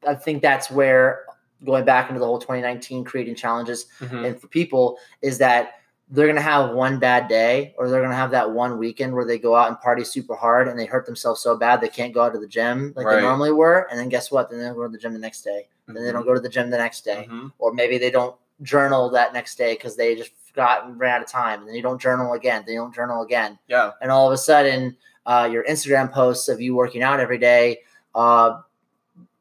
i 0.08 0.16
think 0.16 0.42
that's 0.42 0.70
where 0.72 1.24
going 1.66 1.86
back 1.86 2.10
into 2.10 2.20
the 2.20 2.26
whole 2.26 2.40
2019 2.40 3.04
creating 3.04 3.36
challenges 3.36 3.86
Mhm. 4.00 4.26
and 4.28 4.40
for 4.42 4.48
people 4.48 4.98
is 5.22 5.38
that 5.38 5.74
they're 6.14 6.28
gonna 6.28 6.42
have 6.42 6.72
one 6.72 7.00
bad 7.00 7.28
day 7.30 7.74
or 7.78 7.88
they're 7.90 8.02
gonna 8.02 8.14
have 8.16 8.32
that 8.32 8.52
one 8.52 8.78
weekend 8.78 9.14
where 9.14 9.24
they 9.26 9.38
go 9.40 9.56
out 9.56 9.70
and 9.70 9.80
party 9.80 10.04
super 10.04 10.36
hard 10.36 10.68
and 10.68 10.78
they 10.78 10.86
hurt 10.86 11.06
themselves 11.06 11.40
so 11.42 11.56
bad 11.56 11.80
they 11.80 11.88
can't 11.88 12.14
go 12.14 12.22
out 12.22 12.34
to 12.34 12.40
the 12.40 12.48
gym 12.48 12.92
like 12.98 13.06
Right. 13.06 13.16
they 13.18 13.22
normally 13.22 13.52
were 13.54 13.88
and 13.90 13.98
then 14.00 14.10
guess 14.10 14.30
what 14.32 14.50
then 14.50 14.60
they 14.60 14.68
go 14.74 14.84
to 14.84 14.90
the 14.90 14.98
gym 14.98 15.14
the 15.14 15.20
next 15.20 15.42
day 15.44 15.68
then 15.88 16.04
they 16.04 16.12
don't 16.12 16.26
go 16.26 16.34
to 16.34 16.40
the 16.40 16.50
gym 16.50 16.70
the 16.70 16.78
next 16.78 17.04
day 17.04 17.28
Mhm. 17.30 17.52
or 17.60 17.74
maybe 17.74 17.98
they 17.98 18.12
don't 18.12 18.36
journal 18.62 19.10
that 19.12 19.34
next 19.34 19.58
day 19.58 19.74
because 19.74 19.96
they 19.96 20.16
just 20.16 20.32
forgot 20.48 20.86
and 20.86 21.00
ran 21.00 21.16
out 21.16 21.22
of 21.22 21.28
time 21.28 21.60
and 21.60 21.68
then 21.68 21.76
you 21.76 21.82
don't 21.82 22.00
journal 22.02 22.34
again 22.34 22.64
they 22.68 22.76
don't 22.76 22.94
journal 22.94 23.24
again 23.24 23.58
Yeah. 23.68 23.92
and 24.02 24.12
all 24.12 24.28
of 24.28 24.34
a 24.34 24.38
sudden 24.38 24.96
uh, 25.26 25.48
your 25.52 25.64
instagram 25.66 26.12
posts 26.12 26.48
of 26.48 26.62
you 26.62 26.76
working 26.76 27.02
out 27.04 27.20
every 27.20 27.38
day 27.38 27.80
uh, 28.16 28.60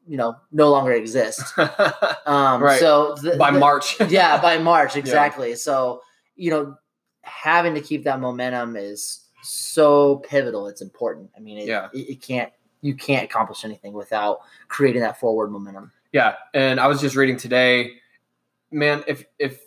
you 0.07 0.17
know 0.17 0.35
no 0.51 0.69
longer 0.71 0.91
exist 0.93 1.57
um, 2.25 2.61
Right. 2.63 2.79
so 2.79 3.15
the, 3.21 3.35
By 3.37 3.51
the- 3.51 3.59
March. 3.59 3.99
yeah, 4.09 4.41
by 4.41 4.57
March, 4.57 4.95
exactly. 5.03 5.55
So, 5.55 6.01
you 6.35 6.49
know, 6.51 6.75
having 7.21 7.73
to 7.75 7.81
keep 7.81 8.03
that 8.05 8.19
momentum 8.19 8.75
is 8.75 9.25
so 9.43 10.17
pivotal. 10.17 10.67
It's 10.67 10.81
important. 10.81 11.29
I 11.37 11.39
mean, 11.39 11.59
it, 11.59 11.67
Yeah. 11.67 11.89
it, 11.93 12.09
it 12.09 12.21
can't, 12.21 12.51
you 12.81 12.95
can't 12.95 13.23
accomplish 13.23 13.63
anything 13.63 13.93
without 13.93 14.39
creating 14.67 15.01
that 15.01 15.19
forward 15.19 15.51
momentum. 15.51 15.91
Yeah, 16.11 16.35
and 16.53 16.79
I 16.79 16.87
was 16.87 16.99
just 16.99 17.15
reading 17.15 17.37
today, 17.37 17.93
man. 18.71 19.03
If 19.07 19.25
if 19.39 19.61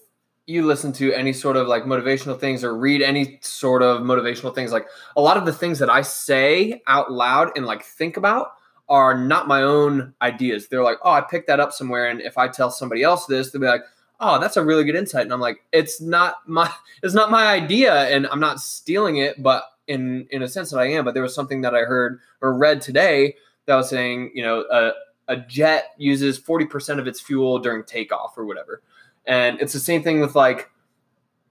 you 0.47 0.67
listen 0.67 0.93
to 0.93 1.13
any 1.15 1.33
sort 1.33 1.57
of 1.57 1.67
like 1.69 1.85
motivational 1.85 2.39
things 2.39 2.63
or 2.63 2.77
read 2.77 3.01
any 3.01 3.39
sort 3.41 3.83
of 3.83 4.03
motivational 4.03 4.55
things, 4.55 4.71
like 4.71 4.87
a 5.17 5.23
lot 5.23 5.39
of 5.39 5.47
the 5.47 5.53
things 5.53 5.79
that 5.79 5.89
I 5.89 6.03
say 6.03 6.83
out 6.87 7.11
loud 7.11 7.53
and 7.57 7.65
like 7.65 7.83
think 7.83 8.19
about 8.19 8.53
are 8.91 9.17
not 9.17 9.49
my 9.49 9.63
own 9.63 10.13
ideas. 10.21 10.69
They're 10.69 10.83
like, 10.83 10.99
oh, 11.03 11.13
I 11.13 11.23
picked 11.23 11.47
that 11.47 11.61
up 11.61 11.73
somewhere, 11.73 12.09
and 12.09 12.21
if 12.21 12.37
I 12.37 12.49
tell 12.49 12.71
somebody 12.71 13.03
else 13.03 13.25
this, 13.25 13.51
they'll 13.51 13.63
be 13.63 13.67
like, 13.67 13.85
oh, 14.21 14.39
that's 14.39 14.59
a 14.59 14.65
really 14.65 14.85
good 14.85 14.97
insight. 14.97 15.23
And 15.23 15.33
I'm 15.33 15.41
like, 15.41 15.63
it's 15.73 16.01
not 16.01 16.47
my 16.47 16.71
it's 17.03 17.15
not 17.15 17.31
my 17.31 17.47
idea, 17.47 17.95
and 18.15 18.27
I'm 18.27 18.41
not 18.41 18.61
stealing 18.61 19.17
it, 19.17 19.43
but 19.43 19.65
in 19.87 20.27
in 20.31 20.43
a 20.43 20.49
sense 20.49 20.71
that 20.71 20.79
I 20.79 20.91
am. 20.91 21.07
But 21.07 21.15
there 21.15 21.23
was 21.23 21.35
something 21.35 21.63
that 21.63 21.75
I 21.75 21.81
heard 21.81 22.21
or 22.43 22.55
read 22.55 22.83
today 22.83 23.37
that 23.67 23.77
was 23.77 23.89
saying, 23.89 24.33
you 24.35 24.43
know, 24.43 24.65
a, 24.71 24.93
a 25.29 25.37
jet 25.37 25.93
uses 25.97 26.39
40% 26.39 26.99
of 26.99 27.07
its 27.07 27.21
fuel 27.21 27.59
during 27.59 27.85
takeoff 27.85 28.37
or 28.37 28.45
whatever. 28.45 28.83
And 29.27 29.61
it's 29.61 29.73
the 29.73 29.81
same 29.81 30.03
thing 30.03 30.21
with 30.21 30.35
like 30.35 30.71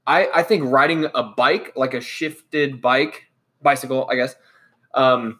I, 0.06 0.30
I 0.34 0.44
think 0.44 0.70
riding 0.70 1.06
a 1.16 1.24
bike, 1.24 1.74
like 1.76 1.94
a 1.94 2.02
shifted 2.02 2.82
bike, 2.82 3.24
bicycle, 3.62 4.08
I 4.12 4.16
guess, 4.16 4.36
um, 4.94 5.40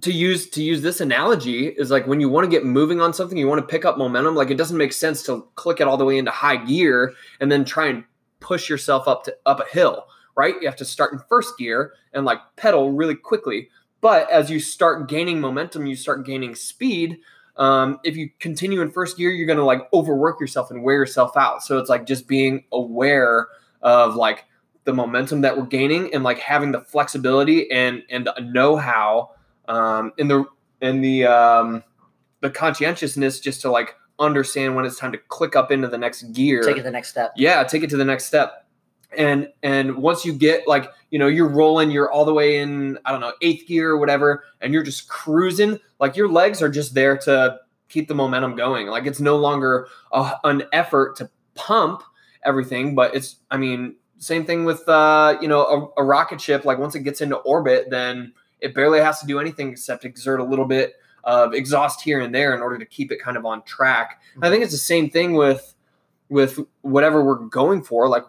to 0.00 0.12
use 0.12 0.50
to 0.50 0.62
use 0.62 0.82
this 0.82 1.00
analogy 1.00 1.68
is 1.68 1.90
like 1.90 2.06
when 2.06 2.20
you 2.20 2.28
want 2.28 2.44
to 2.44 2.50
get 2.50 2.64
moving 2.64 3.00
on 3.00 3.12
something, 3.12 3.38
you 3.38 3.46
want 3.46 3.60
to 3.60 3.66
pick 3.66 3.84
up 3.84 3.98
momentum. 3.98 4.34
Like 4.34 4.50
it 4.50 4.56
doesn't 4.56 4.76
make 4.76 4.92
sense 4.92 5.22
to 5.24 5.46
click 5.54 5.80
it 5.80 5.86
all 5.86 5.96
the 5.96 6.04
way 6.04 6.18
into 6.18 6.30
high 6.30 6.56
gear 6.56 7.12
and 7.40 7.50
then 7.50 7.64
try 7.64 7.86
and 7.86 8.04
push 8.40 8.68
yourself 8.68 9.06
up 9.06 9.24
to 9.24 9.36
up 9.46 9.60
a 9.60 9.66
hill, 9.66 10.06
right? 10.36 10.54
You 10.60 10.66
have 10.66 10.76
to 10.76 10.84
start 10.84 11.12
in 11.12 11.20
first 11.28 11.56
gear 11.58 11.94
and 12.12 12.24
like 12.24 12.38
pedal 12.56 12.90
really 12.90 13.14
quickly. 13.14 13.68
But 14.00 14.30
as 14.30 14.50
you 14.50 14.60
start 14.60 15.08
gaining 15.08 15.40
momentum, 15.40 15.86
you 15.86 15.96
start 15.96 16.26
gaining 16.26 16.54
speed. 16.54 17.20
Um, 17.56 18.00
if 18.04 18.16
you 18.16 18.30
continue 18.40 18.80
in 18.80 18.90
first 18.90 19.16
gear, 19.16 19.30
you're 19.30 19.46
gonna 19.46 19.64
like 19.64 19.82
overwork 19.92 20.40
yourself 20.40 20.70
and 20.70 20.82
wear 20.82 20.96
yourself 20.96 21.36
out. 21.36 21.62
So 21.62 21.78
it's 21.78 21.88
like 21.88 22.06
just 22.06 22.26
being 22.26 22.64
aware 22.72 23.46
of 23.82 24.16
like 24.16 24.44
the 24.84 24.92
momentum 24.92 25.42
that 25.42 25.56
we're 25.56 25.64
gaining 25.66 26.12
and 26.14 26.24
like 26.24 26.38
having 26.38 26.72
the 26.72 26.80
flexibility 26.80 27.70
and 27.70 28.02
and 28.10 28.26
the 28.26 28.34
know-how 28.40 29.30
um 29.68 30.12
in 30.18 30.28
the 30.28 30.44
in 30.82 31.00
the 31.00 31.24
um 31.24 31.82
the 32.40 32.50
conscientiousness 32.50 33.40
just 33.40 33.62
to 33.62 33.70
like 33.70 33.94
understand 34.18 34.76
when 34.76 34.84
it's 34.84 34.98
time 34.98 35.10
to 35.12 35.18
click 35.28 35.56
up 35.56 35.72
into 35.72 35.88
the 35.88 35.96
next 35.96 36.22
gear 36.34 36.62
Take 36.62 36.76
it 36.76 36.82
the 36.82 36.90
next 36.90 37.08
step. 37.08 37.32
yeah 37.36 37.64
take 37.64 37.82
it 37.82 37.88
to 37.90 37.96
the 37.96 38.04
next 38.04 38.26
step 38.26 38.63
and 39.16 39.48
and 39.62 39.96
once 39.96 40.24
you 40.24 40.32
get 40.32 40.66
like 40.66 40.90
you 41.10 41.18
know 41.18 41.26
you're 41.26 41.48
rolling 41.48 41.90
you're 41.90 42.10
all 42.10 42.24
the 42.24 42.34
way 42.34 42.58
in 42.58 42.98
i 43.04 43.12
don't 43.12 43.20
know 43.20 43.32
eighth 43.42 43.66
gear 43.66 43.90
or 43.90 43.98
whatever 43.98 44.44
and 44.60 44.72
you're 44.72 44.82
just 44.82 45.08
cruising 45.08 45.78
like 46.00 46.16
your 46.16 46.28
legs 46.28 46.60
are 46.62 46.68
just 46.68 46.94
there 46.94 47.16
to 47.16 47.58
keep 47.88 48.08
the 48.08 48.14
momentum 48.14 48.56
going. 48.56 48.88
Like 48.88 49.06
it's 49.06 49.20
no 49.20 49.36
longer 49.36 49.86
a, 50.12 50.34
an 50.44 50.64
effort 50.72 51.16
to 51.16 51.30
pump 51.54 52.02
everything 52.44 52.94
but 52.94 53.14
it's 53.14 53.36
i 53.50 53.56
mean 53.56 53.94
same 54.18 54.44
thing 54.44 54.66
with 54.66 54.86
uh 54.88 55.38
you 55.40 55.48
know 55.48 55.92
a, 55.96 56.02
a 56.02 56.04
rocket 56.04 56.40
ship. 56.40 56.64
Like 56.64 56.78
once 56.78 56.94
it 56.94 57.00
gets 57.00 57.20
into 57.20 57.36
orbit 57.36 57.86
then 57.90 58.34
it 58.60 58.74
barely 58.74 58.98
has 59.00 59.20
to 59.20 59.26
do 59.26 59.38
anything 59.38 59.70
except 59.70 60.04
exert 60.04 60.40
a 60.40 60.44
little 60.44 60.64
bit 60.64 60.94
of 61.22 61.54
exhaust 61.54 62.02
here 62.02 62.20
and 62.20 62.34
there 62.34 62.54
in 62.54 62.60
order 62.60 62.78
to 62.78 62.84
keep 62.84 63.10
it 63.12 63.20
kind 63.20 63.36
of 63.36 63.46
on 63.46 63.62
track. 63.62 64.20
I 64.42 64.50
think 64.50 64.62
it's 64.62 64.72
the 64.72 64.78
same 64.78 65.08
thing 65.08 65.34
with 65.34 65.74
with 66.28 66.58
whatever 66.82 67.22
we're 67.22 67.36
going 67.36 67.82
for. 67.82 68.08
Like 68.08 68.24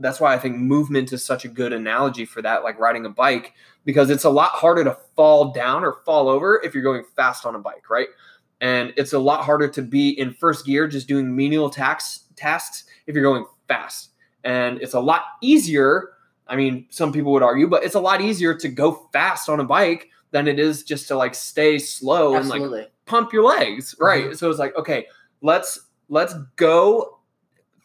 that's 0.00 0.20
why 0.20 0.34
I 0.34 0.38
think 0.38 0.56
movement 0.56 1.12
is 1.12 1.24
such 1.24 1.44
a 1.44 1.48
good 1.48 1.72
analogy 1.72 2.24
for 2.24 2.42
that, 2.42 2.64
like 2.64 2.78
riding 2.78 3.06
a 3.06 3.10
bike, 3.10 3.54
because 3.84 4.10
it's 4.10 4.24
a 4.24 4.30
lot 4.30 4.50
harder 4.50 4.84
to 4.84 4.96
fall 5.16 5.52
down 5.52 5.84
or 5.84 6.00
fall 6.04 6.28
over 6.28 6.60
if 6.64 6.74
you're 6.74 6.82
going 6.82 7.04
fast 7.16 7.46
on 7.46 7.54
a 7.54 7.58
bike, 7.58 7.88
right? 7.88 8.08
And 8.60 8.92
it's 8.96 9.12
a 9.12 9.18
lot 9.18 9.44
harder 9.44 9.68
to 9.68 9.82
be 9.82 10.10
in 10.10 10.34
first 10.34 10.66
gear 10.66 10.86
just 10.88 11.08
doing 11.08 11.34
menial 11.34 11.70
tax, 11.70 12.24
tasks 12.36 12.84
if 13.06 13.14
you're 13.14 13.24
going 13.24 13.46
fast. 13.68 14.10
And 14.44 14.80
it's 14.82 14.94
a 14.94 15.00
lot 15.00 15.22
easier. 15.42 16.10
I 16.46 16.56
mean, 16.56 16.86
some 16.90 17.12
people 17.12 17.32
would 17.32 17.42
argue, 17.42 17.68
but 17.68 17.84
it's 17.84 17.94
a 17.94 18.00
lot 18.00 18.20
easier 18.20 18.54
to 18.54 18.68
go 18.68 19.08
fast 19.12 19.48
on 19.48 19.60
a 19.60 19.64
bike 19.64 20.08
than 20.30 20.46
it 20.46 20.58
is 20.58 20.82
just 20.82 21.08
to 21.08 21.16
like 21.16 21.34
stay 21.34 21.78
slow 21.78 22.36
and 22.36 22.48
like 22.48 22.92
pump 23.06 23.32
your 23.32 23.44
legs 23.44 23.94
right 23.98 24.26
mm-hmm. 24.26 24.34
so 24.34 24.48
it's 24.48 24.58
like 24.58 24.76
okay 24.76 25.06
let's 25.42 25.88
let's 26.08 26.34
go 26.56 27.18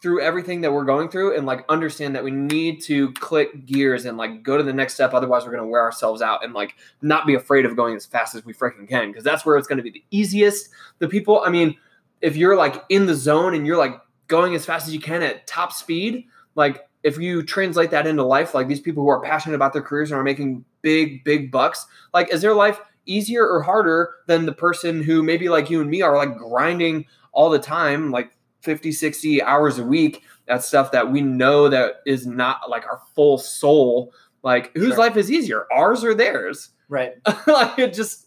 through 0.02 0.20
everything 0.20 0.60
that 0.60 0.72
we're 0.72 0.84
going 0.84 1.08
through 1.08 1.36
and 1.36 1.46
like 1.46 1.64
understand 1.68 2.14
that 2.14 2.22
we 2.22 2.30
need 2.30 2.80
to 2.82 3.12
click 3.14 3.66
gears 3.66 4.04
and 4.04 4.18
like 4.18 4.42
go 4.42 4.56
to 4.56 4.62
the 4.62 4.72
next 4.72 4.94
step. 4.94 5.14
Otherwise 5.14 5.44
we're 5.44 5.52
going 5.52 5.62
to 5.62 5.68
wear 5.68 5.82
ourselves 5.82 6.22
out 6.22 6.44
and 6.44 6.52
like 6.52 6.74
not 7.02 7.26
be 7.26 7.34
afraid 7.34 7.64
of 7.64 7.76
going 7.76 7.96
as 7.96 8.04
fast 8.06 8.34
as 8.34 8.44
we 8.44 8.52
freaking 8.52 8.88
can 8.88 9.08
because 9.08 9.24
that's 9.24 9.44
where 9.44 9.56
it's 9.56 9.66
going 9.66 9.78
to 9.78 9.82
be 9.82 9.90
the 9.90 10.04
easiest. 10.10 10.68
The 10.98 11.08
people 11.08 11.42
i 11.44 11.50
mean 11.50 11.76
if 12.20 12.36
you're 12.36 12.56
like 12.56 12.84
in 12.88 13.06
the 13.06 13.14
zone 13.14 13.54
and 13.54 13.66
you're 13.66 13.76
like 13.76 14.00
going 14.28 14.54
as 14.54 14.64
fast 14.64 14.86
as 14.86 14.94
you 14.94 15.00
can 15.00 15.22
at 15.22 15.46
top 15.46 15.72
speed 15.72 16.26
like 16.54 16.88
if 17.02 17.18
you 17.18 17.42
translate 17.42 17.90
that 17.90 18.06
into 18.06 18.22
life 18.22 18.54
like 18.54 18.68
these 18.68 18.80
people 18.80 19.02
who 19.02 19.08
are 19.08 19.20
passionate 19.20 19.54
about 19.54 19.72
their 19.72 19.82
careers 19.82 20.10
and 20.10 20.18
are 20.18 20.24
making 20.24 20.64
big 20.82 21.22
big 21.24 21.50
bucks 21.50 21.86
like 22.12 22.32
is 22.32 22.42
their 22.42 22.54
life 22.54 22.80
easier 23.06 23.46
or 23.46 23.62
harder 23.62 24.14
than 24.26 24.46
the 24.46 24.52
person 24.52 25.02
who 25.02 25.22
maybe 25.22 25.48
like 25.48 25.70
you 25.70 25.80
and 25.80 25.90
me 25.90 26.02
are 26.02 26.16
like 26.16 26.36
grinding 26.36 27.04
all 27.32 27.50
the 27.50 27.58
time 27.58 28.10
like 28.10 28.35
50 28.66 28.92
60 28.92 29.42
hours 29.42 29.78
a 29.78 29.84
week 29.84 30.22
that's 30.46 30.66
stuff 30.66 30.92
that 30.92 31.10
we 31.10 31.22
know 31.22 31.68
that 31.70 32.02
is 32.04 32.26
not 32.26 32.68
like 32.68 32.84
our 32.84 33.00
full 33.14 33.38
soul 33.38 34.12
like 34.42 34.70
whose 34.76 34.88
Sure. 34.88 34.98
life 34.98 35.16
is 35.16 35.30
easier 35.32 35.66
ours 35.72 36.04
or 36.04 36.14
theirs 36.14 36.70
Right. 36.88 37.14
like 37.46 37.78
it 37.78 37.94
just 37.94 38.26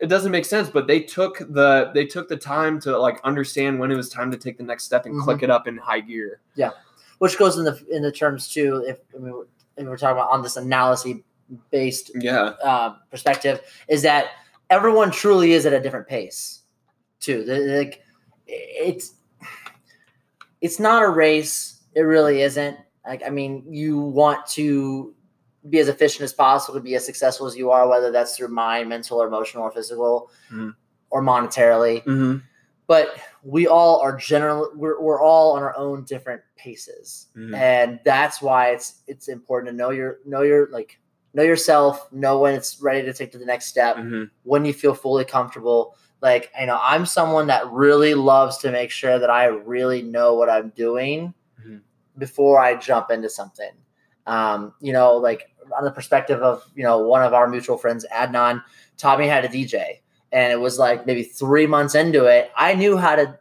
it 0.00 0.08
doesn't 0.08 0.32
make 0.32 0.44
sense 0.44 0.68
but 0.68 0.86
they 0.88 1.00
took 1.00 1.38
the 1.38 1.90
they 1.94 2.04
took 2.04 2.28
the 2.28 2.36
time 2.36 2.80
to 2.80 2.98
like 2.98 3.20
understand 3.22 3.78
when 3.78 3.90
it 3.92 3.96
was 3.96 4.08
time 4.08 4.30
to 4.32 4.36
take 4.36 4.58
the 4.58 4.64
next 4.64 4.84
step 4.84 5.06
and 5.06 5.20
click 5.22 5.42
it 5.44 5.50
up 5.50 5.68
in 5.68 5.76
high 5.76 6.00
gear 6.00 6.40
Yeah, 6.56 6.70
Which 7.18 7.38
goes 7.38 7.56
in 7.58 7.64
the 7.64 7.78
in 7.90 8.02
the 8.02 8.10
terms 8.12 8.48
too. 8.48 8.84
If 8.86 8.98
I 9.14 9.18
mean, 9.18 9.44
if 9.76 9.86
we're 9.86 9.96
talking 9.96 10.16
about 10.18 10.30
on 10.30 10.42
this 10.42 10.56
analysis 10.56 11.14
based 11.70 12.10
yeah 12.14 12.52
uh, 12.64 12.96
perspective, 13.10 13.60
is 13.88 14.02
that 14.02 14.26
everyone 14.70 15.10
truly 15.10 15.52
is 15.52 15.64
at 15.66 15.72
a 15.72 15.80
different 15.80 16.08
pace, 16.08 16.62
too. 17.20 17.44
Like 17.46 18.02
it's 18.46 19.14
it's 20.64 20.78
not 20.80 21.02
a 21.02 21.08
race. 21.08 21.54
It 21.94 22.00
really 22.14 22.40
isn't. 22.42 22.76
Like 23.06 23.22
I 23.26 23.30
mean, 23.30 23.52
you 23.68 23.98
want 23.98 24.46
to 24.58 25.14
be 25.68 25.78
as 25.78 25.88
efficient 25.88 26.22
as 26.24 26.32
possible 26.32 26.74
to 26.78 26.80
be 26.90 26.94
as 26.94 27.04
successful 27.04 27.46
as 27.46 27.54
you 27.56 27.70
are, 27.70 27.88
whether 27.88 28.10
that's 28.10 28.36
through 28.36 28.48
mind, 28.48 28.88
mental, 28.88 29.20
or 29.22 29.26
emotional, 29.26 29.62
or 29.64 29.70
physical, 29.70 30.30
Mhm. 30.50 30.74
or 31.10 31.22
monetarily. 31.22 32.02
mm-hmm. 32.04 32.38
But 32.86 33.16
we 33.42 33.66
all 33.66 34.00
are 34.00 34.14
generally 34.16 34.68
we're, 34.74 35.00
we're 35.00 35.20
all 35.22 35.52
on 35.56 35.62
our 35.62 35.74
own 35.76 36.04
different 36.04 36.42
paces 36.56 37.28
Mhm. 37.36 37.54
and 37.56 38.00
that's 38.04 38.42
why 38.42 38.70
it's 38.74 38.88
it's 39.06 39.28
important 39.28 39.70
to 39.72 39.76
know 39.76 39.90
your 39.90 40.18
know 40.26 40.42
your 40.42 40.68
like 40.70 40.98
know 41.34 41.42
yourself 41.42 42.10
know 42.12 42.38
when 42.42 42.54
it's 42.54 42.80
ready 42.82 43.02
to 43.02 43.12
take 43.14 43.32
to 43.32 43.38
the 43.38 43.46
next 43.52 43.66
step 43.66 43.96
Mm-hmm. 43.96 44.24
when 44.44 44.64
you 44.66 44.72
feel 44.74 44.94
fully 44.94 45.24
comfortable 45.24 45.80
like 46.24 46.50
i 46.58 46.64
know 46.64 46.78
i'm 46.82 47.06
someone 47.06 47.46
that 47.46 47.70
really 47.70 48.14
loves 48.14 48.58
to 48.58 48.72
make 48.72 48.90
sure 48.90 49.18
that 49.20 49.30
i 49.30 49.44
really 49.44 50.02
know 50.02 50.34
what 50.34 50.48
i'm 50.50 50.70
doing 50.70 51.32
Mhm. 51.64 51.82
before 52.18 52.58
i 52.60 52.74
jump 52.74 53.10
into 53.12 53.28
something. 53.28 53.70
Um 54.26 54.72
you 54.80 54.92
know 54.92 55.16
like 55.28 55.42
on 55.76 55.84
the 55.84 55.90
perspective 55.90 56.40
of 56.42 56.64
you 56.74 56.82
know 56.82 56.98
one 56.98 57.22
of 57.22 57.32
our 57.34 57.46
mutual 57.48 57.76
friends 57.78 58.04
adnan 58.12 58.62
taught 58.96 59.18
me 59.18 59.28
how 59.28 59.40
to 59.40 59.48
dj 59.48 60.00
and 60.32 60.52
it 60.52 60.60
was 60.60 60.78
like 60.78 61.06
maybe 61.06 61.22
three 61.22 61.66
months 61.66 61.94
into 61.94 62.24
it 62.24 62.50
i 62.56 62.74
knew 62.74 62.96
how 62.96 63.14
to 63.16 63.38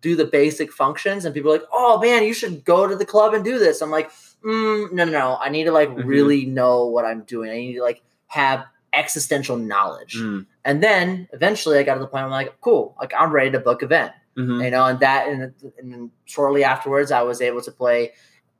do 0.00 0.16
the 0.16 0.24
basic 0.24 0.72
functions. 0.72 1.24
And 1.24 1.34
people 1.34 1.50
are 1.52 1.58
like 1.58 1.68
oh 1.72 2.00
man 2.00 2.24
you 2.24 2.34
should 2.34 2.64
go 2.64 2.86
to 2.86 2.96
the 2.96 3.04
club 3.06 3.32
and 3.34 3.44
do 3.44 3.58
this. 3.58 3.80
I'm 3.80 3.90
like 3.90 4.10
mm, 4.44 4.92
no 4.92 5.04
no 5.04 5.12
no. 5.12 5.38
I 5.40 5.48
need 5.50 5.64
to 5.64 5.72
like 5.72 5.88
Mhm. 5.90 6.04
really 6.04 6.44
know 6.46 6.86
what 6.86 7.04
i'm 7.04 7.22
doing. 7.34 7.50
I 7.50 7.54
need 7.56 7.74
to 7.74 7.82
like 7.82 8.02
have 8.26 8.64
existential 8.96 9.56
knowledge 9.56 10.16
Mm. 10.16 10.46
and 10.64 10.82
then 10.82 11.28
eventually 11.32 11.78
i 11.78 11.82
got 11.82 11.94
to 11.94 12.00
the 12.00 12.06
point 12.06 12.24
where 12.24 12.24
i'm 12.24 12.30
like 12.30 12.60
cool 12.60 12.94
like 13.00 13.12
i'm 13.18 13.30
ready 13.32 13.50
to 13.50 13.60
book 13.60 13.82
event 13.82 14.12
Mm-hmm. 14.36 14.62
you 14.62 14.70
know 14.70 14.84
and 14.86 14.98
that 15.00 15.28
and, 15.28 15.52
and 15.78 16.10
shortly 16.24 16.64
afterwards 16.64 17.12
i 17.12 17.22
was 17.22 17.40
able 17.40 17.62
to 17.62 17.70
play 17.70 18.12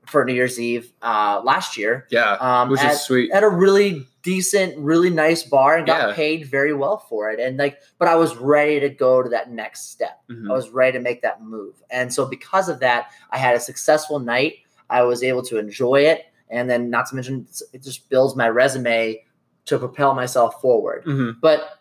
for 0.07 0.23
new 0.23 0.33
year's 0.33 0.57
eve 0.59 0.93
uh 1.01 1.41
last 1.43 1.77
year 1.77 2.07
yeah 2.11 2.33
um 2.39 2.69
which 2.69 2.79
at, 2.79 2.93
is 2.93 3.01
sweet 3.01 3.29
at 3.31 3.43
a 3.43 3.49
really 3.49 4.05
decent 4.23 4.77
really 4.77 5.09
nice 5.09 5.43
bar 5.43 5.75
and 5.77 5.85
got 5.85 6.09
Yeah. 6.09 6.15
paid 6.15 6.45
very 6.47 6.73
well 6.73 6.97
for 7.09 7.29
it 7.29 7.39
and 7.41 7.57
like 7.57 7.77
but 7.99 8.07
i 8.07 8.15
was 8.15 8.37
ready 8.37 8.79
to 8.79 8.89
go 8.89 9.21
to 9.21 9.29
that 9.29 9.51
next 9.51 9.91
step 9.91 10.21
Mhm. 10.31 10.49
I 10.49 10.53
was 10.53 10.69
ready 10.69 10.93
to 10.97 11.01
make 11.03 11.21
that 11.23 11.41
move. 11.43 11.75
And 11.91 12.11
so 12.13 12.25
because 12.25 12.67
of 12.69 12.79
that, 12.79 13.11
I 13.29 13.37
had 13.37 13.55
a 13.55 13.59
successful 13.59 14.17
night. 14.19 14.53
I 14.89 15.01
was 15.03 15.21
able 15.23 15.43
to 15.43 15.57
enjoy 15.59 15.99
it. 16.13 16.21
And 16.49 16.67
then 16.69 16.89
not 16.89 17.05
to 17.09 17.15
mention 17.15 17.47
it 17.73 17.83
just 17.83 18.09
builds 18.09 18.35
my 18.35 18.47
resume 18.49 19.21
to 19.65 19.79
propel 19.79 20.13
myself 20.13 20.61
forward. 20.61 21.03
Mhm. 21.05 21.37
But 21.41 21.79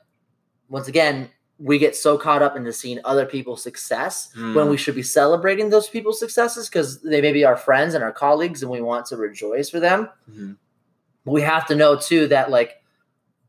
once 0.68 0.88
again, 0.88 1.30
we 1.58 1.78
get 1.78 1.94
so 1.94 2.18
caught 2.18 2.42
up 2.42 2.56
into 2.56 2.72
seeing 2.72 2.98
other 3.04 3.24
people's 3.26 3.62
success 3.62 4.30
when 4.34 4.54
Mm. 4.54 4.70
we 4.70 4.76
should 4.76 4.94
be 4.96 5.02
celebrating 5.04 5.70
those 5.70 5.88
people's 5.88 6.18
successes 6.18 6.68
because 6.68 7.00
they 7.02 7.20
may 7.20 7.32
be 7.32 7.44
our 7.44 7.56
friends 7.56 7.94
and 7.94 8.02
our 8.02 8.10
colleagues 8.12 8.62
and 8.62 8.70
we 8.70 8.80
want 8.80 9.06
to 9.06 9.16
rejoice 9.16 9.70
for 9.70 9.78
them 9.78 10.08
Mhm. 10.30 10.56
we 11.24 11.42
have 11.42 11.64
to 11.66 11.74
know 11.76 11.96
too 11.96 12.26
that 12.28 12.50
like 12.50 12.82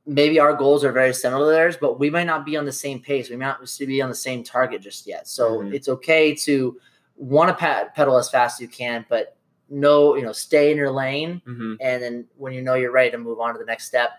maybe 0.06 0.40
our 0.40 0.54
goals 0.54 0.84
are 0.84 0.92
very 0.92 1.14
similar 1.16 1.48
to 1.48 1.52
theirs, 1.52 1.78
but 1.82 2.00
we 2.00 2.12
might 2.12 2.26
not 2.28 2.46
be 2.46 2.56
on 2.56 2.64
the 2.66 2.72
same 2.72 3.00
pace. 3.02 3.28
We 3.30 3.38
might 3.38 3.46
not 3.60 3.68
be 3.80 4.02
on 4.04 4.10
the 4.10 4.16
same 4.16 4.44
target 4.44 4.82
just 4.82 5.08
yet. 5.08 5.28
So 5.28 5.62
Mhm. 5.62 5.74
it's 5.74 5.90
okay 5.90 6.36
to 6.36 6.80
want 7.18 7.50
to 7.58 7.90
pedal 7.96 8.18
as 8.18 8.30
fast 8.30 8.58
as 8.58 8.62
you 8.62 8.68
can, 8.68 9.04
but 9.10 9.36
know 9.68 10.16
you 10.16 10.22
know 10.22 10.32
stay 10.32 10.70
in 10.70 10.78
your 10.78 10.92
lane, 10.92 11.42
Mhm. 11.48 11.78
and 11.82 12.04
then 12.04 12.26
when 12.38 12.54
you 12.54 12.62
know 12.62 12.76
you're 12.76 12.92
ready 12.92 13.10
to 13.10 13.18
move 13.18 13.40
on 13.40 13.54
to 13.56 13.60
the 13.60 13.66
next 13.66 13.86
step, 13.88 14.12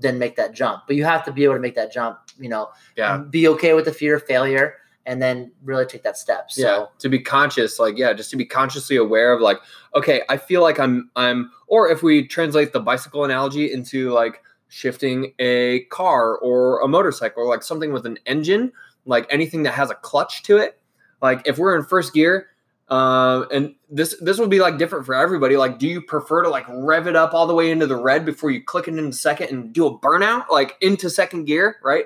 then 0.00 0.18
make 0.18 0.36
that 0.36 0.54
jump. 0.54 0.82
But 0.86 0.96
you 0.96 1.04
have 1.04 1.24
to 1.26 1.32
be 1.32 1.44
able 1.44 1.54
to 1.54 1.60
make 1.60 1.74
that 1.76 1.92
jump. 1.92 2.18
You 2.38 2.48
know, 2.48 2.70
yeah 2.96 3.18
be 3.18 3.46
okay 3.48 3.74
with 3.74 3.84
the 3.84 3.92
fear 3.92 4.16
of 4.16 4.24
failure. 4.24 4.74
and 5.06 5.20
then 5.20 5.50
really 5.64 5.86
take 5.86 6.02
that 6.02 6.16
step. 6.18 6.50
So 6.50 6.62
yeah 6.62 6.86
to 6.98 7.08
be 7.08 7.18
conscious 7.18 7.78
like 7.78 7.96
yeah 7.96 8.12
just 8.12 8.30
to 8.30 8.36
be 8.36 8.44
consciously 8.44 8.96
aware 8.96 9.32
of 9.32 9.40
like 9.40 9.58
okay 9.94 10.22
i 10.28 10.36
feel 10.36 10.60
like 10.60 10.78
i'm 10.78 11.10
i'm 11.16 11.50
or 11.68 11.90
if 11.90 12.02
we 12.02 12.26
translate 12.28 12.72
the 12.74 12.80
bicycle 12.80 13.24
analogy 13.24 13.72
into 13.72 14.10
like 14.12 14.42
shifting 14.68 15.32
a 15.38 15.80
car 15.90 16.36
or 16.38 16.80
a 16.82 16.86
motorcycle 16.86 17.42
or 17.42 17.48
like 17.48 17.62
something 17.62 17.92
with 17.92 18.04
an 18.06 18.18
engine 18.26 18.70
like 19.06 19.26
anything 19.30 19.62
that 19.64 19.72
has 19.72 19.90
a 19.90 19.94
clutch 19.96 20.42
to 20.42 20.58
it 20.58 20.78
like 21.22 21.40
if 21.46 21.56
we're 21.58 21.74
in 21.74 21.82
first 21.82 22.12
gear 22.12 22.49
uh, 22.90 23.44
and 23.52 23.74
this 23.88 24.14
this 24.20 24.38
will 24.38 24.48
be 24.48 24.58
like 24.60 24.76
different 24.78 25.06
for 25.06 25.14
everybody. 25.14 25.56
Like 25.56 25.78
do 25.78 25.86
you 25.86 26.02
prefer 26.02 26.42
to 26.42 26.48
like 26.48 26.66
rev 26.68 27.06
it 27.06 27.16
up 27.16 27.32
all 27.34 27.46
the 27.46 27.54
way 27.54 27.70
into 27.70 27.86
the 27.86 27.96
red 27.96 28.24
before 28.24 28.50
you 28.50 28.62
click 28.62 28.88
it 28.88 28.96
into 28.98 29.12
second 29.16 29.48
and 29.50 29.72
do 29.72 29.86
a 29.86 29.98
burnout 29.98 30.46
like 30.50 30.76
into 30.80 31.08
second 31.08 31.44
gear 31.44 31.76
right? 31.84 32.04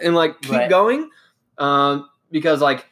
And 0.00 0.14
like 0.14 0.40
keep 0.42 0.52
Right. 0.52 0.68
going. 0.70 1.10
Um, 1.58 2.08
because 2.30 2.60
like 2.60 2.86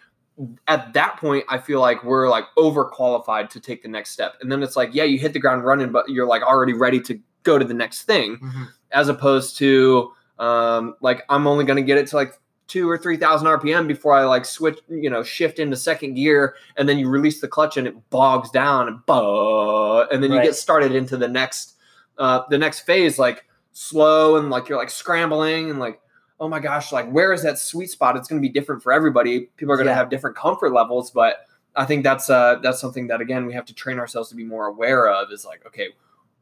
at 0.67 0.93
that 0.95 1.17
point 1.19 1.45
i 1.49 1.59
feel 1.59 1.79
like 1.81 2.03
we're 2.03 2.29
like 2.29 2.43
overqualified 2.59 3.49
to 3.51 3.61
take 3.61 3.83
the 3.83 3.89
next 3.89 4.11
step. 4.11 4.35
And 4.41 4.51
then 4.51 4.63
it's 4.63 4.75
like 4.77 4.91
yeah 4.95 5.05
you 5.05 5.19
hit 5.19 5.33
the 5.33 5.39
ground 5.39 5.65
running 5.65 5.93
but 5.93 6.09
you're 6.09 6.27
like 6.27 6.43
already 6.43 6.73
ready 6.73 7.01
to 7.03 7.21
go 7.45 7.59
to 7.59 7.65
the 7.65 7.75
next 7.75 8.03
thing. 8.05 8.39
Mhm. 8.39 8.69
as 8.91 9.09
opposed 9.09 9.59
to 9.59 10.11
um, 10.39 10.95
like 11.01 11.23
i'm 11.29 11.47
only 11.47 11.65
going 11.65 11.77
to 11.77 11.83
get 11.83 11.99
it 11.99 12.09
to 12.09 12.17
like 12.17 12.33
two 12.67 12.89
or 12.89 12.97
three 12.97 13.17
thousand 13.17 13.47
rpm 13.47 13.87
before 13.87 14.15
i 14.15 14.25
like 14.25 14.45
switch 14.45 14.79
you 14.89 15.11
know 15.11 15.23
shift 15.23 15.59
into 15.59 15.77
second 15.77 16.15
gear 16.15 16.55
and 16.77 16.89
then 16.89 16.99
you 16.99 17.09
release 17.09 17.41
the 17.41 17.49
clutch 17.49 17.77
and 17.77 17.87
it 17.87 17.95
bogs 18.11 18.51
down 18.51 18.89
and 18.89 18.99
bah, 19.07 20.03
and 20.11 20.23
then 20.23 20.31
you 20.31 20.39
Right. 20.39 20.45
get 20.47 20.55
started 20.57 20.95
into 20.95 21.17
the 21.17 21.29
next 21.29 21.75
uh, 22.17 22.43
the 22.49 22.57
next 22.59 22.81
phase 22.81 23.19
like 23.19 23.45
slow 23.73 24.37
and 24.37 24.49
like 24.51 24.69
you're 24.69 24.79
like 24.79 24.89
scrambling 24.91 25.69
and 25.71 25.79
like 25.79 26.01
oh 26.41 26.49
my 26.49 26.59
gosh 26.61 26.91
like 26.93 27.11
where 27.11 27.33
is 27.33 27.43
that 27.43 27.59
sweet 27.59 27.91
spot 27.91 28.17
it's 28.17 28.29
going 28.29 28.41
to 28.41 28.47
be 28.49 28.53
different 28.53 28.83
for 28.83 28.93
everybody 28.93 29.41
people 29.57 29.73
are 29.73 29.77
going 29.77 29.87
to 29.87 29.91
Yeah. 29.93 29.97
have 29.97 30.11
different 30.11 30.37
comfort 30.37 30.73
levels 30.73 31.11
but 31.11 31.47
i 31.77 31.85
think 31.85 32.03
that's 32.05 32.31
uh 32.31 32.57
that's 32.63 32.81
something 32.81 33.09
that 33.09 33.21
again 33.21 33.47
we 33.47 33.53
have 33.53 33.65
to 33.67 33.75
train 33.75 33.99
ourselves 33.99 34.29
to 34.31 34.35
be 34.37 34.45
more 34.45 34.67
aware 34.67 35.09
of 35.09 35.31
is 35.33 35.45
like 35.45 35.67
okay 35.67 35.89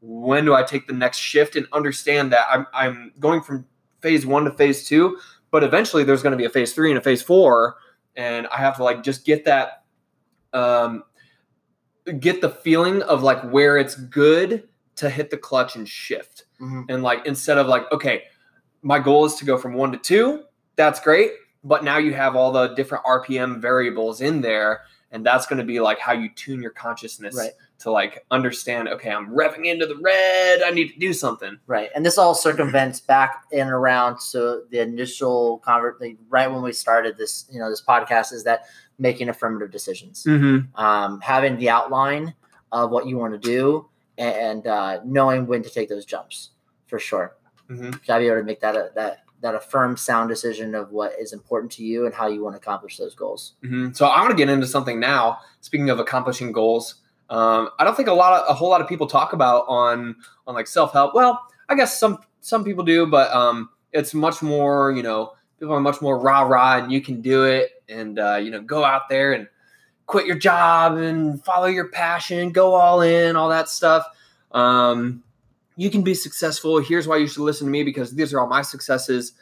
when 0.03 0.45
do 0.45 0.55
i 0.55 0.63
take 0.63 0.87
the 0.87 0.93
next 0.93 1.19
shift 1.19 1.57
and 1.57 1.67
understand 1.73 2.31
that 2.33 2.47
i'm 2.51 2.67
i'm 2.75 3.13
going 3.19 3.41
from 3.41 3.67
phase 4.01 4.27
1 4.27 4.45
to 4.45 4.51
phase 4.53 4.87
2 4.87 5.17
but 5.53 5.63
eventually 5.63 6.03
there's 6.03 6.23
going 6.23 6.33
to 6.33 6.37
be 6.37 6.45
a 6.45 6.51
phase 6.51 6.73
3 6.73 6.91
and 6.91 6.99
a 6.99 7.01
phase 7.01 7.23
4 7.23 7.77
and 8.17 8.49
i 8.49 8.57
have 8.57 8.77
to 8.77 8.83
like 8.83 9.05
just 9.05 9.25
get 9.25 9.45
that 9.45 9.85
um 10.53 11.05
get 12.19 12.41
the 12.41 12.51
feeling 12.51 13.01
of 13.03 13.23
like 13.23 13.41
where 13.51 13.77
it's 13.79 13.95
good 13.95 14.69
to 14.97 15.09
hit 15.09 15.31
the 15.31 15.37
clutch 15.37 15.77
and 15.77 15.89
shift 15.89 16.45
Mhm. 16.61 16.87
and 16.89 17.03
like 17.05 17.25
instead 17.27 17.59
of 17.59 17.69
like 17.69 17.91
okay 17.93 18.25
my 18.83 18.99
goal 18.99 19.25
is 19.25 19.35
to 19.37 19.45
go 19.45 19.57
from 19.57 19.75
one 19.75 19.93
to 19.93 19.99
two 19.99 20.43
that's 20.77 20.99
great 21.01 21.33
but 21.65 21.85
now 21.85 21.99
you 21.99 22.13
have 22.15 22.35
all 22.35 22.51
the 22.51 22.69
different 22.75 23.05
rpm 23.05 23.61
variables 23.61 24.21
in 24.21 24.41
there 24.41 24.81
and 25.13 25.25
that's 25.25 25.47
going 25.47 25.59
to 25.59 25.65
be 25.65 25.79
like 25.81 25.99
how 25.99 26.13
you 26.13 26.29
tune 26.35 26.61
your 26.61 26.73
consciousness 26.73 27.37
Right. 27.37 27.53
To 27.83 27.91
like 27.91 28.25
understand 28.31 28.89
okay 28.89 29.11
i'm 29.11 29.29
revving 29.31 29.67
into 29.67 29.87
the 29.87 29.97
red 29.97 30.63
i 30.63 30.71
need 30.71 30.89
to 30.89 30.99
do 30.99 31.13
something 31.13 31.59
Right, 31.67 31.91
and 31.95 32.05
this 32.05 32.19
all 32.19 32.35
circumvents 32.35 33.01
back 33.01 33.45
and 33.53 33.71
around. 33.71 34.21
So 34.21 34.63
the 34.71 34.81
initial 34.81 35.59
convert, 35.59 36.01
like, 36.01 36.19
right 36.29 36.51
when 36.51 36.63
we 36.63 36.73
started 36.73 37.17
this, 37.17 37.47
you 37.51 37.59
know, 37.59 37.71
this 37.71 37.83
podcast 37.83 38.33
is 38.33 38.45
that 38.45 38.65
making 38.99 39.29
affirmative 39.29 39.71
decisions, 39.71 40.25
mm-hmm. 40.25 40.79
um, 40.81 41.21
having 41.21 41.57
the 41.57 41.71
outline 41.71 42.35
of 42.73 42.91
what 42.91 43.07
you 43.07 43.17
want 43.17 43.33
to 43.33 43.39
do, 43.39 43.89
and 44.19 44.67
uh, 44.67 45.01
knowing 45.05 45.47
when 45.47 45.63
to 45.63 45.71
take 45.71 45.89
those 45.89 46.05
jumps 46.05 46.51
for 46.87 46.99
sure. 46.99 47.37
Mm-hmm. 47.71 47.93
Gotta 48.07 48.21
be 48.21 48.27
able 48.27 48.39
to 48.39 48.45
make 48.45 48.61
that 48.61 48.77
a, 48.77 48.91
that 48.95 49.25
that 49.41 49.55
a 49.55 49.61
firm, 49.61 49.97
sound 49.97 50.29
decision 50.29 50.75
of 50.75 50.93
what 50.93 51.13
is 51.19 51.33
important 51.33 51.73
to 51.73 51.85
you 51.85 52.07
and 52.07 52.15
how 52.15 52.29
you 52.29 52.45
want 52.45 52.55
to 52.55 52.59
accomplish 52.59 52.97
those 52.97 53.15
goals. 53.15 53.55
hmm 53.65 53.93
So 53.93 54.07
I 54.07 54.21
want 54.21 54.31
to 54.31 54.37
get 54.37 54.49
into 54.49 54.67
something 54.67 55.01
now. 55.01 55.39
Speaking 55.61 55.91
of 55.91 55.99
accomplishing 55.99 56.53
goals, 56.53 56.97
um, 57.33 57.71
I 57.79 57.85
don't 57.85 57.97
think 57.97 58.09
a 58.09 58.13
lot 58.13 58.43
of 58.43 58.51
a 58.51 58.53
whole 58.53 58.69
lot 58.69 58.83
of 58.83 58.89
people 58.89 59.07
talk 59.07 59.33
about 59.33 59.65
on 59.67 60.17
on 60.47 60.55
like 60.55 60.67
self 60.67 60.93
help. 60.93 61.15
Well, 61.15 61.41
I 61.71 61.75
guess 61.75 61.99
some 61.99 62.19
some 62.43 62.63
people 62.63 62.85
do, 62.85 63.07
but 63.07 63.33
um, 63.33 63.71
it's 63.93 64.13
much 64.13 64.43
more. 64.43 64.93
You 64.93 65.03
know, 65.03 65.33
people 65.59 65.75
are 65.75 65.81
much 65.81 66.03
more 66.03 66.19
rah 66.19 66.43
rah, 66.43 66.77
and 66.77 66.93
you 66.93 67.01
can 67.01 67.23
do 67.23 67.45
it, 67.45 67.71
and 67.89 68.19
uh, 68.19 68.37
you 68.37 68.51
know, 68.51 68.61
go 68.61 68.85
out 68.85 69.09
there 69.09 69.33
and 69.33 69.49
quit 70.05 70.27
your 70.27 70.37
job 70.37 70.99
and 70.99 71.43
follow 71.43 71.69
your 71.69 71.89
passion, 71.89 72.53
go 72.53 72.75
all 72.75 73.01
in, 73.01 73.35
all 73.35 73.49
that 73.49 73.71
stuff. 73.71 74.07
Um, 74.51 75.23
you 75.77 75.89
can 75.89 76.03
be 76.03 76.13
successful. 76.13 76.81
Here's 76.81 77.09
why 77.09 77.17
you 77.17 77.27
should 77.27 77.45
listen 77.45 77.67
to 77.67 77.71
me 77.71 77.83
because 77.83 78.15
these 78.15 78.35
are 78.35 78.41
all 78.41 78.47
my 78.47 78.61
successes. 78.61 79.33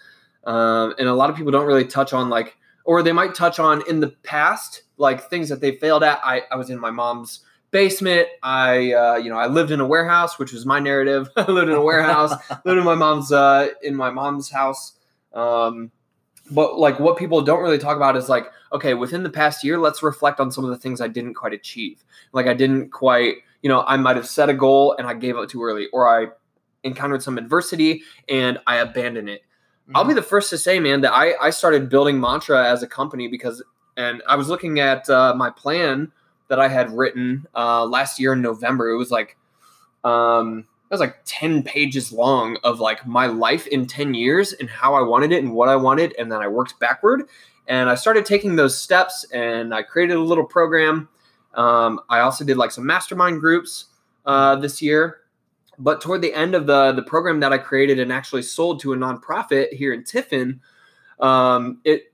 Um, 0.44 0.94
and 0.96 1.08
a 1.08 1.14
lot 1.14 1.28
of 1.28 1.34
people 1.34 1.50
don't 1.50 1.66
really 1.66 1.86
touch 1.86 2.12
on 2.12 2.30
like 2.30 2.56
or 2.84 3.02
they 3.02 3.12
might 3.12 3.34
touch 3.34 3.58
on 3.58 3.82
in 3.88 4.00
the 4.00 4.08
past 4.22 4.84
like 4.96 5.28
things 5.28 5.48
that 5.48 5.60
they 5.60 5.76
failed 5.76 6.02
at 6.02 6.18
i, 6.24 6.42
I 6.50 6.56
was 6.56 6.70
in 6.70 6.78
my 6.80 6.90
mom's 6.90 7.40
basement. 7.70 8.28
I 8.42 8.92
uh, 8.92 9.16
you 9.16 9.30
know 9.30 9.38
i 9.38 9.46
lived 9.46 9.70
in 9.70 9.80
a 9.80 9.86
warehouse 9.86 10.38
which 10.38 10.52
was 10.52 10.66
my 10.66 10.78
narrative. 10.78 11.28
I 11.36 11.50
lived 11.50 11.68
in 11.68 11.74
a 11.74 11.82
warehouse 11.82 12.32
lived 12.64 12.78
in 12.78 12.84
my 12.84 12.94
mom's 12.94 13.32
uh, 13.32 13.68
in 13.82 13.94
my 13.94 14.10
mom's 14.10 14.50
house. 14.50 14.92
Um, 15.32 15.90
but 16.50 16.78
like 16.78 16.98
what 16.98 17.16
people 17.16 17.42
don't 17.42 17.62
really 17.62 17.78
talk 17.78 17.96
about 17.96 18.16
is 18.16 18.28
like 18.28 18.46
okay 18.72 18.94
within 18.94 19.22
the 19.22 19.30
past 19.30 19.62
year 19.62 19.78
let's 19.78 20.02
reflect 20.02 20.40
on 20.40 20.50
some 20.50 20.64
of 20.64 20.70
the 20.70 20.76
things 20.76 21.00
i 21.00 21.08
didn't 21.08 21.34
quite 21.34 21.52
achieve. 21.52 22.04
Like 22.32 22.46
i 22.46 22.54
didn't 22.54 22.90
quite 22.90 23.36
you 23.62 23.68
know 23.68 23.84
i 23.86 23.96
might 23.96 24.16
have 24.16 24.28
set 24.28 24.48
a 24.48 24.54
goal 24.54 24.94
and 24.98 25.06
i 25.06 25.14
gave 25.14 25.36
up 25.36 25.48
too 25.48 25.62
early 25.62 25.86
or 25.92 26.08
i 26.08 26.28
encountered 26.82 27.22
some 27.22 27.38
adversity 27.38 28.02
and 28.28 28.58
i 28.66 28.76
abandoned 28.76 29.28
it. 29.28 29.42
I'll 29.94 30.04
be 30.04 30.14
the 30.14 30.22
first 30.22 30.50
to 30.50 30.58
say, 30.58 30.78
man, 30.78 31.00
that 31.00 31.12
I, 31.12 31.34
I 31.40 31.50
started 31.50 31.88
building 31.88 32.20
Mantra 32.20 32.64
as 32.64 32.82
a 32.82 32.86
company 32.86 33.26
because, 33.26 33.62
and 33.96 34.22
I 34.28 34.36
was 34.36 34.48
looking 34.48 34.78
at 34.78 35.10
uh, 35.10 35.34
my 35.34 35.50
plan 35.50 36.12
that 36.50 36.60
I 36.60 36.68
had 36.68 36.90
written 36.90 37.46
uh, 37.54 37.86
last 37.86 38.20
year 38.20 38.34
in 38.34 38.42
November. 38.42 38.90
It 38.90 38.98
was 38.98 39.10
like, 39.10 39.38
um, 40.04 40.66
it 40.90 40.94
was 40.94 41.00
like 41.00 41.16
10 41.24 41.62
pages 41.62 42.12
long 42.12 42.58
of 42.62 42.80
like 42.80 43.06
my 43.06 43.26
life 43.26 43.66
in 43.68 43.86
10 43.86 44.12
years 44.12 44.52
and 44.52 44.68
how 44.68 44.94
I 44.94 45.00
wanted 45.00 45.32
it 45.32 45.42
and 45.42 45.54
what 45.54 45.70
I 45.70 45.76
wanted. 45.76 46.14
And 46.18 46.30
then 46.30 46.42
I 46.42 46.48
worked 46.48 46.78
backward 46.78 47.22
and 47.66 47.88
I 47.88 47.94
started 47.94 48.26
taking 48.26 48.56
those 48.56 48.76
steps 48.76 49.24
and 49.32 49.72
I 49.72 49.82
created 49.82 50.16
a 50.16 50.20
little 50.20 50.44
program. 50.44 51.08
Um, 51.54 52.00
I 52.10 52.20
also 52.20 52.44
did 52.44 52.58
like 52.58 52.72
some 52.72 52.84
mastermind 52.84 53.40
groups 53.40 53.86
uh, 54.26 54.56
this 54.56 54.82
year 54.82 55.20
but 55.80 56.02
toward 56.02 56.20
the 56.20 56.34
end 56.34 56.54
of 56.54 56.66
the 56.66 56.92
the 56.92 57.02
program 57.02 57.40
that 57.40 57.52
I 57.52 57.58
created 57.58 57.98
and 57.98 58.12
actually 58.12 58.42
sold 58.42 58.80
to 58.80 58.92
a 58.92 58.96
nonprofit 58.96 59.72
here 59.72 59.92
in 59.92 60.04
Tiffin, 60.04 60.60
um, 61.18 61.80
it 61.84 62.09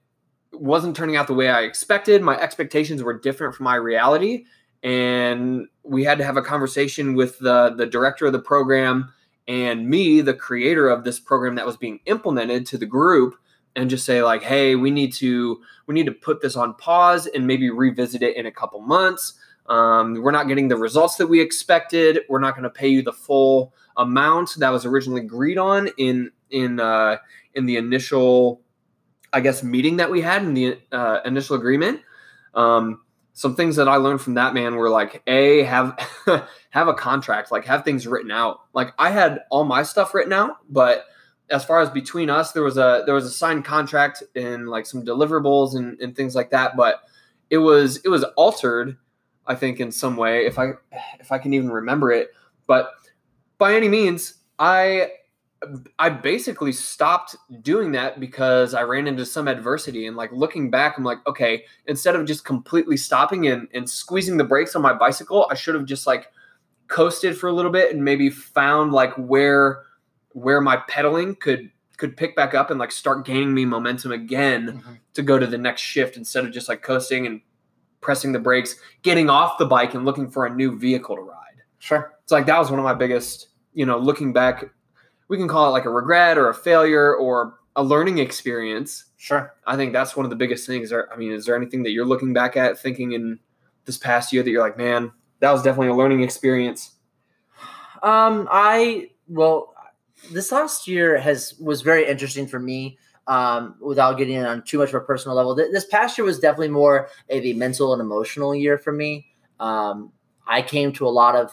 wasn't 0.60 0.96
turning 0.96 1.16
out 1.16 1.26
the 1.26 1.34
way 1.34 1.48
I 1.48 1.62
expected. 1.62 2.22
My 2.22 2.38
expectations 2.38 3.02
were 3.02 3.18
different 3.18 3.54
from 3.54 3.64
my 3.64 3.76
reality, 3.76 4.44
and 4.82 5.66
we 5.82 6.04
had 6.04 6.18
to 6.18 6.24
have 6.24 6.36
a 6.36 6.42
conversation 6.42 7.14
with 7.14 7.38
the 7.38 7.74
the 7.76 7.86
director 7.86 8.26
of 8.26 8.32
the 8.32 8.38
program 8.38 9.12
and 9.48 9.88
me, 9.88 10.20
the 10.20 10.34
creator 10.34 10.88
of 10.88 11.04
this 11.04 11.20
program 11.20 11.54
that 11.54 11.66
was 11.66 11.76
being 11.76 12.00
implemented 12.06 12.66
to 12.66 12.78
the 12.78 12.86
group, 12.86 13.36
and 13.74 13.90
just 13.90 14.04
say 14.04 14.22
like, 14.22 14.42
"Hey, 14.42 14.74
we 14.74 14.90
need 14.90 15.12
to 15.14 15.60
we 15.86 15.94
need 15.94 16.06
to 16.06 16.12
put 16.12 16.40
this 16.40 16.56
on 16.56 16.74
pause 16.74 17.26
and 17.26 17.46
maybe 17.46 17.70
revisit 17.70 18.22
it 18.22 18.36
in 18.36 18.46
a 18.46 18.52
couple 18.52 18.80
months." 18.80 19.34
Um, 19.68 20.14
we're 20.22 20.30
not 20.30 20.48
getting 20.48 20.68
the 20.68 20.76
results 20.76 21.16
that 21.16 21.26
we 21.26 21.40
expected. 21.40 22.20
We're 22.28 22.38
not 22.38 22.54
going 22.54 22.64
to 22.64 22.70
pay 22.70 22.88
you 22.88 23.02
the 23.02 23.12
full 23.12 23.74
amount 23.96 24.54
that 24.58 24.70
was 24.70 24.84
originally 24.84 25.22
agreed 25.22 25.58
on 25.58 25.88
in 25.98 26.30
in 26.50 26.80
uh, 26.80 27.16
in 27.54 27.66
the 27.66 27.76
initial, 27.76 28.60
I 29.36 29.40
guess, 29.40 29.62
meeting 29.62 29.98
that 29.98 30.10
we 30.10 30.22
had 30.22 30.42
in 30.42 30.54
the 30.54 30.78
uh, 30.90 31.20
initial 31.24 31.56
agreement. 31.56 32.00
Um, 32.54 33.02
some 33.34 33.54
things 33.54 33.76
that 33.76 33.86
I 33.86 33.96
learned 33.96 34.22
from 34.22 34.34
that 34.34 34.54
man 34.54 34.76
were 34.76 34.88
like, 34.88 35.22
a 35.26 35.62
have 35.64 35.98
have 36.70 36.88
a 36.88 36.94
contract, 36.94 37.52
like 37.52 37.66
have 37.66 37.84
things 37.84 38.06
written 38.06 38.30
out. 38.30 38.60
Like 38.72 38.94
I 38.98 39.10
had 39.10 39.40
all 39.50 39.64
my 39.64 39.82
stuff 39.82 40.14
written 40.14 40.32
out, 40.32 40.56
but 40.70 41.04
as 41.50 41.64
far 41.64 41.80
as 41.80 41.90
between 41.90 42.30
us, 42.30 42.52
there 42.52 42.62
was 42.62 42.78
a 42.78 43.02
there 43.04 43.14
was 43.14 43.26
a 43.26 43.30
signed 43.30 43.66
contract 43.66 44.22
and 44.34 44.68
like 44.68 44.86
some 44.86 45.04
deliverables 45.04 45.76
and, 45.76 46.00
and 46.00 46.16
things 46.16 46.34
like 46.34 46.50
that, 46.50 46.74
but 46.74 47.02
it 47.50 47.58
was 47.58 47.98
it 47.98 48.08
was 48.08 48.24
altered 48.36 48.96
I 49.46 49.54
think 49.54 49.80
in 49.80 49.92
some 49.92 50.16
way, 50.16 50.46
if 50.46 50.58
I 50.58 50.72
if 51.20 51.30
I 51.30 51.38
can 51.38 51.52
even 51.52 51.70
remember 51.70 52.10
it. 52.10 52.30
But 52.66 52.90
by 53.58 53.74
any 53.74 53.88
means, 53.88 54.34
I 54.58 55.10
I 55.98 56.10
basically 56.10 56.72
stopped 56.72 57.34
doing 57.62 57.92
that 57.92 58.20
because 58.20 58.74
I 58.74 58.82
ran 58.82 59.06
into 59.06 59.24
some 59.24 59.48
adversity. 59.48 60.06
And 60.06 60.16
like 60.16 60.30
looking 60.32 60.70
back, 60.70 60.98
I'm 60.98 61.04
like, 61.04 61.18
okay, 61.26 61.64
instead 61.86 62.14
of 62.14 62.26
just 62.26 62.44
completely 62.44 62.96
stopping 62.96 63.46
and, 63.48 63.66
and 63.72 63.88
squeezing 63.88 64.36
the 64.36 64.44
brakes 64.44 64.76
on 64.76 64.82
my 64.82 64.92
bicycle, 64.92 65.46
I 65.50 65.54
should 65.54 65.74
have 65.74 65.86
just 65.86 66.06
like 66.06 66.30
coasted 66.88 67.36
for 67.36 67.48
a 67.48 67.52
little 67.52 67.72
bit 67.72 67.92
and 67.92 68.04
maybe 68.04 68.30
found 68.30 68.92
like 68.92 69.12
where 69.14 69.82
where 70.32 70.60
my 70.60 70.76
pedaling 70.88 71.34
could 71.36 71.70
could 71.96 72.16
pick 72.16 72.36
back 72.36 72.52
up 72.54 72.70
and 72.70 72.78
like 72.78 72.92
start 72.92 73.24
gaining 73.24 73.54
me 73.54 73.64
momentum 73.64 74.12
again 74.12 74.82
Mhm. 74.86 74.98
to 75.14 75.22
go 75.22 75.38
to 75.38 75.46
the 75.46 75.56
next 75.58 75.80
shift 75.80 76.16
instead 76.18 76.44
of 76.44 76.52
just 76.52 76.68
like 76.68 76.82
coasting 76.82 77.26
and 77.26 77.40
pressing 78.02 78.32
the 78.32 78.38
brakes, 78.38 78.76
getting 79.02 79.30
off 79.30 79.56
the 79.58 79.64
bike 79.64 79.94
and 79.94 80.04
looking 80.04 80.30
for 80.30 80.44
a 80.44 80.54
new 80.54 80.78
vehicle 80.78 81.16
to 81.16 81.22
ride. 81.22 81.62
Sure. 81.78 82.12
It's 82.22 82.30
like 82.30 82.44
that 82.46 82.58
was 82.58 82.70
one 82.70 82.78
of 82.78 82.84
my 82.84 82.92
biggest, 82.94 83.48
you 83.72 83.86
know, 83.86 83.98
looking 83.98 84.32
back, 84.34 84.66
we 85.28 85.36
can 85.36 85.48
call 85.48 85.68
it 85.68 85.70
like 85.70 85.84
a 85.84 85.90
regret 85.90 86.38
or 86.38 86.48
a 86.48 86.54
failure 86.54 87.14
or 87.14 87.54
a 87.74 87.82
learning 87.82 88.18
experience. 88.18 89.04
Sure. 89.16 89.54
I 89.66 89.76
think 89.76 89.92
that's 89.92 90.16
one 90.16 90.24
of 90.24 90.30
the 90.30 90.36
biggest 90.36 90.66
things. 90.66 90.92
Are, 90.92 91.08
I 91.12 91.16
mean, 91.16 91.32
is 91.32 91.44
there 91.44 91.56
anything 91.56 91.82
that 91.82 91.90
you're 91.90 92.06
looking 92.06 92.32
back 92.32 92.56
at 92.56 92.78
thinking 92.78 93.12
in 93.12 93.38
this 93.84 93.98
past 93.98 94.32
year 94.32 94.42
that 94.42 94.50
you're 94.50 94.62
like, 94.62 94.78
man, 94.78 95.12
that 95.40 95.50
was 95.50 95.62
definitely 95.62 95.88
a 95.88 95.94
learning 95.94 96.22
experience? 96.22 96.92
Um, 98.02 98.48
I 98.50 99.10
well, 99.28 99.74
this 100.32 100.52
last 100.52 100.86
year 100.86 101.18
has 101.18 101.54
was 101.58 101.82
very 101.82 102.06
interesting 102.06 102.46
for 102.46 102.58
me. 102.60 102.98
Um, 103.28 103.74
without 103.80 104.18
getting 104.18 104.38
on 104.38 104.62
too 104.62 104.78
much 104.78 104.90
of 104.90 104.94
a 104.94 105.00
personal 105.00 105.36
level, 105.36 105.56
Th- 105.56 105.72
this 105.72 105.84
past 105.86 106.16
year 106.16 106.24
was 106.24 106.38
definitely 106.38 106.68
more 106.68 107.06
of 107.28 107.44
a 107.44 107.52
mental 107.54 107.92
and 107.92 108.00
emotional 108.00 108.54
year 108.54 108.78
for 108.78 108.92
me. 108.92 109.26
Um, 109.58 110.12
I 110.46 110.62
came 110.62 110.92
to 110.92 111.08
a 111.08 111.10
lot 111.10 111.34
of 111.34 111.50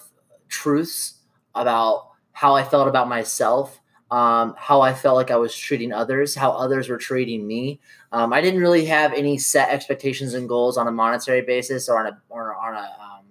truths 0.50 1.16
about 1.56 2.10
how 2.34 2.56
I 2.56 2.64
felt 2.64 2.88
about 2.88 3.08
myself, 3.08 3.80
um, 4.12 4.54
how 4.58 4.82
I 4.82 4.94
felt 4.94 5.16
like 5.16 5.32
I 5.32 5.38
was 5.38 5.56
treating 5.56 5.94
others, 5.94 6.36
how 6.36 6.52
others 6.52 6.90
were 6.90 6.98
treating 6.98 7.48
me. 7.48 7.80
Um, 8.12 8.34
I 8.34 8.42
didn't 8.42 8.60
really 8.60 8.86
have 8.86 9.14
any 9.14 9.38
set 9.38 9.70
expectations 9.70 10.34
and 10.34 10.48
goals 10.48 10.78
on 10.78 10.88
a 10.88 10.92
monetary 10.92 11.42
basis 11.42 11.90
or 11.90 12.00
on 12.00 12.08
a 12.08 12.22
or 12.30 12.56
on 12.56 12.76
a 12.76 12.96
um, 13.02 13.26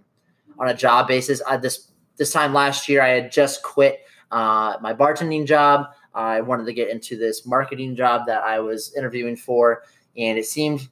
on 0.59 0.69
a 0.69 0.75
job 0.75 1.07
basis. 1.07 1.43
I, 1.47 1.57
this 1.57 1.93
this 2.17 2.33
time 2.33 2.55
last 2.55 2.89
year, 2.89 3.03
I 3.03 3.09
had 3.09 3.31
just 3.31 3.63
quit 3.63 4.01
uh, 4.31 4.77
my 4.81 4.95
bartending 4.95 5.47
job. 5.47 5.87
I 6.15 6.41
wanted 6.41 6.67
to 6.67 6.73
get 6.73 6.91
into 6.91 7.17
this 7.17 7.47
marketing 7.47 7.95
job 7.97 8.27
that 8.27 8.43
I 8.43 8.59
was 8.61 8.95
interviewing 8.97 9.37
for, 9.37 9.85
and 10.17 10.39
it 10.39 10.47
seemed 10.47 10.89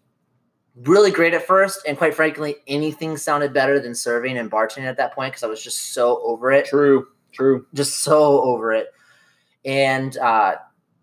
really 0.82 1.10
great 1.10 1.34
at 1.34 1.46
first. 1.46 1.80
And 1.86 1.98
quite 1.98 2.14
frankly, 2.14 2.56
anything 2.66 3.16
sounded 3.16 3.52
better 3.52 3.80
than 3.80 3.94
serving 3.94 4.38
and 4.38 4.50
bartending 4.50 4.84
at 4.84 4.96
that 4.96 5.14
point 5.14 5.32
because 5.32 5.42
I 5.42 5.48
was 5.48 5.62
just 5.62 5.92
so 5.92 6.22
over 6.22 6.52
it 6.52 6.66
True, 6.66 7.08
true. 7.32 7.66
just 7.74 8.00
so 8.00 8.40
over 8.42 8.72
it. 8.72 8.88
And 9.64 10.16
uh, 10.18 10.56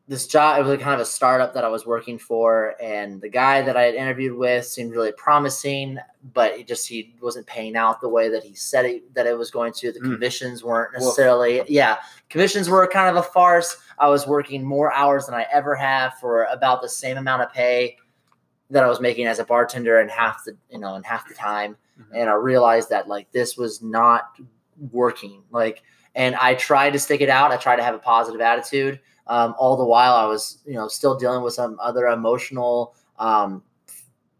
this 0.08 0.26
job, 0.28 0.58
it 0.58 0.62
was 0.62 0.70
like 0.72 0.80
kind 0.80 0.94
of 0.96 1.02
a 1.02 1.06
startup 1.06 1.54
that 1.54 1.64
I 1.64 1.68
was 1.68 1.86
working 1.86 2.18
for, 2.18 2.76
and 2.82 3.22
the 3.22 3.30
guy 3.30 3.62
that 3.62 3.76
I 3.78 3.84
had 3.84 3.94
interviewed 3.96 4.36
with 4.38 4.66
seemed 4.66 4.92
really 4.92 5.12
promising, 5.12 5.98
but 6.34 6.58
he 6.58 6.64
just 6.64 6.88
he 6.88 7.14
wasn't 7.22 7.46
paying 7.46 7.76
out 7.76 8.02
the 8.02 8.10
way 8.10 8.30
that 8.30 8.44
he 8.44 8.54
said 8.56 8.86
it, 8.86 9.14
that 9.14 9.28
it 9.28 9.38
was 9.38 9.52
going 9.52 9.74
to. 9.74 9.92
The 9.92 10.00
Mm. 10.00 10.14
commissions 10.14 10.64
weren't 10.64 10.94
Woof. 10.94 11.04
necessarily, 11.04 11.62
yeah, 11.68 11.98
commissions 12.30 12.70
were 12.70 12.88
kind 12.88 13.16
of 13.16 13.24
a 13.24 13.28
farce. 13.28 13.78
I 14.00 14.08
was 14.10 14.26
working 14.28 14.64
more 14.64 14.92
hours 14.94 15.26
than 15.26 15.36
I 15.36 15.46
ever 15.52 15.76
have 15.76 16.14
for 16.20 16.46
about 16.46 16.82
the 16.82 16.90
same 16.90 17.18
amount 17.18 17.42
of 17.44 17.52
pay 17.54 17.98
that 18.70 18.84
I 18.84 18.88
was 18.88 19.00
making 19.00 19.28
as 19.28 19.40
a 19.40 19.46
bartender 19.46 20.00
in 20.02 20.10
half 20.10 20.44
the 20.46 20.56
you 20.70 20.80
know 20.80 20.96
in 20.96 21.04
half 21.04 21.28
the 21.28 21.34
time 21.34 21.78
Mhm. 22.00 22.22
and 22.22 22.30
I 22.30 22.34
realized 22.34 22.90
that 22.90 23.08
like 23.08 23.30
this 23.32 23.56
was 23.58 23.82
not 23.82 24.38
working. 24.92 25.44
Like, 25.52 25.84
and 26.18 26.36
I 26.36 26.55
tried 26.55 26.91
to 26.93 26.99
stick 26.99 27.22
it 27.22 27.30
out. 27.30 27.51
I 27.51 27.57
tried 27.57 27.76
to 27.78 27.84
have 27.84 27.95
a 27.95 27.99
positive 27.99 28.41
attitude. 28.41 28.99
Um, 29.28 29.53
all 29.59 29.78
the 29.78 29.86
while, 29.86 30.15
I 30.15 30.26
was 30.26 30.57
you 30.65 30.74
know 30.74 30.88
still 30.88 31.15
dealing 31.15 31.43
with 31.43 31.53
some 31.53 31.78
other 31.80 32.07
emotional 32.07 32.95
um, 33.20 33.63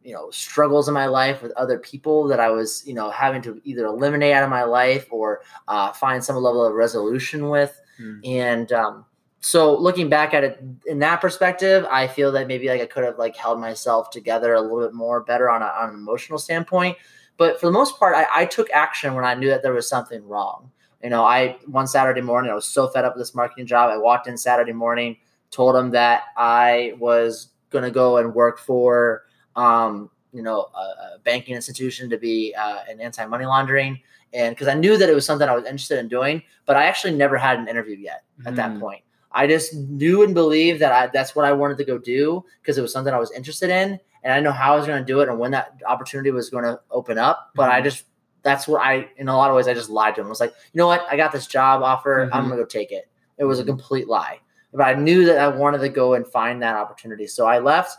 you 0.04 0.14
know 0.14 0.30
struggles 0.32 0.88
in 0.88 0.94
my 0.94 1.06
life 1.06 1.42
with 1.42 1.52
other 1.52 1.78
people 1.78 2.28
that 2.28 2.40
I 2.40 2.50
was 2.50 2.86
you 2.86 2.96
know 2.96 3.12
having 3.12 3.42
to 3.44 3.62
either 3.64 3.86
eliminate 3.86 4.34
out 4.34 4.44
of 4.44 4.50
my 4.50 4.64
life 4.64 5.08
or 5.12 5.42
uh, 5.68 5.94
find 5.94 6.22
some 6.24 6.36
level 6.38 6.66
of 6.66 6.74
resolution 6.74 7.50
with. 7.50 7.80
Hmm. 7.98 8.20
And 8.26 8.72
um, 8.72 9.06
so 9.42 9.78
looking 9.78 10.10
back 10.10 10.34
at 10.34 10.44
it 10.44 10.60
in 10.88 11.00
that 11.00 11.22
perspective, 11.22 11.86
I 11.92 12.08
feel 12.08 12.32
that 12.32 12.48
maybe 12.48 12.70
like 12.70 12.82
I 12.82 12.88
could 12.88 13.04
have 13.04 13.20
like 13.20 13.36
held 13.36 13.60
myself 13.60 14.10
together 14.10 14.56
a 14.56 14.62
little 14.62 14.80
bit 14.80 14.94
more 14.94 15.22
better 15.22 15.50
on, 15.50 15.62
a, 15.62 15.66
on 15.66 15.90
an 15.90 15.96
emotional 15.96 16.40
standpoint. 16.40 16.98
But 17.38 17.60
for 17.60 17.68
the 17.68 17.72
most 17.72 18.00
part, 18.00 18.16
I, 18.16 18.26
I 18.34 18.46
took 18.46 18.68
action 18.72 19.14
when 19.14 19.26
I 19.26 19.36
knew 19.36 19.50
that 19.50 19.62
there 19.62 19.74
was 19.74 19.88
something 19.88 20.28
wrong. 20.28 20.72
You 21.04 21.10
know, 21.10 21.24
I 21.24 21.58
one 21.68 21.88
Saturday 21.88 22.22
morning 22.22 22.52
I 22.52 22.56
was 22.56 22.66
so 22.66 22.88
fed 22.88 23.06
up 23.06 23.16
with 23.16 23.22
this 23.22 23.36
marketing 23.36 23.68
job. 23.68 23.90
I 23.92 23.98
walked 23.98 24.28
in 24.28 24.38
Saturday 24.38 24.74
morning, 24.74 25.18
told 25.52 25.76
them 25.76 25.92
that 25.92 26.24
I 26.36 26.94
was 27.00 27.50
going 27.70 27.84
to 27.84 27.92
go 27.92 28.18
and 28.18 28.34
work 28.34 28.58
for, 28.60 29.24
um, 29.56 30.10
you 30.34 30.42
know, 30.42 30.68
a, 30.76 30.80
a 31.16 31.20
banking 31.24 31.56
institution 31.56 32.10
to 32.10 32.18
be 32.18 32.54
uh, 32.58 32.80
an 32.90 33.00
anti 33.00 33.26
money 33.28 33.46
laundering, 33.46 34.00
and 34.34 34.56
because 34.56 34.68
I 34.68 34.74
knew 34.74 34.98
that 34.98 35.08
it 35.10 35.14
was 35.14 35.26
something 35.26 35.48
I 35.48 35.56
was 35.56 35.66
interested 35.66 36.00
in 36.00 36.08
doing, 36.08 36.42
but 36.66 36.76
I 36.76 36.86
actually 36.86 37.14
never 37.16 37.38
had 37.38 37.60
an 37.60 37.68
interview 37.68 37.98
yet 37.98 38.24
at 38.46 38.56
that 38.56 38.72
Mm. 38.72 38.80
point. 38.80 39.02
I 39.32 39.46
just 39.46 39.76
knew 39.76 40.24
and 40.24 40.34
believed 40.34 40.80
that 40.82 40.92
I, 40.92 41.08
that's 41.08 41.36
what 41.36 41.46
I 41.46 41.52
wanted 41.52 41.78
to 41.78 41.86
go 41.86 41.98
do 42.00 42.44
because 42.62 42.78
it 42.78 42.82
was 42.82 42.92
something 42.92 43.14
I 43.14 43.20
was 43.20 43.32
interested 43.32 43.70
in, 43.70 44.00
and 44.24 44.34
I 44.34 44.40
know 44.40 44.52
how 44.52 44.74
I 44.74 44.78
was 44.78 44.88
going 44.88 45.00
to 45.00 45.06
do 45.06 45.20
it 45.20 45.30
and 45.30 45.38
when 45.38 45.52
that 45.52 45.80
opportunity 45.88 46.32
was 46.32 46.50
going 46.50 46.64
to 46.64 46.80
open 46.90 47.20
up. 47.20 47.52
But 47.54 47.70
I 47.70 47.82
Mhm. 47.82 47.84
just 47.84 48.06
that's 48.44 48.68
what 48.68 48.82
I, 48.82 49.10
in 49.18 49.28
a 49.28 49.36
lot 49.36 49.50
of 49.50 49.56
ways, 49.56 49.68
I 49.68 49.74
just 49.74 49.90
lied 49.90 50.16
to 50.16 50.22
him. 50.22 50.28
I 50.28 50.30
was 50.30 50.40
like, 50.40 50.54
you 50.74 50.78
know 50.78 50.88
what, 50.88 51.06
I 51.10 51.18
got 51.18 51.32
this 51.32 51.48
job 51.48 51.82
offer, 51.82 52.30
I'm 52.32 52.46
Mhm. 52.46 52.48
going 52.48 52.58
to 52.60 52.64
go 52.64 52.66
take 52.66 52.92
it. 52.92 53.10
It 53.38 53.46
was 53.46 53.60
a 53.60 53.64
Mhm. 53.64 53.68
complete 53.68 54.08
lie, 54.08 54.40
but 54.74 54.84
I 54.84 54.94
knew 54.94 55.26
that 55.26 55.38
I 55.38 55.48
wanted 55.48 55.80
to 55.80 55.90
go 55.90 56.14
and 56.14 56.26
find 56.28 56.62
that 56.62 56.76
opportunity. 56.76 57.28
So 57.28 57.46
I 57.46 57.60
left, 57.60 57.98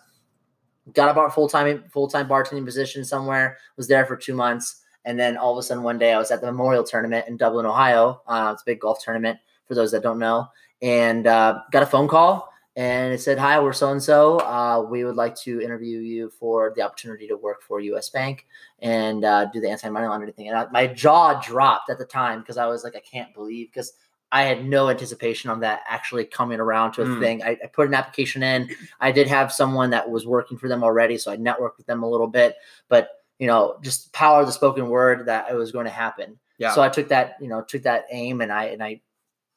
got 0.94 1.16
a 1.16 1.30
full 1.30 1.48
time 1.48 1.84
full 1.90 2.08
time 2.08 2.28
bartending 2.28 2.64
position 2.64 3.04
somewhere, 3.04 3.58
was 3.76 3.88
there 3.88 4.06
for 4.06 4.16
two 4.16 4.34
months, 4.34 4.82
and 5.04 5.18
then 5.18 5.36
all 5.36 5.52
of 5.52 5.58
a 5.58 5.62
sudden 5.62 5.82
one 5.82 5.98
day 5.98 6.12
I 6.12 6.18
was 6.18 6.30
at 6.30 6.40
the 6.40 6.46
Memorial 6.46 6.82
Tournament 6.82 7.28
in 7.28 7.36
Dublin, 7.36 7.66
Ohio. 7.66 8.22
Uh, 8.26 8.50
it's 8.54 8.62
a 8.62 8.64
big 8.64 8.80
golf 8.80 9.02
tournament 9.04 9.38
for 9.66 9.74
those 9.74 9.90
that 9.92 10.02
don't 10.02 10.18
know, 10.18 10.48
and 10.80 11.26
uh, 11.26 11.60
got 11.72 11.82
a 11.82 11.86
phone 11.86 12.08
call 12.08 12.52
and 12.78 13.12
it 13.12 13.20
said, 13.20 13.38
"Hi, 13.38 13.58
we're 13.58 13.72
so 13.72 13.90
and 13.90 14.00
so. 14.00 14.86
We 14.88 15.02
would 15.02 15.16
like 15.16 15.34
to 15.40 15.60
interview 15.60 15.98
you 15.98 16.30
for 16.30 16.72
the 16.76 16.82
opportunity 16.82 17.26
to 17.26 17.36
work 17.36 17.60
for 17.60 17.80
U.S. 17.80 18.08
Bank 18.08 18.46
and 18.78 19.24
uh, 19.24 19.46
do 19.46 19.60
the 19.60 19.68
anti 19.68 19.88
money 19.90 20.06
laundering 20.06 20.32
thing." 20.32 20.48
And 20.48 20.56
I, 20.56 20.66
my 20.70 20.86
jaw 20.86 21.40
dropped 21.40 21.90
at 21.90 21.98
the 21.98 22.04
time 22.04 22.38
because 22.38 22.56
I 22.56 22.66
was 22.66 22.84
like, 22.84 22.94
"I 22.94 23.00
can't 23.00 23.34
believe," 23.34 23.68
because 23.72 23.94
I 24.30 24.44
had 24.44 24.64
no 24.64 24.90
anticipation 24.90 25.50
on 25.50 25.58
that 25.60 25.80
actually 25.88 26.24
coming 26.24 26.60
around 26.60 26.92
to 26.92 27.02
a 27.02 27.06
Mm. 27.06 27.20
thing. 27.20 27.42
I, 27.42 27.58
I 27.64 27.66
put 27.66 27.88
an 27.88 27.94
application 27.94 28.44
in. 28.44 28.70
I 29.00 29.10
did 29.10 29.26
have 29.26 29.52
someone 29.52 29.90
that 29.90 30.08
was 30.08 30.24
working 30.24 30.56
for 30.56 30.68
them 30.68 30.84
already, 30.84 31.18
so 31.18 31.32
I 31.32 31.36
networked 31.36 31.78
with 31.78 31.86
them 31.86 32.04
a 32.04 32.08
little 32.08 32.28
bit. 32.28 32.54
But 32.88 33.10
you 33.40 33.48
know, 33.48 33.78
just 33.82 34.12
power 34.12 34.40
of 34.40 34.46
the 34.46 34.52
spoken 34.52 34.88
word 34.88 35.26
that 35.26 35.50
it 35.50 35.54
was 35.54 35.72
going 35.72 35.86
to 35.86 35.90
happen. 35.90 36.38
Yeah. 36.58 36.74
So 36.74 36.82
I 36.82 36.88
took 36.88 37.08
that, 37.08 37.36
you 37.40 37.48
know, 37.48 37.62
took 37.62 37.82
that 37.82 38.06
aim 38.12 38.40
and 38.40 38.52
I 38.52 38.66
and 38.66 38.82
I, 38.82 39.00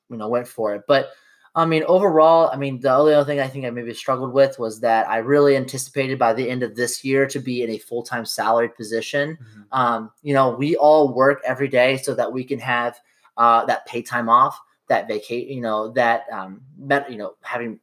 you 0.09 0.17
know, 0.17 0.27
went 0.27 0.47
for 0.47 0.73
it. 0.75 0.83
But 0.87 1.11
I 1.53 1.65
mean, 1.65 1.83
overall, 1.83 2.49
I 2.51 2.55
mean, 2.55 2.79
the 2.79 2.93
only 2.93 3.13
other 3.13 3.25
thing 3.25 3.41
I 3.41 3.47
think 3.47 3.65
I 3.65 3.69
maybe 3.71 3.93
struggled 3.93 4.31
with 4.31 4.57
was 4.57 4.79
that 4.79 5.09
I 5.09 5.17
really 5.17 5.57
anticipated 5.57 6.17
by 6.17 6.33
the 6.33 6.49
end 6.49 6.63
of 6.63 6.75
this 6.75 7.03
year 7.03 7.27
to 7.27 7.39
be 7.39 7.61
in 7.61 7.71
a 7.71 7.77
full 7.77 8.03
time 8.03 8.25
salaried 8.25 8.75
position. 8.75 9.37
Mhm. 9.37 9.77
Um, 9.77 10.11
you 10.21 10.33
know, 10.33 10.51
we 10.51 10.77
all 10.77 11.13
work 11.13 11.41
every 11.45 11.67
day 11.67 11.97
so 11.97 12.13
that 12.15 12.31
we 12.31 12.45
can 12.45 12.59
have 12.59 12.97
uh, 13.35 13.65
that 13.65 13.85
pay 13.85 14.01
time 14.01 14.29
off, 14.29 14.59
that 14.87 15.07
vacate, 15.09 15.47
you 15.49 15.61
know, 15.61 15.89
that 15.91 16.23
um, 16.31 16.61
you 17.09 17.17
know, 17.17 17.35
having 17.41 17.79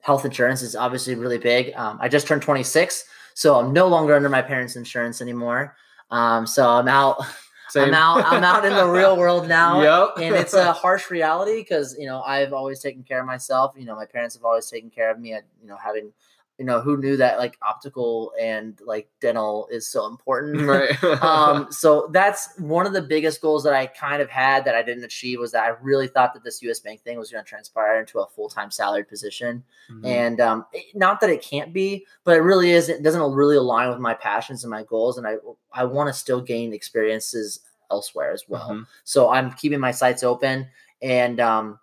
health 0.00 0.24
insurance 0.24 0.62
is 0.62 0.74
obviously 0.74 1.14
really 1.14 1.38
big. 1.38 1.72
Um, 1.76 1.98
I 2.00 2.08
just 2.08 2.26
turned 2.26 2.42
26, 2.42 3.04
so 3.34 3.58
I'm 3.60 3.72
no 3.72 3.86
longer 3.86 4.14
under 4.14 4.28
my 4.28 4.42
parents' 4.42 4.74
insurance 4.76 5.20
anymore. 5.20 5.76
Um, 6.10 6.46
so 6.46 6.68
I'm 6.68 6.88
out. 6.88 7.20
Same. 7.68 7.88
I'm 7.88 7.94
out. 7.94 8.24
I'm 8.24 8.44
out 8.44 8.64
in 8.64 8.74
the 8.74 8.86
real 8.86 9.16
world 9.16 9.46
now 9.60 9.82
Yep. 9.82 10.14
and 10.24 10.34
it's 10.34 10.54
a 10.54 10.72
harsh 10.72 11.10
reality 11.10 11.60
because 11.60 11.96
you 11.98 12.06
know 12.06 12.22
I've 12.22 12.52
always 12.52 12.80
taken 12.80 13.02
care 13.02 13.20
of 13.20 13.26
myself. 13.26 13.74
You 13.76 13.84
know, 13.84 13.94
my 13.96 14.06
parents 14.06 14.34
have 14.36 14.44
always 14.44 14.68
taken 14.70 14.90
care 14.90 15.10
of 15.10 15.18
me. 15.18 15.34
At, 15.34 15.44
you 15.60 15.68
know, 15.68 15.76
having 15.76 16.12
you 16.58 16.64
know 16.64 16.80
who 16.80 16.96
knew 16.96 17.16
that 17.16 17.38
like 17.38 17.56
optical 17.62 18.32
and 18.40 18.80
like 18.84 19.08
dental 19.20 19.68
is 19.70 19.86
so 19.88 20.06
important. 20.06 20.60
right. 20.66 21.04
um, 21.22 21.70
so 21.70 22.08
that's 22.12 22.58
one 22.58 22.84
of 22.84 22.92
the 22.92 23.00
biggest 23.00 23.40
goals 23.40 23.62
that 23.62 23.74
I 23.74 23.86
kind 23.86 24.20
of 24.20 24.28
had 24.28 24.64
that 24.64 24.74
I 24.74 24.82
didn't 24.82 25.04
achieve 25.04 25.38
was 25.38 25.52
that 25.52 25.62
I 25.64 25.68
really 25.80 26.08
thought 26.08 26.34
that 26.34 26.42
this 26.42 26.60
U.S. 26.62 26.80
Bank 26.80 27.00
thing 27.02 27.16
was 27.16 27.30
going 27.30 27.44
to 27.44 27.48
transpire 27.48 28.00
into 28.00 28.18
a 28.18 28.26
full 28.26 28.48
time 28.48 28.70
salaried 28.72 29.08
position. 29.08 29.62
Mhm. 29.90 30.04
And 30.04 30.40
um, 30.40 30.66
it- 30.72 30.94
not 30.96 31.20
that 31.20 31.30
it 31.30 31.42
can't 31.42 31.72
be, 31.72 32.04
but 32.24 32.36
it 32.36 32.40
really 32.40 32.72
is. 32.72 32.88
It 32.88 33.02
doesn't 33.04 33.32
really 33.32 33.56
align 33.56 33.88
with 33.88 33.98
my 34.00 34.14
passions 34.14 34.64
and 34.64 34.70
my 34.70 34.82
goals, 34.82 35.16
and 35.16 35.26
I 35.26 35.36
I 35.72 35.84
want 35.84 36.08
to 36.08 36.12
still 36.12 36.40
gain 36.40 36.72
experiences 36.72 37.60
elsewhere 37.90 38.32
as 38.32 38.44
well. 38.48 38.70
Mhm. 38.70 38.86
So 39.04 39.30
I'm 39.30 39.52
keeping 39.52 39.78
my 39.80 39.92
sights 39.92 40.22
open, 40.24 40.66
and 41.02 41.38
um, 41.40 41.78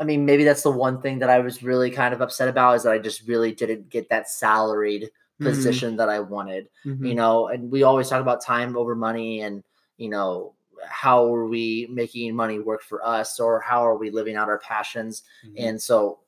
I 0.00 0.04
mean 0.04 0.24
maybe 0.24 0.44
that's 0.44 0.62
the 0.62 0.70
one 0.70 1.00
thing 1.02 1.18
that 1.18 1.28
I 1.30 1.38
was 1.40 1.62
really 1.62 1.90
kind 1.90 2.14
of 2.14 2.22
upset 2.22 2.48
about 2.48 2.74
is 2.76 2.82
that 2.84 2.92
I 2.92 2.98
just 2.98 3.28
really 3.28 3.52
didn't 3.52 3.90
get 3.90 4.08
that 4.08 4.28
salaried 4.30 5.10
Mhm. 5.40 5.44
position 5.44 5.96
that 5.96 6.08
I 6.08 6.20
wanted. 6.20 6.68
Mhm. 6.86 7.06
You 7.08 7.14
know, 7.14 7.48
and 7.48 7.70
we 7.70 7.82
always 7.82 8.08
talk 8.08 8.20
about 8.22 8.42
time 8.42 8.76
over 8.76 8.94
money, 8.94 9.42
and 9.42 9.62
you 9.98 10.08
know 10.08 10.54
how 10.88 11.32
are 11.34 11.46
we 11.46 11.86
making 11.90 12.34
money 12.34 12.58
work 12.58 12.82
for 12.82 13.04
us, 13.06 13.38
or 13.38 13.60
how 13.60 13.86
are 13.86 13.96
we 13.96 14.10
living 14.10 14.36
out 14.36 14.48
our 14.48 14.58
passions? 14.58 15.22
Mhm. 15.46 15.54
and 15.68 15.82
so 15.82 16.18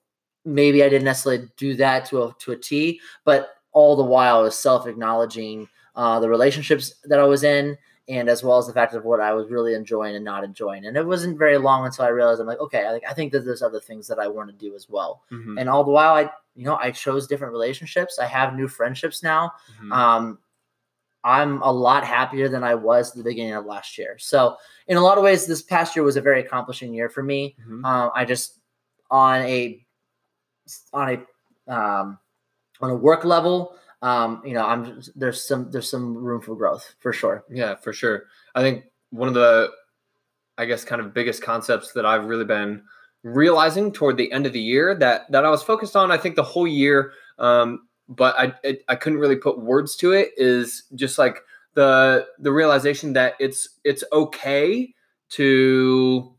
maybe 0.44 0.82
I 0.84 0.88
didn't 0.90 1.04
necessarily 1.04 1.48
do 1.56 1.74
that 1.76 2.04
to 2.06 2.24
a 2.24 2.36
to 2.40 2.52
a 2.52 2.56
T, 2.56 3.00
but 3.24 3.50
all 3.72 3.96
the 3.96 4.04
while 4.04 4.38
I 4.38 4.42
was 4.42 4.56
self 4.58 4.86
acknowledging 4.86 5.68
uh, 5.94 6.20
the 6.20 6.28
relationships 6.28 6.94
that 7.04 7.18
I 7.20 7.24
was 7.24 7.44
in, 7.44 7.76
and 8.12 8.28
as 8.28 8.42
well 8.44 8.58
as 8.58 8.66
the 8.66 8.72
fact 8.72 8.94
of 8.94 9.04
what 9.04 9.20
I 9.20 9.32
was 9.32 9.50
really 9.50 9.74
enjoying 9.74 10.14
and 10.16 10.24
not 10.24 10.44
enjoying. 10.44 10.84
And 10.86 10.96
it 10.96 11.06
wasn't 11.06 11.38
very 11.38 11.58
long 11.58 11.86
until 11.86 12.04
I 12.04 12.08
realized 12.08 12.40
I'm 12.40 12.46
like, 12.46 12.60
okay, 12.60 12.84
I, 12.86 13.10
I 13.10 13.14
think 13.14 13.32
that 13.32 13.44
there's 13.44 13.62
other 13.62 13.80
things 13.80 14.06
that 14.08 14.18
I 14.18 14.28
want 14.28 14.48
to 14.50 14.56
do 14.66 14.74
as 14.74 14.88
well. 14.88 15.22
Mhm. 15.30 15.58
And 15.58 15.68
all 15.68 15.84
the 15.84 15.90
while, 15.90 16.14
I 16.14 16.30
you 16.54 16.64
know 16.66 16.76
I 16.76 16.90
chose 16.90 17.26
different 17.26 17.52
relationships. 17.52 18.18
I 18.18 18.26
have 18.26 18.54
new 18.54 18.68
friendships 18.68 19.22
now. 19.22 19.52
Mhm. 19.82 19.92
Um, 19.92 20.38
I'm 21.24 21.62
a 21.62 21.72
lot 21.72 22.04
happier 22.04 22.48
than 22.48 22.64
I 22.64 22.74
was 22.74 23.10
at 23.12 23.16
the 23.16 23.22
beginning 23.30 23.54
of 23.54 23.64
last 23.64 23.96
year. 23.96 24.16
So 24.18 24.56
in 24.88 24.96
a 24.96 25.00
lot 25.00 25.18
of 25.18 25.24
ways, 25.24 25.46
this 25.46 25.62
past 25.62 25.94
year 25.94 26.04
was 26.04 26.16
a 26.16 26.20
very 26.20 26.40
accomplishing 26.40 26.92
year 26.92 27.08
for 27.08 27.22
me 27.22 27.56
Mhm. 27.66 27.84
uh, 27.84 28.10
I 28.14 28.24
just 28.24 28.58
on 29.10 29.40
a 29.42 29.84
on 30.92 31.06
a 31.68 31.72
um, 31.72 32.18
on 32.80 32.90
a 32.90 32.94
work 32.94 33.24
level, 33.24 33.76
um, 34.02 34.42
you 34.44 34.52
know, 34.52 34.66
I'm 34.66 35.00
there's 35.14 35.46
some 35.46 35.70
there's 35.70 35.88
some 35.88 36.16
room 36.16 36.40
for 36.40 36.56
growth 36.56 36.94
for 36.98 37.12
sure. 37.12 37.44
Yeah, 37.48 37.76
for 37.76 37.92
sure. 37.92 38.24
I 38.54 38.60
think 38.60 38.84
one 39.10 39.28
of 39.28 39.34
the, 39.34 39.70
I 40.58 40.64
guess, 40.64 40.84
kind 40.84 41.00
of 41.00 41.14
biggest 41.14 41.42
concepts 41.42 41.92
that 41.92 42.04
I've 42.04 42.24
really 42.24 42.44
been 42.44 42.82
realizing 43.22 43.92
toward 43.92 44.16
the 44.16 44.30
end 44.32 44.44
of 44.44 44.52
the 44.52 44.60
year 44.60 44.96
that 44.96 45.30
that 45.30 45.44
I 45.44 45.50
was 45.50 45.62
focused 45.62 45.94
on. 45.94 46.10
I 46.10 46.18
think 46.18 46.34
the 46.34 46.42
whole 46.42 46.66
year, 46.66 47.12
um, 47.38 47.86
but 48.08 48.34
I 48.36 48.52
it, 48.64 48.84
I 48.88 48.96
couldn't 48.96 49.20
really 49.20 49.36
put 49.36 49.60
words 49.60 49.94
to 49.96 50.12
it. 50.12 50.30
Is 50.36 50.82
just 50.96 51.16
like 51.16 51.38
the 51.74 52.26
the 52.40 52.50
realization 52.50 53.12
that 53.12 53.34
it's 53.38 53.68
it's 53.84 54.02
okay 54.12 54.92
to 55.30 56.34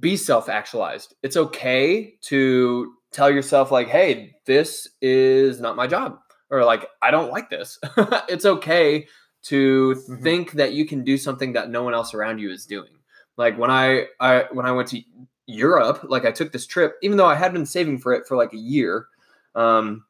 be 0.00 0.16
self 0.16 0.48
actualized. 0.48 1.14
It's 1.22 1.36
okay 1.36 2.14
to 2.22 2.94
tell 3.10 3.30
yourself 3.30 3.70
like, 3.70 3.88
hey, 3.88 4.34
this 4.46 4.88
is 5.02 5.60
not 5.60 5.76
my 5.76 5.86
job 5.86 6.20
or 6.50 6.64
like 6.64 6.88
I 7.02 7.10
don't 7.10 7.30
like 7.30 7.50
this. 7.50 7.78
it's 8.28 8.44
okay 8.46 9.06
to 9.44 9.94
Mhm. 10.08 10.22
think 10.22 10.52
that 10.52 10.72
you 10.72 10.86
can 10.86 11.04
do 11.04 11.16
something 11.16 11.52
that 11.52 11.70
no 11.70 11.82
one 11.82 11.94
else 11.94 12.14
around 12.14 12.38
you 12.40 12.50
is 12.50 12.66
doing. 12.66 12.90
Like 13.36 13.56
when 13.58 13.70
I, 13.70 14.06
I 14.20 14.46
when 14.52 14.66
I 14.66 14.72
went 14.72 14.88
to 14.88 15.00
Europe, 15.46 16.04
like 16.08 16.24
I 16.24 16.30
took 16.32 16.52
this 16.52 16.66
trip, 16.66 16.96
even 17.02 17.16
though 17.16 17.26
I 17.26 17.34
had 17.36 17.52
been 17.52 17.66
saving 17.66 17.98
for 17.98 18.12
it 18.12 18.26
for 18.26 18.36
like 18.36 18.52
a 18.52 18.58
year. 18.58 19.06
Um, 19.54 20.04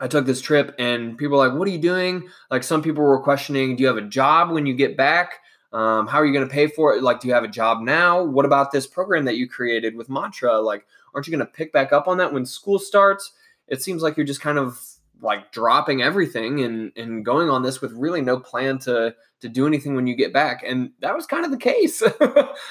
I 0.00 0.08
took 0.08 0.24
this 0.24 0.40
trip 0.40 0.74
and 0.78 1.18
people 1.18 1.36
were 1.38 1.46
like, 1.46 1.58
"What 1.58 1.68
are 1.68 1.70
you 1.70 1.78
doing?" 1.78 2.26
Like 2.50 2.64
some 2.64 2.82
people 2.82 3.04
were 3.04 3.20
questioning, 3.22 3.76
"Do 3.76 3.82
you 3.82 3.86
have 3.88 3.98
a 3.98 4.02
job 4.08 4.50
when 4.50 4.64
you 4.66 4.74
get 4.74 4.96
back? 4.96 5.40
Um, 5.72 6.06
how 6.06 6.18
are 6.18 6.26
you 6.26 6.32
going 6.32 6.48
to 6.48 6.52
pay 6.52 6.66
for 6.66 6.96
it? 6.96 7.02
Like, 7.02 7.20
do 7.20 7.28
you 7.28 7.34
have 7.34 7.44
a 7.44 7.48
job 7.48 7.80
now? 7.82 8.22
What 8.24 8.44
about 8.44 8.72
this 8.72 8.86
program 8.88 9.24
that 9.26 9.36
you 9.36 9.46
created 9.48 9.94
with 9.94 10.08
Mantra? 10.08 10.58
Like, 10.58 10.84
aren't 11.14 11.26
you 11.28 11.30
going 11.36 11.46
to 11.46 11.52
pick 11.52 11.72
back 11.72 11.92
up 11.92 12.08
on 12.08 12.16
that 12.16 12.32
when 12.32 12.44
school 12.46 12.78
starts?" 12.78 13.32
It 13.68 13.82
seems 13.82 14.02
like 14.02 14.16
you're 14.16 14.26
just 14.26 14.40
kind 14.40 14.58
of 14.58 14.80
like 15.22 15.52
dropping 15.52 16.02
everything 16.02 16.60
and 16.60 16.92
and 16.96 17.24
going 17.24 17.50
on 17.50 17.62
this 17.62 17.80
with 17.80 17.92
really 17.92 18.20
no 18.20 18.38
plan 18.38 18.78
to 18.78 19.14
to 19.40 19.48
do 19.48 19.66
anything 19.66 19.94
when 19.94 20.06
you 20.06 20.14
get 20.14 20.32
back 20.32 20.62
and 20.66 20.90
that 21.00 21.14
was 21.14 21.26
kind 21.26 21.44
of 21.44 21.50
the 21.50 21.56
case. 21.56 22.02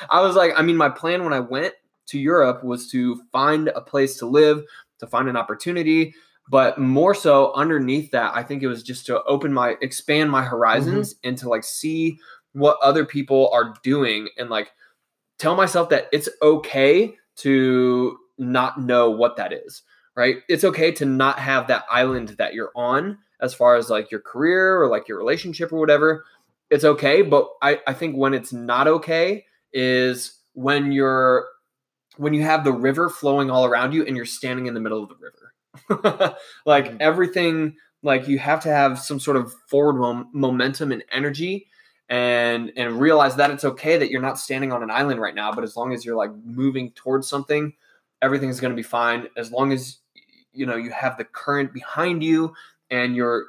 I 0.10 0.22
was 0.22 0.36
like 0.36 0.54
i 0.56 0.62
mean 0.62 0.78
my 0.78 0.90
plan 0.90 1.24
when 1.24 1.34
i 1.34 1.40
went 1.40 1.74
to 2.08 2.20
europe 2.20 2.64
was 2.64 2.90
to 2.92 3.22
find 3.32 3.70
a 3.70 3.82
place 3.82 4.18
to 4.18 4.26
live 4.26 4.64
to 5.00 5.08
find 5.08 5.28
an 5.30 5.38
opportunity 5.38 6.14
but 6.50 6.80
more 6.80 7.14
so 7.14 7.54
underneath 7.54 8.12
that 8.12 8.36
i 8.36 8.44
think 8.44 8.64
it 8.64 8.68
was 8.68 8.84
just 8.84 9.06
to 9.06 9.24
open 9.24 9.54
my 9.54 9.76
expand 9.82 10.30
my 10.30 10.42
mm-hmm. 10.42 10.50
horizons 10.50 11.16
and 11.24 11.38
to 11.38 11.50
like 11.50 11.64
see 11.64 12.18
what 12.54 12.78
other 12.82 13.06
people 13.06 13.50
are 13.54 13.76
doing 13.84 14.28
and 14.38 14.50
like 14.50 14.72
tell 15.38 15.56
myself 15.56 15.90
that 15.90 16.08
it's 16.12 16.30
okay 16.42 17.16
to 17.36 18.18
not 18.38 18.80
know 18.82 19.10
what 19.10 19.36
that 19.36 19.54
is 19.54 19.84
right? 20.16 20.38
It's 20.50 20.64
okay 20.64 20.92
to 20.94 21.06
not 21.06 21.40
have 21.40 21.68
that 21.68 21.86
island 21.90 22.30
that 22.38 22.54
you're 22.54 22.72
on 22.76 23.18
as 23.42 23.54
far 23.54 23.76
as 23.76 23.90
like 23.90 24.12
your 24.12 24.20
career 24.22 24.82
or 24.82 24.88
like 24.88 25.08
your 25.08 25.18
relationship 25.18 25.72
or 25.72 25.80
whatever. 25.80 26.26
It's 26.70 26.84
okay. 26.84 27.22
But 27.22 27.48
I, 27.62 27.80
I 27.88 27.94
think 27.94 28.16
when 28.16 28.34
it's 28.34 28.54
not 28.54 28.88
okay 28.88 29.46
is 29.74 30.40
when 30.54 30.92
you're 30.92 31.48
when 32.18 32.34
you 32.34 32.42
have 32.42 32.64
the 32.64 32.74
river 32.74 33.10
flowing 33.10 33.50
all 33.50 33.66
around 33.66 33.94
you 33.94 34.06
and 34.06 34.16
you're 34.18 34.26
standing 34.26 34.66
in 34.66 34.74
the 34.74 34.80
middle 34.80 35.02
of 35.04 35.10
the 35.10 35.16
river. 35.16 36.36
like 36.66 36.86
Mhm. 36.86 36.98
everything, 37.00 37.76
like 38.04 38.28
you 38.28 38.40
have 38.40 38.60
to 38.64 38.70
have 38.70 39.00
some 39.00 39.20
sort 39.20 39.38
of 39.38 39.54
forward 39.68 39.94
mom- 39.94 40.30
momentum 40.34 40.92
and 40.92 41.04
energy 41.12 41.68
and 42.10 42.72
and 42.76 43.00
realize 43.00 43.36
that 43.36 43.52
it's 43.52 43.64
okay 43.64 43.98
that 43.98 44.10
you're 44.10 44.22
not 44.22 44.40
standing 44.40 44.74
on 44.74 44.84
an 44.84 44.90
island 44.92 45.22
right 45.22 45.36
now, 45.36 45.52
but 45.52 45.64
as 45.64 45.78
long 45.78 45.94
as 45.94 46.04
you're 46.04 46.16
like 46.18 46.32
moving 46.44 46.92
towards 46.92 47.28
something, 47.28 47.74
everything's 48.22 48.60
going 48.60 48.72
to 48.72 48.76
be 48.76 48.84
fine 48.84 49.28
as 49.38 49.52
long 49.52 49.72
as 49.72 50.00
you 50.54 50.66
know 50.66 50.76
you 50.76 50.92
have 50.92 51.18
the 51.18 51.24
current 51.24 51.74
behind 51.74 52.24
you 52.24 52.54
and 52.90 53.16
you're 53.16 53.48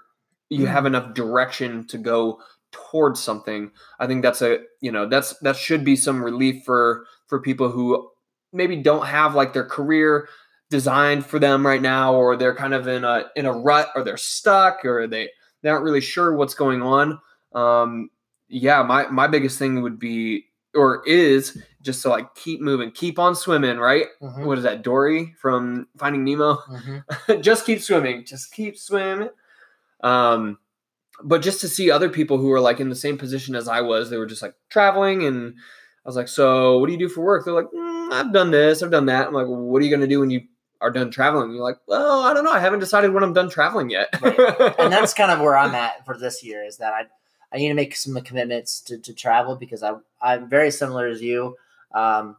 you 0.48 0.66
have 0.66 0.84
enough 0.84 1.14
direction 1.14 1.86
to 1.86 1.96
go 1.96 2.40
towards 2.72 3.22
something. 3.22 3.70
I 3.98 4.06
think 4.06 4.22
that's 4.22 4.42
a 4.42 4.58
you 4.80 4.92
know 4.92 5.08
that's 5.08 5.38
that 5.38 5.56
should 5.56 5.84
be 5.84 5.96
some 5.96 6.22
relief 6.22 6.64
for 6.64 7.06
for 7.26 7.40
people 7.40 7.70
who 7.70 8.10
maybe 8.52 8.76
don't 8.76 9.06
have 9.06 9.34
like 9.34 9.52
their 9.52 9.64
career 9.64 10.28
designed 10.70 11.26
for 11.26 11.38
them 11.38 11.66
right 11.66 11.82
now 11.82 12.14
or 12.14 12.36
they're 12.36 12.54
kind 12.54 12.74
of 12.74 12.86
in 12.86 13.04
a 13.04 13.24
in 13.36 13.46
a 13.46 13.52
rut 13.52 13.88
or 13.94 14.04
they're 14.04 14.16
stuck 14.16 14.84
or 14.84 15.06
they 15.06 15.28
they 15.62 15.68
aren't 15.68 15.84
really 15.84 16.00
sure 16.00 16.34
what's 16.34 16.54
going 16.54 16.82
on. 16.82 17.18
Um 17.52 18.10
yeah 18.48 18.82
my 18.82 19.06
my 19.08 19.26
biggest 19.26 19.58
thing 19.58 19.82
would 19.82 19.98
be 19.98 20.46
or 20.74 21.02
is 21.06 21.58
just 21.82 22.02
to 22.02 22.08
like 22.08 22.34
keep 22.34 22.60
moving 22.60 22.90
keep 22.90 23.18
on 23.18 23.34
swimming 23.34 23.78
right? 23.78 24.06
Mhm, 24.22 24.44
what 24.44 24.58
is 24.58 24.64
that 24.64 24.82
dory 24.82 25.34
from 25.40 25.88
finding 25.98 26.24
nemo? 26.24 26.56
Mhm. 26.70 27.40
just 27.42 27.66
keep 27.66 27.80
swimming 27.80 28.24
just 28.24 28.52
keep 28.52 28.76
swimming. 28.78 29.30
Um 30.02 30.58
but 31.22 31.42
just 31.42 31.60
to 31.60 31.68
see 31.68 31.90
other 31.90 32.08
people 32.08 32.38
who 32.38 32.48
were 32.48 32.60
like 32.60 32.80
in 32.80 32.88
the 32.88 32.94
same 32.94 33.18
position 33.18 33.54
as 33.54 33.68
i 33.68 33.80
was 33.82 34.08
they 34.08 34.16
were 34.16 34.24
just 34.26 34.40
like 34.40 34.54
traveling 34.70 35.24
and 35.26 35.54
i 36.06 36.08
was 36.08 36.16
like 36.16 36.28
so 36.28 36.78
what 36.78 36.86
do 36.86 36.92
you 36.92 36.98
do 36.98 37.08
for 37.10 37.22
work? 37.22 37.44
They're 37.44 37.52
like 37.54 37.70
mm, 37.74 38.12
i've 38.12 38.32
done 38.32 38.50
this 38.50 38.82
i've 38.82 38.90
done 38.90 39.06
that. 39.06 39.26
I'm 39.28 39.34
like 39.34 39.46
well, 39.46 39.60
what 39.60 39.82
are 39.82 39.84
you 39.84 39.90
going 39.90 40.00
to 40.00 40.06
do 40.06 40.20
when 40.20 40.30
you 40.30 40.42
are 40.80 40.90
done 40.90 41.10
traveling? 41.10 41.50
You're 41.52 41.62
like 41.62 41.76
well 41.86 42.22
i 42.22 42.32
don't 42.32 42.44
know 42.44 42.52
i 42.52 42.58
haven't 42.60 42.78
decided 42.78 43.12
when 43.12 43.22
i'm 43.22 43.34
done 43.34 43.50
traveling 43.50 43.90
yet. 43.90 44.08
And 44.78 44.92
that's 44.92 45.12
kind 45.20 45.30
of 45.30 45.40
where 45.40 45.56
I'm 45.58 45.74
at 45.74 46.06
for 46.06 46.16
this 46.16 46.42
year 46.42 46.64
is 46.64 46.78
that 46.78 46.92
I 46.94 47.02
I 47.52 47.58
need 47.58 47.68
to 47.68 47.74
make 47.74 47.96
some 47.96 48.20
commitments 48.22 48.80
to, 48.82 48.98
to 48.98 49.12
travel 49.12 49.56
because 49.56 49.82
I 49.82 49.94
I'm 50.22 50.48
very 50.48 50.70
similar 50.70 51.06
as 51.06 51.20
you. 51.20 51.56
Um, 51.92 52.36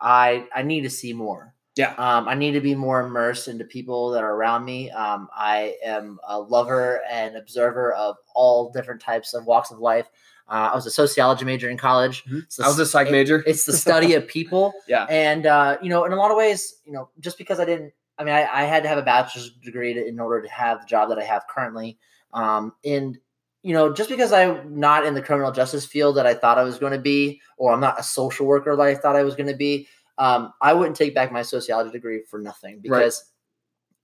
I 0.00 0.46
I 0.54 0.62
need 0.62 0.82
to 0.82 0.90
see 0.90 1.12
more. 1.12 1.54
Yeah. 1.76 1.92
Um, 1.98 2.26
I 2.26 2.34
need 2.34 2.52
to 2.52 2.60
be 2.62 2.74
more 2.74 3.00
immersed 3.00 3.48
into 3.48 3.64
people 3.64 4.10
that 4.10 4.22
are 4.24 4.34
around 4.34 4.64
me. 4.64 4.90
Um, 4.90 5.28
I 5.36 5.74
am 5.84 6.18
a 6.26 6.40
lover 6.40 7.02
and 7.10 7.36
observer 7.36 7.92
of 7.92 8.16
all 8.34 8.70
different 8.70 9.02
types 9.02 9.34
of 9.34 9.44
walks 9.44 9.70
of 9.70 9.78
life. 9.78 10.06
Uh, 10.48 10.70
I 10.72 10.74
was 10.74 10.86
a 10.86 10.90
sociology 10.90 11.44
major 11.44 11.68
in 11.68 11.76
college. 11.76 12.24
So 12.48 12.64
i 12.64 12.68
was 12.68 12.78
a 12.78 12.86
psych 12.86 13.08
it- 13.08 13.12
major 13.12 13.42
It's 13.46 13.64
the 13.64 13.74
study 13.74 14.14
of 14.14 14.26
people. 14.26 14.72
Yeah. 14.88 15.04
And 15.10 15.44
uh, 15.44 15.76
you 15.82 15.90
know, 15.90 16.04
in 16.04 16.12
a 16.12 16.16
lot 16.16 16.30
of 16.30 16.36
ways, 16.38 16.76
you 16.86 16.92
know, 16.92 17.10
just 17.20 17.36
because 17.36 17.60
I 17.60 17.66
didn't, 17.66 17.92
I 18.18 18.24
mean, 18.24 18.34
I, 18.34 18.46
I 18.46 18.62
had 18.62 18.82
to 18.84 18.88
have 18.88 18.96
a 18.96 19.02
bachelor's 19.02 19.50
degree 19.50 19.92
to, 19.92 20.06
in 20.06 20.18
order 20.18 20.40
to 20.42 20.48
have 20.48 20.80
the 20.80 20.86
job 20.86 21.10
that 21.10 21.18
I 21.18 21.24
have 21.24 21.46
currently. 21.48 21.98
Um, 22.32 22.72
and 22.84 23.18
you 23.66 23.72
know, 23.72 23.92
just 23.92 24.08
because 24.08 24.32
I'm 24.32 24.78
not 24.78 25.04
in 25.04 25.14
the 25.14 25.20
criminal 25.20 25.50
justice 25.50 25.84
field 25.84 26.16
that 26.16 26.24
I 26.24 26.34
thought 26.34 26.56
I 26.56 26.62
was 26.62 26.78
going 26.78 26.92
to 26.92 27.00
be, 27.00 27.40
or 27.56 27.72
I'm 27.72 27.80
not 27.80 27.98
a 27.98 28.02
social 28.04 28.46
worker 28.46 28.76
that 28.76 28.80
I 28.80 28.94
thought 28.94 29.16
I 29.16 29.24
was 29.24 29.34
going 29.34 29.48
to 29.48 29.56
be, 29.56 29.88
um, 30.18 30.52
I 30.62 30.72
wouldn't 30.72 30.94
take 30.94 31.16
back 31.16 31.32
my 31.32 31.42
sociology 31.42 31.90
degree 31.90 32.22
for 32.30 32.38
nothing 32.38 32.78
because 32.80 33.24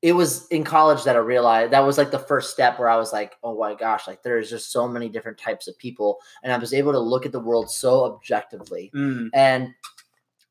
it 0.03 0.15
was 0.15 0.49
in 0.49 0.65
college 0.65 1.05
that 1.05 1.15
I 1.15 1.21
realized 1.21 1.73
that 1.73 1.87
was 1.87 1.97
like 1.97 2.11
the 2.11 2.19
first 2.19 2.51
step 2.51 2.77
where 2.81 2.89
I 2.89 2.97
was 2.97 3.13
like, 3.13 3.37
oh 3.45 3.57
my 3.57 3.77
gosh, 3.77 4.09
like 4.09 4.25
there's 4.25 4.51
just 4.51 4.73
so 4.73 4.89
many 4.89 5.09
different 5.09 5.39
types 5.39 5.69
of 5.69 5.79
people, 5.79 6.19
and 6.43 6.53
I 6.53 6.59
was 6.59 6.75
able 6.75 6.91
to 6.91 6.99
look 6.99 7.25
at 7.25 7.31
the 7.31 7.39
world 7.39 7.71
so 7.71 8.05
objectively. 8.05 8.91
Mm, 8.93 9.31
And 9.33 9.73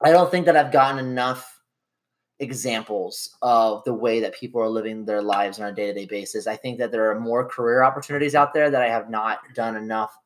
I 0.01 0.11
don't 0.11 0.31
think 0.31 0.45
that 0.45 0.55
I've 0.55 0.71
gotten 0.71 1.05
enough 1.05 1.60
examples 2.41 3.37
of 3.41 3.83
the 3.85 3.93
way 3.93 4.19
that 4.19 4.35
people 4.35 4.61
are 4.61 4.69
living 4.69 5.05
their 5.05 5.21
lives 5.21 5.59
on 5.59 5.67
a 5.69 5.73
day 5.73 5.87
to 5.87 5.93
day 5.93 6.05
basis. 6.05 6.47
I 6.47 6.57
think 6.57 6.77
that 6.79 6.91
there 6.91 7.09
are 7.09 7.19
more 7.19 7.47
career 7.47 7.83
opportunities 7.83 8.35
out 8.35 8.53
there 8.53 8.69
that 8.69 8.81
I 8.81 8.89
have 8.89 9.09
not 9.09 9.39
done 9.55 9.77
enough 9.77 10.17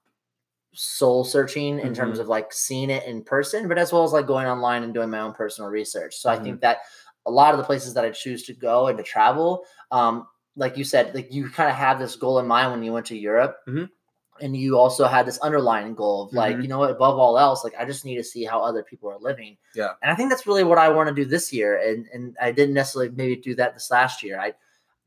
soul 0.74 1.24
searching 1.24 1.80
in 1.80 1.94
terms 1.94 2.20
of 2.20 2.28
like 2.28 2.52
seeing 2.52 2.90
it 2.90 3.04
in 3.06 3.24
person, 3.24 3.68
but 3.68 3.78
as 3.78 3.94
well 3.94 4.04
as 4.04 4.12
like 4.12 4.28
going 4.28 4.48
online 4.48 4.84
and 4.84 4.94
doing 4.94 5.10
my 5.10 5.20
own 5.20 5.34
personal 5.34 5.70
research. 5.70 6.16
So 6.16 6.30
I 6.30 6.38
think 6.38 6.62
that 6.62 6.80
a 7.26 7.32
lot 7.32 7.54
of 7.54 7.58
the 7.60 7.64
places 7.64 7.94
that 7.94 8.06
I 8.06 8.10
choose 8.12 8.44
to 8.44 8.54
go 8.54 8.88
and 8.88 8.98
to 8.98 9.04
travel, 9.04 9.64
um, 9.92 10.28
like 10.58 10.78
you 10.78 10.84
said, 10.84 11.14
like 11.16 11.32
you 11.34 11.50
kind 11.50 11.70
of 11.70 11.76
have 11.76 12.00
this 12.00 12.16
goal 12.16 12.40
in 12.40 12.48
mind 12.48 12.72
when 12.72 12.84
you 12.84 12.92
went 12.94 13.06
to 13.08 13.18
Europe. 13.18 13.58
Mhm. 13.68 13.90
And 14.42 14.56
you 14.56 14.78
also 14.78 15.06
had 15.06 15.26
this 15.26 15.38
underlying 15.40 15.96
goal 15.96 16.24
of 16.24 16.34
like, 16.34 16.58
Mhm. 16.58 16.64
you 16.64 16.68
know 16.68 16.80
what, 16.80 16.92
above 16.92 17.18
all 17.18 17.38
else, 17.40 17.64
like 17.64 17.74
I 17.80 17.86
just 17.86 18.04
need 18.04 18.16
to 18.18 18.24
see 18.24 18.44
how 18.44 18.62
other 18.62 18.84
people 18.84 19.10
are 19.10 19.18
living. 19.18 19.58
Yeah. 19.74 19.94
And 20.02 20.12
I 20.12 20.16
think 20.16 20.30
that's 20.30 20.46
really 20.46 20.64
what 20.66 20.78
I 20.78 20.90
want 20.90 21.08
to 21.10 21.16
do 21.16 21.26
this 21.26 21.54
year. 21.54 21.78
And 21.78 22.08
and 22.14 22.36
I 22.42 22.52
didn't 22.52 22.74
necessarily 22.76 23.12
maybe 23.16 23.36
do 23.38 23.56
that 23.56 23.74
this 23.74 23.90
last 23.92 24.24
year. 24.24 24.40
I 24.40 24.54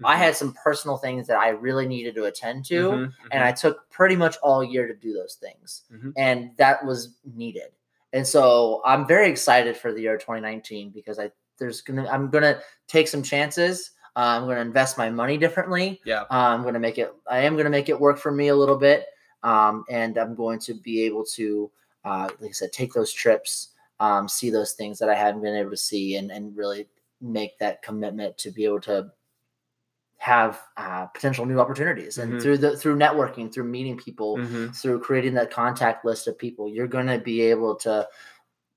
I 0.05 0.15
mhm, 0.15 0.19
had 0.19 0.37
some 0.37 0.55
personal 0.55 0.97
things 0.97 1.27
that 1.27 1.39
I 1.39 1.49
really 1.49 1.87
needed 1.87 2.15
to 2.15 2.25
attend 2.25 2.65
to 2.67 2.81
mhm, 2.93 3.13
and. 3.33 3.43
I 3.45 3.51
took 3.53 3.91
pretty 3.91 4.15
much 4.15 4.37
all 4.45 4.63
year 4.63 4.87
to 4.87 4.95
do 4.95 5.13
those 5.13 5.35
things, 5.35 5.83
Mhm. 5.93 6.13
and 6.17 6.57
that 6.57 6.85
was 6.87 7.17
needed. 7.35 7.73
And 8.13 8.25
so 8.27 8.81
I'm 8.87 9.07
very 9.09 9.29
excited 9.29 9.77
for 9.77 9.93
the 9.93 10.01
year 10.01 10.17
2019 10.17 10.91
because 10.91 11.19
I 11.19 11.31
there's 11.59 11.81
gonna 11.83 12.07
I'm 12.09 12.31
gonna 12.31 12.61
take 12.87 13.09
some 13.09 13.23
chances. 13.25 13.91
Uh, 14.17 14.21
I'm 14.41 14.47
gonna 14.47 14.61
invest 14.61 14.97
my 14.99 15.11
money 15.11 15.37
differently. 15.37 16.01
yeah 16.05 16.23
Uh, 16.31 16.49
I'm 16.55 16.63
gonna 16.63 16.79
make 16.79 16.97
it. 16.99 17.13
I 17.29 17.41
am 17.41 17.57
gonna 17.57 17.69
make 17.71 17.89
it 17.89 17.99
work 18.01 18.19
for 18.19 18.31
me 18.33 18.49
a 18.49 18.57
little 18.57 18.77
bit, 18.79 19.05
um, 19.43 19.85
and 19.91 20.19
I'm 20.19 20.35
going 20.35 20.59
to 20.61 20.75
be 20.75 21.03
able 21.03 21.25
to, 21.37 21.71
uh, 22.05 22.29
like 22.41 22.51
I 22.51 22.53
said, 22.53 22.73
take 22.73 22.93
those 22.93 23.13
trips, 23.13 23.75
um, 24.01 24.29
see 24.29 24.51
those 24.51 24.73
things 24.73 24.99
that 24.99 25.09
I 25.11 25.15
haven't 25.15 25.43
been 25.43 25.57
able 25.57 25.71
to 25.71 25.77
see, 25.77 26.17
and 26.17 26.31
and 26.31 26.57
really 26.57 26.89
make 27.21 27.59
that 27.59 27.83
commitment 27.83 28.39
to 28.39 28.51
be 28.51 28.65
able 28.65 28.81
to 28.83 29.13
have 30.19 30.61
uh, 30.77 31.07
potential 31.07 31.47
new 31.47 31.61
opportunities 31.61 32.19
and 32.19 32.35
Mhm. 32.35 32.43
through 32.43 32.59
the 32.59 32.77
through 32.77 32.97
networking 32.97 33.53
through 33.53 33.65
meeting 33.65 33.97
people 33.97 34.37
Mhm. 34.39 34.75
through 34.75 35.01
creating 35.01 35.35
that 35.35 35.51
contact 35.51 36.05
list 36.05 36.27
of 36.27 36.37
people 36.37 36.69
you're 36.69 36.89
going 36.89 37.07
to 37.07 37.19
be 37.19 37.41
able 37.41 37.77
to 37.77 38.07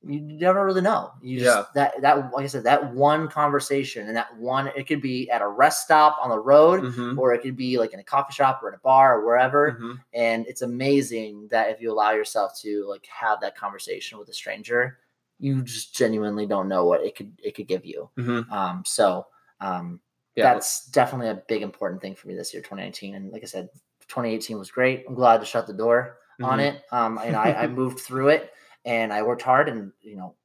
you 0.03 0.19
never 0.21 0.65
really 0.65 0.81
know. 0.81 1.11
You 1.21 1.37
just 1.39 1.59
Yeah. 1.59 1.65
that 1.73 2.01
that 2.01 2.31
like 2.33 2.43
I 2.43 2.47
said, 2.47 2.63
that 2.63 2.93
one 2.93 3.27
conversation 3.27 4.07
and 4.07 4.15
that 4.17 4.35
one 4.37 4.67
it 4.67 4.87
could 4.87 5.01
be 5.01 5.29
at 5.29 5.41
a 5.41 5.47
rest 5.47 5.83
stop 5.83 6.17
on 6.21 6.29
the 6.29 6.39
road, 6.39 6.85
Mhm, 6.85 7.15
or 7.15 7.33
it 7.33 7.41
could 7.41 7.55
be 7.55 7.77
like 7.77 7.93
in 7.93 7.99
a 7.99 8.03
coffee 8.03 8.33
shop 8.33 8.61
or 8.63 8.69
in 8.69 8.75
a 8.75 8.79
bar 8.79 9.19
or 9.19 9.25
wherever. 9.25 9.79
mhm. 9.79 10.03
And 10.13 10.45
it's 10.47 10.61
amazing 10.61 11.47
that 11.51 11.69
if 11.69 11.79
you 11.81 11.91
allow 11.91 12.11
yourself 12.11 12.59
to 12.61 12.85
like 12.89 13.05
have 13.07 13.39
that 13.41 13.55
conversation 13.55 14.17
with 14.17 14.27
a 14.29 14.33
stranger, 14.33 14.99
you 15.39 15.61
just 15.61 15.95
genuinely 15.95 16.45
don't 16.45 16.67
know 16.67 16.85
what 16.85 17.01
it 17.01 17.15
could 17.15 17.39
it 17.43 17.55
could 17.55 17.67
give 17.67 17.85
you. 17.85 18.09
Mhm. 18.17 18.45
Um, 18.49 18.83
so 18.85 19.27
um, 19.59 20.01
Yeah. 20.35 20.45
that's 20.47 20.87
definitely 20.87 21.29
a 21.29 21.43
big 21.47 21.61
important 21.61 22.01
thing 22.01 22.15
for 22.15 22.27
me 22.27 22.35
this 22.35 22.53
year, 22.53 22.63
2019. 22.63 23.15
And 23.15 23.31
like 23.31 23.43
I 23.43 23.45
said, 23.45 23.69
2018 24.07 24.57
was 24.57 24.71
great. 24.71 25.05
I'm 25.07 25.13
glad 25.15 25.39
to 25.39 25.45
shut 25.45 25.67
the 25.67 25.73
door 25.73 26.17
on 26.41 26.59
Mhm. 26.59 26.67
it. 26.67 26.83
Um, 26.91 27.15
know, 27.15 27.21
I, 27.39 27.63
I 27.63 27.67
moved 27.67 27.99
through 27.99 28.29
it 28.29 28.51
and 28.85 29.13
I 29.13 29.23
worked 29.23 29.41
hard, 29.41 29.69
and 29.69 29.91
you 30.01 30.15
know, 30.15 30.35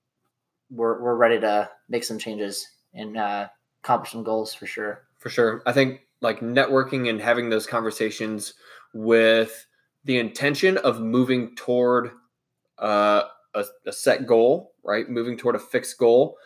we're 0.71 1.01
we're 1.01 1.17
ready 1.17 1.41
to 1.41 1.71
make 1.89 2.05
some 2.05 2.19
changes 2.19 2.67
and 2.95 3.17
uh, 3.17 3.49
accomplish 3.83 4.13
some 4.13 4.25
goals 4.25 4.55
for 4.55 4.67
sure. 4.67 5.03
for 5.19 5.29
sure. 5.31 5.63
I 5.67 5.73
think 5.73 6.01
like 6.21 6.41
networking 6.41 7.09
and 7.09 7.21
having 7.21 7.51
those 7.51 7.67
conversations 7.67 8.55
with 8.95 9.67
the 10.05 10.19
intention 10.19 10.79
of 10.79 11.01
moving 11.01 11.55
toward 11.57 12.11
uh, 12.79 13.23
a, 13.55 13.65
a 13.87 13.93
set 13.93 14.27
goal, 14.27 14.73
right? 14.85 15.09
Moving 15.09 15.37
toward 15.37 15.57
a 15.57 15.61
fixed 15.61 15.99
goal, 15.99 16.37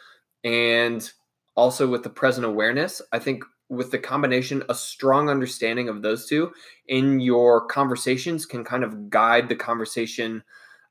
and 0.45 1.11
also 1.55 1.87
with 1.87 2.03
the 2.03 2.11
present 2.11 2.47
awareness. 2.47 3.03
I 3.13 3.19
think 3.19 3.45
with 3.69 3.91
the 3.91 3.99
combination, 3.99 4.65
a 4.69 4.75
strong 4.75 5.29
understanding 5.31 5.89
of 5.89 6.03
those 6.03 6.27
two 6.27 6.53
in 6.89 7.21
your 7.21 7.67
conversations 7.67 8.45
can 8.45 8.65
kind 8.65 8.83
of 8.83 9.11
guide 9.11 9.49
the 9.49 9.57
conversation, 9.57 10.43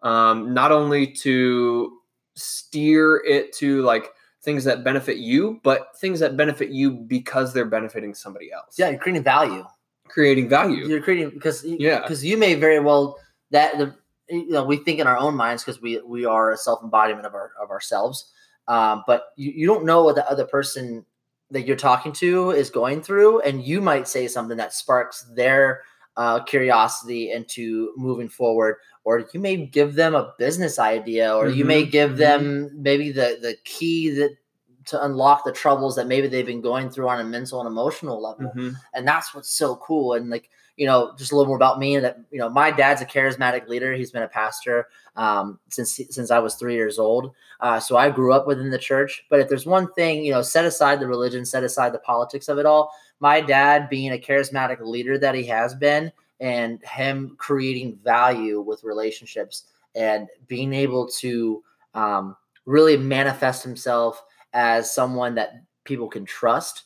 um, 0.01 0.53
not 0.53 0.71
only 0.71 1.07
to 1.07 1.99
steer 2.35 3.17
it 3.25 3.53
to 3.53 3.81
like 3.81 4.09
things 4.41 4.63
that 4.63 4.83
benefit 4.83 5.17
you, 5.17 5.59
but 5.63 5.97
things 5.99 6.19
that 6.19 6.37
benefit 6.37 6.69
you 6.69 6.91
because 6.91 7.53
they're 7.53 7.65
benefiting 7.65 8.13
somebody 8.13 8.51
else. 8.51 8.75
Yeah, 8.77 8.89
you're 8.89 8.99
creating 8.99 9.23
value. 9.23 9.65
Creating 10.07 10.49
value. 10.49 10.87
You're 10.87 11.01
creating 11.01 11.31
because 11.31 11.63
Yeah. 11.63 12.01
because 12.01 12.23
you 12.23 12.37
may 12.37 12.55
very 12.55 12.79
well 12.79 13.17
that 13.51 13.77
the 13.77 13.95
you 14.29 14.49
know 14.49 14.63
we 14.63 14.77
think 14.77 14.99
in 14.99 15.07
our 15.07 15.17
own 15.17 15.35
minds 15.35 15.63
because 15.63 15.81
we 15.81 15.99
we 16.01 16.25
are 16.25 16.51
a 16.51 16.57
self 16.57 16.81
embodiment 16.83 17.25
of 17.27 17.33
our 17.33 17.51
of 17.61 17.69
ourselves. 17.69 18.31
Um, 18.67 19.03
but 19.07 19.29
you, 19.35 19.51
you 19.51 19.67
don't 19.67 19.85
know 19.85 20.03
what 20.03 20.15
the 20.15 20.29
other 20.29 20.45
person 20.45 21.05
that 21.51 21.65
you're 21.65 21.75
talking 21.75 22.11
to 22.13 22.51
is 22.51 22.69
going 22.69 23.01
through, 23.01 23.41
and 23.41 23.63
you 23.63 23.81
might 23.81 24.07
say 24.07 24.27
something 24.27 24.57
that 24.57 24.73
sparks 24.73 25.23
their 25.35 25.81
uh, 26.19 26.43
curiosity 26.43 27.31
into 27.31 27.93
moving 27.97 28.29
forward, 28.29 28.77
or 29.05 29.25
you 29.33 29.41
may 29.41 29.57
give 29.65 29.95
them 29.95 30.15
a 30.15 30.33
business 30.39 30.79
idea, 30.79 31.35
or 31.35 31.49
you 31.49 31.65
may 31.65 31.85
Mhm, 31.85 31.91
give 31.91 32.13
mhm. 32.13 32.17
them 32.17 32.71
maybe 32.83 33.11
the 33.11 33.39
the 33.41 33.57
key 33.65 34.11
that 34.11 34.37
to 34.85 35.03
unlock 35.03 35.43
the 35.43 35.51
troubles 35.51 35.95
that 35.95 36.07
maybe 36.07 36.27
they've 36.27 36.45
been 36.45 36.61
going 36.61 36.89
through 36.89 37.09
on 37.09 37.19
a 37.19 37.23
mental 37.23 37.59
and 37.59 37.67
emotional 37.67 38.21
level. 38.21 38.51
Mhm. 38.55 38.75
and 38.93 39.07
that's 39.07 39.33
what's 39.33 39.49
so 39.49 39.75
cool. 39.77 40.13
And 40.13 40.29
like 40.29 40.49
you 40.77 40.85
know 40.85 41.13
just 41.17 41.33
a 41.33 41.35
little 41.35 41.47
more 41.47 41.57
about 41.57 41.77
me 41.77 41.97
that 41.99 42.19
you 42.31 42.39
know 42.39 42.47
my 42.49 42.71
dad's 42.71 43.01
a 43.01 43.05
charismatic 43.05 43.67
leader. 43.67 43.93
He's 43.93 44.11
been 44.11 44.23
a 44.23 44.27
pastor 44.29 44.87
um, 45.17 45.59
since 45.69 45.99
since 46.09 46.31
i 46.31 46.39
was 46.39 46.55
three 46.55 46.75
years 46.75 46.97
old. 46.97 47.33
Uh, 47.59 47.79
so 47.79 47.97
i 47.97 48.09
grew 48.09 48.31
up 48.33 48.47
within 48.47 48.69
the 48.69 48.77
church. 48.77 49.25
But 49.29 49.41
if 49.41 49.49
there's 49.49 49.65
one 49.65 49.91
thing 49.93 50.23
you 50.23 50.31
know 50.31 50.41
set 50.41 50.63
aside 50.65 50.99
the 51.01 51.07
religion 51.07 51.45
set 51.45 51.63
aside 51.63 51.91
the 51.93 51.99
politics 51.99 52.47
of 52.47 52.57
it 52.59 52.65
all 52.65 52.91
my 53.19 53.41
dad 53.41 53.89
being 53.89 54.13
a 54.13 54.17
charismatic 54.17 54.79
leader 54.79 55.17
that 55.17 55.35
he 55.35 55.43
has 55.43 55.75
been 55.75 56.09
and 56.39 56.81
him 56.85 57.35
creating 57.37 57.99
value 58.01 58.61
with 58.61 58.85
relationships 58.85 59.65
and 59.95 60.29
being 60.47 60.73
able 60.73 61.05
to 61.09 61.61
um, 61.93 62.37
really 62.65 62.95
manifest 62.95 63.61
himself 63.63 64.23
as 64.53 64.93
someone 64.93 65.35
that 65.35 65.63
people 65.85 66.07
can 66.09 66.25
trust. 66.25 66.83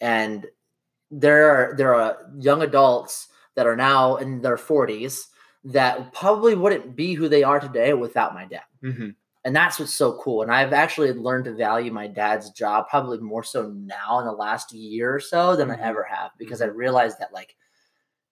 And 0.00 0.46
there 1.10 1.50
are 1.50 1.74
there 1.76 1.94
are 1.94 2.18
young 2.38 2.62
adults 2.62 3.28
that 3.56 3.66
are 3.66 3.76
now 3.76 4.16
in 4.16 4.40
their 4.42 4.56
40s 4.58 5.28
that 5.64 6.12
probably 6.12 6.54
wouldn't 6.54 6.96
be 6.96 7.14
who 7.14 7.28
they 7.28 7.42
are 7.44 7.60
today 7.60 7.94
without 7.94 8.34
my 8.34 8.46
dad. 8.46 8.62
Mhm. 8.84 9.14
and 9.44 9.56
that's 9.56 9.78
what's 9.80 9.94
so 9.94 10.18
cool. 10.22 10.42
And 10.42 10.52
i've 10.52 10.72
actually 10.74 11.12
learned 11.14 11.46
to 11.46 11.54
value 11.54 11.92
my 11.92 12.06
dad's 12.08 12.50
job 12.50 12.88
probably 12.90 13.18
more 13.18 13.42
so 13.44 13.68
now 13.70 14.18
in 14.20 14.26
the 14.26 14.32
last 14.32 14.72
year 14.72 15.14
or 15.14 15.20
so 15.20 15.56
than 15.56 15.68
Mhm. 15.68 15.78
i 15.78 15.82
ever 15.82 16.02
have 16.04 16.32
because 16.38 16.62
i 16.62 16.66
realized 16.66 17.18
that 17.20 17.32
like 17.32 17.56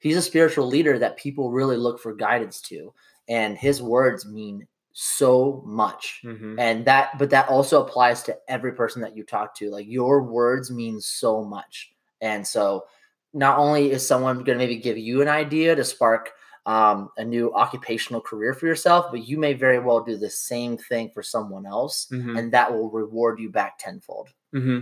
he's 0.00 0.16
a 0.16 0.22
spiritual 0.22 0.66
leader 0.66 0.98
that 0.98 1.16
people 1.18 1.50
really 1.52 1.76
look 1.76 2.00
for 2.00 2.14
guidance 2.14 2.60
to. 2.62 2.92
And 3.28 3.56
his 3.58 3.82
words 3.82 4.26
mean 4.26 4.66
so 5.00 5.62
much 5.64 6.22
Mhm. 6.24 6.58
and 6.58 6.84
that 6.84 7.16
but 7.18 7.30
that 7.30 7.48
also 7.48 7.80
applies 7.84 8.20
to 8.24 8.36
every 8.48 8.72
person 8.72 9.00
that 9.02 9.16
you 9.16 9.22
talk 9.22 9.54
to 9.54 9.70
like 9.70 9.86
your 9.86 10.24
words 10.24 10.72
mean 10.72 11.00
so 11.00 11.44
much 11.44 11.92
and 12.20 12.44
so 12.44 12.84
not 13.32 13.60
only 13.60 13.92
is 13.92 14.04
someone 14.04 14.38
going 14.42 14.58
to 14.58 14.64
maybe 14.66 14.74
give 14.74 14.98
you 14.98 15.22
an 15.22 15.28
idea 15.28 15.76
to 15.76 15.84
spark 15.84 16.32
um, 16.66 17.10
a 17.16 17.24
new 17.24 17.54
occupational 17.54 18.20
career 18.20 18.54
for 18.54 18.66
yourself 18.66 19.06
but 19.12 19.28
you 19.28 19.38
may 19.38 19.52
very 19.52 19.78
well 19.78 20.00
do 20.02 20.16
the 20.16 20.28
same 20.28 20.76
thing 20.76 21.10
for 21.14 21.22
someone 21.22 21.64
else 21.64 22.08
Mhm. 22.10 22.36
and 22.36 22.52
that 22.52 22.72
will 22.72 22.90
reward 22.90 23.38
you 23.38 23.50
back 23.50 23.78
tenfold 23.78 24.30
hmm 24.52 24.80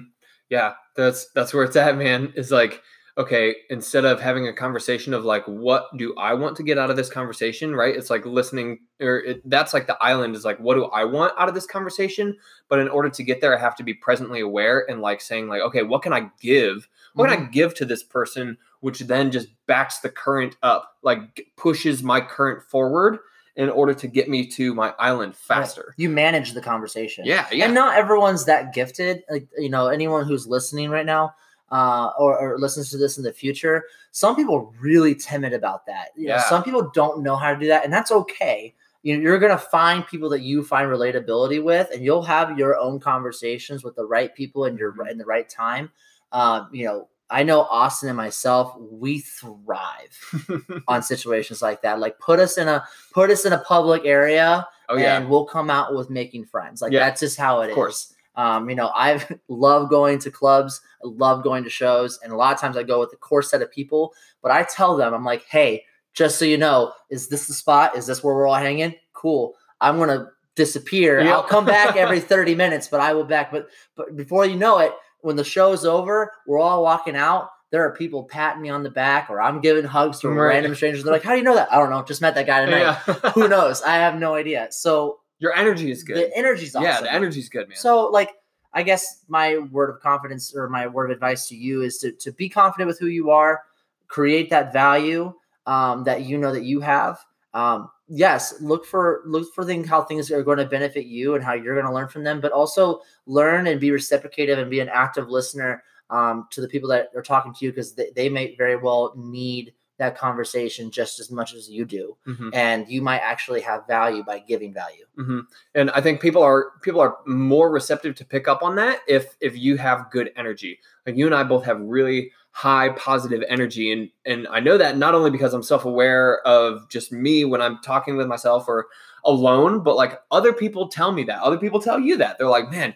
Yeah, 0.48 0.74
that's 0.94 1.26
that's 1.34 1.52
where 1.52 1.64
it's 1.64 1.76
at, 1.76 1.98
man. 1.98 2.32
Is 2.36 2.50
like, 2.50 2.80
okay, 3.18 3.56
instead 3.70 4.04
of 4.04 4.20
having 4.20 4.46
a 4.46 4.52
conversation 4.52 5.14
of 5.14 5.24
like, 5.24 5.44
what 5.46 5.86
do 5.96 6.14
I 6.16 6.34
want 6.34 6.54
to 6.56 6.62
get 6.62 6.76
out 6.76 6.90
of 6.90 6.96
this 6.96 7.08
conversation, 7.08 7.74
right? 7.74 7.96
It's 7.96 8.10
like 8.10 8.26
listening, 8.26 8.80
or 9.00 9.20
it, 9.20 9.48
that's 9.48 9.72
like 9.72 9.86
the 9.86 9.96
island 10.02 10.36
is 10.36 10.44
like, 10.44 10.58
what 10.58 10.74
do 10.74 10.84
I 10.86 11.04
want 11.04 11.32
out 11.38 11.48
of 11.48 11.54
this 11.54 11.66
conversation? 11.66 12.36
But 12.68 12.78
in 12.78 12.88
order 12.88 13.08
to 13.08 13.22
get 13.22 13.40
there, 13.40 13.56
I 13.56 13.60
have 13.60 13.76
to 13.76 13.82
be 13.82 13.94
presently 13.94 14.40
aware 14.40 14.88
and 14.90 15.00
like 15.00 15.22
saying 15.22 15.48
like, 15.48 15.62
okay, 15.62 15.82
what 15.82 16.02
can 16.02 16.12
I 16.12 16.30
give? 16.40 16.88
What 17.14 17.30
can 17.30 17.38
I 17.38 17.42
mm-hmm. 17.42 17.52
give 17.52 17.74
to 17.76 17.86
this 17.86 18.02
person, 18.02 18.58
which 18.80 19.00
then 19.00 19.30
just 19.30 19.48
backs 19.66 20.00
the 20.00 20.10
current 20.10 20.56
up, 20.62 20.96
like 21.02 21.46
pushes 21.56 22.02
my 22.02 22.20
current 22.20 22.62
forward 22.62 23.18
in 23.56 23.70
order 23.70 23.94
to 23.94 24.06
get 24.06 24.28
me 24.28 24.46
to 24.46 24.74
my 24.74 24.92
island 24.98 25.34
faster. 25.34 25.94
you 25.96 26.10
manage 26.10 26.52
the 26.52 26.60
conversation 26.60 27.24
Yeah, 27.24 27.46
yeah. 27.50 27.64
and 27.64 27.74
not 27.74 27.96
everyone's 27.96 28.44
that 28.44 28.74
gifted 28.74 29.24
like 29.30 29.48
you 29.56 29.70
know 29.70 29.86
anyone 29.86 30.26
who's 30.26 30.46
listening 30.46 30.90
right 30.90 31.06
now 31.06 31.34
uh, 31.70 32.10
or, 32.18 32.38
or 32.38 32.58
listens 32.58 32.90
to 32.90 32.96
this 32.96 33.18
in 33.18 33.24
the 33.24 33.32
future 33.32 33.84
some 34.12 34.36
people 34.36 34.54
are 34.54 34.68
really 34.80 35.14
timid 35.14 35.52
about 35.52 35.84
that 35.86 36.08
you 36.16 36.28
know, 36.28 36.34
Yeah. 36.36 36.42
some 36.48 36.62
people 36.62 36.90
don't 36.94 37.22
know 37.22 37.36
how 37.36 37.52
to 37.52 37.58
do 37.58 37.66
that 37.68 37.84
and 37.84 37.92
that's 37.92 38.10
okay 38.12 38.74
you, 39.02 39.16
know, 39.16 39.22
you're 39.22 39.38
going 39.38 39.52
to 39.52 39.58
find 39.58 40.04
people 40.06 40.28
that 40.30 40.40
you 40.42 40.64
find 40.64 40.88
relatability 40.88 41.62
with 41.62 41.88
and 41.92 42.04
you'll 42.04 42.22
have 42.24 42.58
your 42.58 42.76
own 42.78 42.98
conversations 43.00 43.84
with 43.84 43.94
the 43.96 44.04
right 44.04 44.34
people 44.34 44.64
in 44.64 44.76
your 44.76 44.92
Mhm. 44.94 45.10
in 45.10 45.18
the 45.18 45.24
right 45.24 45.48
time 45.48 45.90
um, 46.32 46.68
you 46.72 46.84
know 46.84 47.08
i 47.30 47.42
know 47.42 47.62
austin 47.62 48.08
and 48.08 48.16
myself 48.16 48.76
we 48.78 49.18
thrive 49.18 50.18
on 50.88 51.02
situations 51.02 51.62
like 51.62 51.82
that 51.82 51.98
like 51.98 52.18
put 52.20 52.38
us 52.38 52.58
in 52.58 52.68
a 52.68 52.84
put 53.12 53.30
us 53.30 53.44
in 53.44 53.52
a 53.52 53.58
public 53.58 54.02
area 54.04 54.66
oh 54.88 54.96
yeah. 54.96 55.16
and 55.18 55.28
we'll 55.28 55.44
come 55.44 55.68
out 55.68 55.94
with 55.96 56.10
making 56.10 56.44
friends. 56.44 56.80
Like 56.80 56.92
Yeah, 56.92 57.00
that's 57.00 57.20
just 57.20 57.36
how 57.36 57.60
it 57.62 57.66
is. 57.66 57.70
of 57.70 57.74
course. 57.74 58.14
Um, 58.36 58.68
you 58.68 58.76
know, 58.76 58.90
I 58.94 59.24
love 59.48 59.88
going 59.90 60.18
to 60.20 60.30
clubs, 60.30 60.80
I 61.02 61.08
love 61.08 61.42
going 61.42 61.64
to 61.64 61.70
shows, 61.70 62.18
and 62.22 62.32
a 62.32 62.36
lot 62.36 62.54
of 62.54 62.60
times 62.60 62.76
I 62.76 62.82
go 62.82 63.00
with 63.00 63.12
a 63.12 63.16
core 63.16 63.42
set 63.42 63.62
of 63.62 63.70
people. 63.70 64.12
But 64.42 64.52
I 64.52 64.64
tell 64.64 64.96
them, 64.96 65.14
I'm 65.14 65.24
like, 65.24 65.44
hey, 65.48 65.84
just 66.12 66.38
so 66.38 66.44
you 66.44 66.56
know, 66.58 66.92
is 67.10 67.28
this 67.28 67.46
the 67.46 67.54
spot? 67.54 67.96
Is 67.96 68.06
this 68.06 68.22
where 68.22 68.34
we're 68.34 68.46
all 68.46 68.54
hanging? 68.54 68.94
Cool. 69.12 69.54
I'm 69.80 69.98
gonna 69.98 70.30
disappear. 70.54 71.20
Yeah. 71.22 71.34
I'll 71.34 71.42
come 71.42 71.64
back 71.64 71.96
every 71.96 72.20
30 72.32 72.54
minutes, 72.54 72.88
but 72.88 73.00
I 73.00 73.12
will 73.12 73.24
back. 73.24 73.50
But 73.52 73.68
but 73.96 74.16
before 74.16 74.46
you 74.46 74.56
know 74.56 74.78
it, 74.78 74.92
when 75.20 75.36
the 75.36 75.44
show's 75.44 75.84
over, 75.84 76.32
we're 76.46 76.58
all 76.58 76.82
walking 76.82 77.16
out. 77.16 77.50
There 77.72 77.82
are 77.84 77.90
people 77.94 78.22
patting 78.24 78.62
me 78.62 78.68
on 78.70 78.82
the 78.84 78.90
back, 78.90 79.28
or 79.28 79.40
I'm 79.42 79.60
giving 79.60 79.84
hugs 79.84 80.20
to 80.20 80.28
Right. 80.28 80.54
random 80.54 80.74
strangers. 80.74 81.02
They're 81.04 81.12
like, 81.12 81.24
"How 81.24 81.32
do 81.32 81.38
you 81.38 81.42
know 81.42 81.54
that?" 81.56 81.70
I 81.72 81.76
don't 81.78 81.90
know. 81.90 82.02
Just 82.04 82.22
met 82.22 82.34
that 82.36 82.46
guy 82.46 82.64
tonight 82.64 82.80
Yeah. 82.80 82.94
who 83.32 83.48
knows? 83.54 83.82
I 83.82 83.96
have 83.96 84.14
no 84.18 84.34
idea. 84.34 84.68
So 84.70 85.18
Your 85.38 85.54
energy 85.54 85.90
is 85.90 86.02
good. 86.02 86.16
the 86.16 86.36
energy's 86.36 86.74
awesome. 86.74 86.84
Yeah, 86.84 87.00
the 87.00 87.12
energy's 87.12 87.48
good, 87.48 87.68
man. 87.68 87.76
So 87.76 88.06
like 88.06 88.32
I 88.72 88.82
guess 88.82 89.24
my 89.28 89.58
word 89.58 89.90
of 89.90 90.00
confidence 90.00 90.54
or 90.54 90.68
my 90.68 90.86
word 90.86 91.10
of 91.10 91.14
advice 91.14 91.48
to 91.48 91.56
you 91.56 91.82
is 91.82 91.98
to 91.98 92.12
to 92.12 92.32
be 92.32 92.48
confident 92.48 92.88
with 92.88 92.98
who 92.98 93.06
you 93.06 93.30
are, 93.30 93.62
create 94.08 94.50
that 94.50 94.72
value 94.72 95.32
um, 95.66 96.04
that 96.04 96.22
you 96.22 96.38
know 96.38 96.52
that 96.52 96.64
you 96.64 96.80
have. 96.80 97.18
Um, 97.54 97.90
yes, 98.08 98.60
look 98.60 98.84
for 98.84 99.22
look 99.26 99.52
for 99.54 99.64
things 99.64 99.88
how 99.88 100.02
things 100.02 100.30
are 100.30 100.42
going 100.42 100.58
to 100.58 100.66
benefit 100.66 101.06
you 101.06 101.34
and 101.34 101.44
how 101.44 101.54
you're 101.54 101.74
going 101.74 101.86
to 101.86 101.92
learn 101.92 102.08
from 102.08 102.24
them, 102.24 102.40
but 102.40 102.52
also 102.52 103.00
learn 103.26 103.66
and 103.66 103.80
be 103.80 103.90
reciprocative 103.90 104.58
and 104.58 104.70
be 104.70 104.80
an 104.80 104.90
active 104.90 105.28
listener 105.28 105.82
um, 106.10 106.46
to 106.50 106.60
the 106.60 106.68
people 106.68 106.88
that 106.88 107.08
are 107.14 107.22
talking 107.22 107.52
to 107.54 107.64
you 107.64 107.72
because 107.72 107.94
they, 107.94 108.10
they 108.14 108.28
may 108.28 108.54
very 108.56 108.76
well 108.76 109.12
need 109.16 109.72
that 109.98 110.16
conversation 110.18 110.90
just 110.90 111.18
as 111.20 111.30
much 111.30 111.54
as 111.54 111.70
you 111.70 111.84
do 111.84 112.16
Mhm. 112.26 112.50
and 112.52 112.86
you 112.88 113.00
might 113.00 113.20
actually 113.20 113.60
have 113.62 113.86
value 113.86 114.22
by 114.22 114.38
giving 114.38 114.72
value. 114.74 115.04
hmm 115.16 115.40
And 115.74 115.90
I 115.92 116.00
think 116.00 116.20
people 116.20 116.42
are 116.42 116.72
people 116.82 117.00
are 117.00 117.16
more 117.26 117.70
receptive 117.70 118.14
to 118.16 118.24
pick 118.24 118.46
up 118.48 118.62
on 118.62 118.76
that 118.76 119.00
if 119.08 119.36
if 119.40 119.56
you 119.56 119.76
have 119.78 120.10
good 120.10 120.32
energy. 120.36 120.78
Like 121.06 121.16
you 121.16 121.26
and 121.26 121.34
I 121.34 121.44
both 121.44 121.64
have 121.64 121.80
really 121.80 122.32
high 122.50 122.90
positive 122.90 123.42
energy 123.48 123.92
and 123.92 124.10
and 124.24 124.46
I 124.48 124.60
know 124.60 124.76
that 124.78 124.96
not 124.96 125.14
only 125.14 125.30
because 125.30 125.52
I'm 125.54 125.62
self-aware 125.62 126.40
of 126.46 126.88
just 126.88 127.12
me 127.12 127.44
when 127.44 127.60
I'm 127.62 127.78
talking 127.82 128.16
with 128.16 128.26
myself 128.26 128.66
or 128.68 128.86
alone 129.24 129.82
but 129.82 129.96
like 129.96 130.20
other 130.30 130.52
people 130.52 130.88
tell 130.88 131.10
me 131.12 131.24
that 131.24 131.40
other 131.42 131.58
people 131.58 131.80
tell 131.80 131.98
you 131.98 132.16
that 132.18 132.38
they're 132.38 132.48
like 132.48 132.70
man 132.70 132.94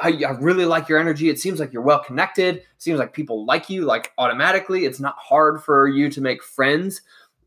I, 0.00 0.22
I 0.26 0.30
really 0.32 0.64
like 0.64 0.88
your 0.88 0.98
energy. 0.98 1.28
It 1.28 1.38
seems 1.38 1.60
like 1.60 1.72
you're 1.72 1.82
well 1.82 2.02
connected. 2.02 2.56
It 2.56 2.66
seems 2.78 2.98
like 2.98 3.12
people 3.12 3.44
like 3.44 3.68
you 3.68 3.84
like 3.84 4.12
automatically. 4.18 4.84
It's 4.84 5.00
not 5.00 5.16
hard 5.18 5.62
for 5.62 5.88
you 5.88 6.08
to 6.10 6.20
make 6.20 6.42
friends. 6.42 7.02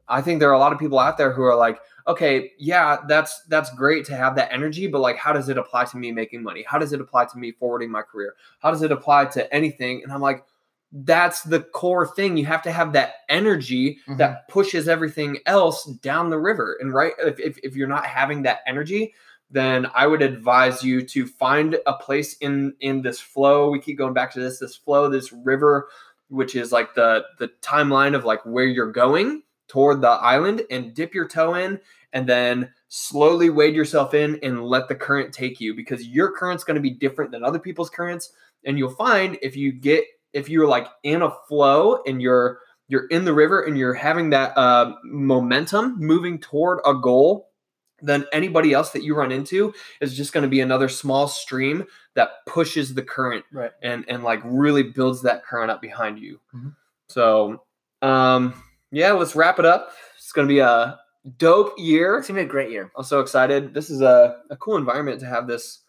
I 0.07 0.21
think 0.21 0.39
there 0.39 0.49
are 0.49 0.53
a 0.53 0.59
lot 0.59 0.73
of 0.73 0.79
people 0.79 0.99
out 0.99 1.17
there 1.17 1.31
who 1.31 1.41
are 1.43 1.55
like 1.55 1.79
okay 2.07 2.51
yeah 2.59 2.97
that's 3.07 3.41
that's 3.45 3.73
great 3.73 4.05
to 4.05 4.15
have 4.15 4.35
that 4.35 4.53
energy 4.53 4.85
but 4.85 4.99
like 5.01 5.17
how 5.17 5.33
does 5.33 5.49
it 5.49 5.57
apply 5.57 5.85
to 5.85 5.97
me 5.97 6.11
making 6.11 6.43
money? 6.43 6.63
How 6.67 6.77
does 6.77 6.93
it 6.93 7.01
apply 7.01 7.25
to 7.25 7.37
me 7.39 7.51
forwarding 7.51 7.89
my 7.89 8.03
career? 8.03 8.35
How 8.59 8.69
does 8.69 8.83
it 8.83 8.91
apply 8.91 9.25
to 9.25 9.51
anything? 9.51 10.03
And 10.03 10.13
I'm 10.13 10.21
like 10.21 10.43
that's 10.91 11.41
the 11.41 11.59
core 11.61 12.07
thing. 12.07 12.37
You 12.37 12.45
have 12.45 12.61
to 12.61 12.71
have 12.71 12.93
that 12.93 13.15
energy 13.27 13.99
Mhm. 14.07 14.17
that 14.17 14.47
pushes 14.47 14.87
everything 14.87 15.39
else 15.45 15.83
down 15.85 16.29
the 16.29 16.39
river. 16.39 16.77
And 16.79 16.93
right, 16.93 17.11
if, 17.19 17.37
if, 17.39 17.57
if 17.63 17.75
you're 17.75 17.87
not 17.87 18.05
having 18.05 18.43
that 18.43 18.59
energy, 18.65 19.13
then 19.49 19.87
I 19.93 20.07
would 20.07 20.21
advise 20.21 20.83
you 20.83 21.01
to 21.07 21.27
find 21.27 21.77
a 21.85 21.93
place 21.93 22.35
in 22.37 22.73
in 22.79 23.01
this 23.01 23.19
flow. 23.19 23.69
We 23.69 23.79
keep 23.79 23.97
going 23.97 24.13
back 24.13 24.31
to 24.33 24.39
this 24.39 24.59
this 24.59 24.75
flow, 24.75 25.09
this 25.09 25.31
river, 25.31 25.89
which 26.29 26.55
is 26.55 26.71
like 26.71 26.95
the 26.95 27.25
the 27.39 27.49
timeline 27.61 28.15
of 28.15 28.25
like 28.25 28.45
where 28.45 28.65
you're 28.65 28.91
going 28.91 29.43
toward 29.67 30.01
the 30.01 30.09
island, 30.09 30.63
and 30.69 30.93
dip 30.93 31.13
your 31.13 31.27
toe 31.27 31.55
in, 31.55 31.79
and 32.13 32.27
then 32.27 32.71
slowly 32.87 33.49
wade 33.49 33.75
yourself 33.75 34.13
in 34.13 34.39
and 34.41 34.63
let 34.63 34.87
the 34.87 34.95
current 34.95 35.33
take 35.33 35.59
you 35.59 35.75
because 35.75 36.07
your 36.07 36.31
current's 36.31 36.63
going 36.63 36.75
to 36.75 36.81
be 36.81 36.91
different 36.91 37.31
than 37.31 37.43
other 37.43 37.59
people's 37.59 37.89
currents 37.89 38.31
and 38.65 38.77
you'll 38.77 38.89
find 38.89 39.37
if 39.41 39.55
you 39.55 39.71
get 39.71 40.03
if 40.33 40.49
you're 40.49 40.67
like 40.67 40.87
in 41.03 41.21
a 41.21 41.31
flow 41.47 42.01
and 42.05 42.21
you're 42.21 42.59
you're 42.87 43.07
in 43.07 43.25
the 43.25 43.33
river 43.33 43.63
and 43.63 43.77
you're 43.77 43.93
having 43.93 44.29
that 44.29 44.55
uh, 44.57 44.93
momentum 45.03 45.97
moving 45.99 46.39
toward 46.39 46.79
a 46.85 46.93
goal 46.93 47.49
then 48.01 48.25
anybody 48.33 48.73
else 48.73 48.91
that 48.91 49.03
you 49.03 49.15
run 49.15 49.31
into 49.31 49.73
is 50.01 50.15
just 50.15 50.33
going 50.33 50.41
to 50.43 50.49
be 50.49 50.59
another 50.61 50.89
small 50.89 51.27
stream 51.27 51.85
that 52.15 52.45
pushes 52.45 52.93
the 52.93 53.01
current 53.03 53.45
Right. 53.51 53.71
and 53.81 54.05
and 54.07 54.23
like 54.23 54.41
really 54.43 54.83
builds 54.83 55.21
that 55.23 55.45
current 55.45 55.71
up 55.71 55.81
behind 55.81 56.19
you 56.19 56.39
Mhm. 56.53 56.75
so 57.09 57.63
um 58.01 58.53
yeah 58.91 59.11
let's 59.13 59.35
wrap 59.35 59.59
it 59.59 59.65
up 59.65 59.91
it's 60.17 60.31
going 60.31 60.47
to 60.47 60.53
be 60.53 60.59
a 60.59 60.99
dope 61.37 61.73
year 61.77 62.17
It's 62.17 62.27
gonna 62.27 62.39
be 62.41 62.45
a 62.45 62.49
great 62.49 62.69
year. 62.71 62.91
I'm 62.95 63.03
so 63.03 63.19
excited. 63.19 63.73
This 63.73 63.89
is 63.89 64.01
a, 64.01 64.41
a 64.51 64.55
cool 64.57 64.75
environment 64.77 65.19
to 65.21 65.25
have 65.25 65.47
this 65.47 65.79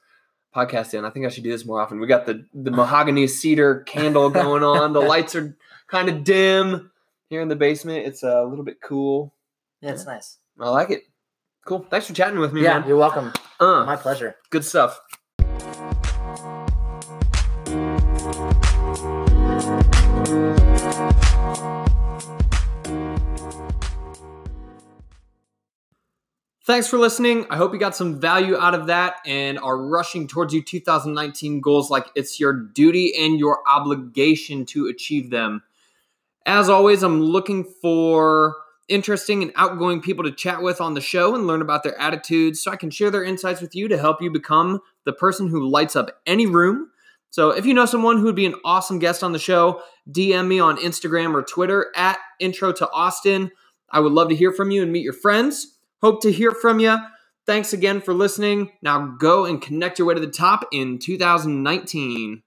podcast 0.55 0.95
in. 0.95 1.05
I 1.05 1.11
think 1.11 1.27
I 1.27 1.29
should 1.29 1.45
do 1.45 1.51
this 1.51 1.67
more 1.67 1.81
often. 1.81 2.01
We 2.01 2.07
got 2.07 2.25
the 2.25 2.47
the 2.55 2.71
mahogany 2.71 3.27
cedar 3.27 3.81
candle 3.81 4.31
going 4.43 4.63
on. 4.63 4.93
The 4.95 5.01
lights 5.01 5.35
are 5.35 5.55
kind 5.89 6.09
of 6.09 6.25
dim 6.25 6.91
here 7.29 7.43
in 7.43 7.49
the 7.49 7.57
basement. 7.57 8.07
It's 8.07 8.23
a 8.23 8.45
little 8.45 8.65
bit 8.65 8.81
cool. 8.81 9.35
Yeah, 9.83 9.91
it's 9.91 10.07
nice. 10.07 10.39
I 10.59 10.71
like 10.71 10.89
it. 10.91 11.03
Cool. 11.67 11.85
Thanks 11.91 12.07
for 12.07 12.15
chatting 12.15 12.39
with 12.39 12.53
me, 12.53 12.63
Yeah, 12.63 12.79
man. 12.79 12.89
you're 12.89 12.97
welcome. 12.97 13.33
Uh, 13.59 13.85
My 13.85 13.97
pleasure. 13.97 14.37
good 14.51 14.65
stuff. 14.65 15.01
Thanks 26.65 26.89
for 26.89 26.99
listening. 26.99 27.47
I 27.49 27.57
hope 27.57 27.73
you 27.73 27.79
got 27.79 27.95
some 27.95 28.21
value 28.21 28.57
out 28.57 28.75
of 28.75 28.89
that 28.89 29.17
and 29.25 29.57
are 29.61 29.79
rushing 29.79 30.27
towards 30.27 30.53
your 30.53 30.65
2019 30.65 31.61
goals 31.61 31.91
like 31.91 32.07
it's 32.17 32.41
your 32.41 32.53
duty 32.53 33.13
and 33.17 33.39
your 33.39 33.61
obligation 33.69 34.67
to 34.67 34.89
achieve 34.89 35.31
them. 35.31 35.63
As 36.45 36.69
always, 36.69 37.05
I'm 37.05 37.21
looking 37.23 37.63
for 37.81 38.57
interesting 38.89 39.43
and 39.43 39.53
outgoing 39.57 40.01
people 40.01 40.25
to 40.25 40.33
chat 40.33 40.63
with 40.63 40.81
on 40.81 40.95
the 40.95 41.01
show 41.01 41.35
and 41.35 41.47
learn 41.47 41.63
about 41.63 41.83
their 41.83 41.99
attitudes 42.01 42.63
so 42.63 42.71
I 42.71 42.77
can 42.77 42.91
share 42.91 43.11
their 43.11 43.25
insights 43.25 43.61
with 43.61 43.75
you 43.75 43.89
to 43.89 43.99
help 43.99 44.23
you 44.23 44.31
become 44.31 44.81
the 45.05 45.13
person 45.13 45.49
who 45.49 45.69
lights 45.69 45.97
up 45.97 46.21
any 46.27 46.47
room. 46.47 46.91
So 47.31 47.51
if 47.51 47.67
you 47.67 47.75
know 47.75 47.87
someone 47.87 48.19
who 48.19 48.25
would 48.25 48.37
be 48.37 48.47
an 48.47 48.55
awesome 48.65 48.99
guest 48.99 49.23
on 49.23 49.33
the 49.33 49.39
show, 49.39 49.83
DM 50.11 50.47
me 50.47 50.61
on 50.61 50.79
Instagram 50.79 51.35
or 51.35 51.43
Twitter 51.43 51.93
at 51.95 52.19
intro 52.41 52.73
to 52.73 52.91
Austin. 52.91 53.51
I 53.91 54.01
would 54.01 54.13
love 54.13 54.29
to 54.31 54.37
hear 54.37 54.53
from 54.53 54.71
you 54.71 54.83
and 54.83 54.93
meet 54.93 55.05
your 55.05 55.13
friends. 55.13 55.79
Hope 56.01 56.23
to 56.23 56.33
hear 56.33 56.53
from 56.53 56.81
you. 56.81 56.97
Thanks 57.45 57.73
again 57.73 58.01
for 58.01 58.15
listening. 58.15 58.73
Now 58.83 59.17
go 59.19 59.45
and 59.45 59.63
connect 59.63 59.99
your 59.99 60.09
way 60.09 60.15
to 60.15 60.21
the 60.21 60.27
top 60.27 60.67
in 60.73 60.99
2019. 60.99 62.43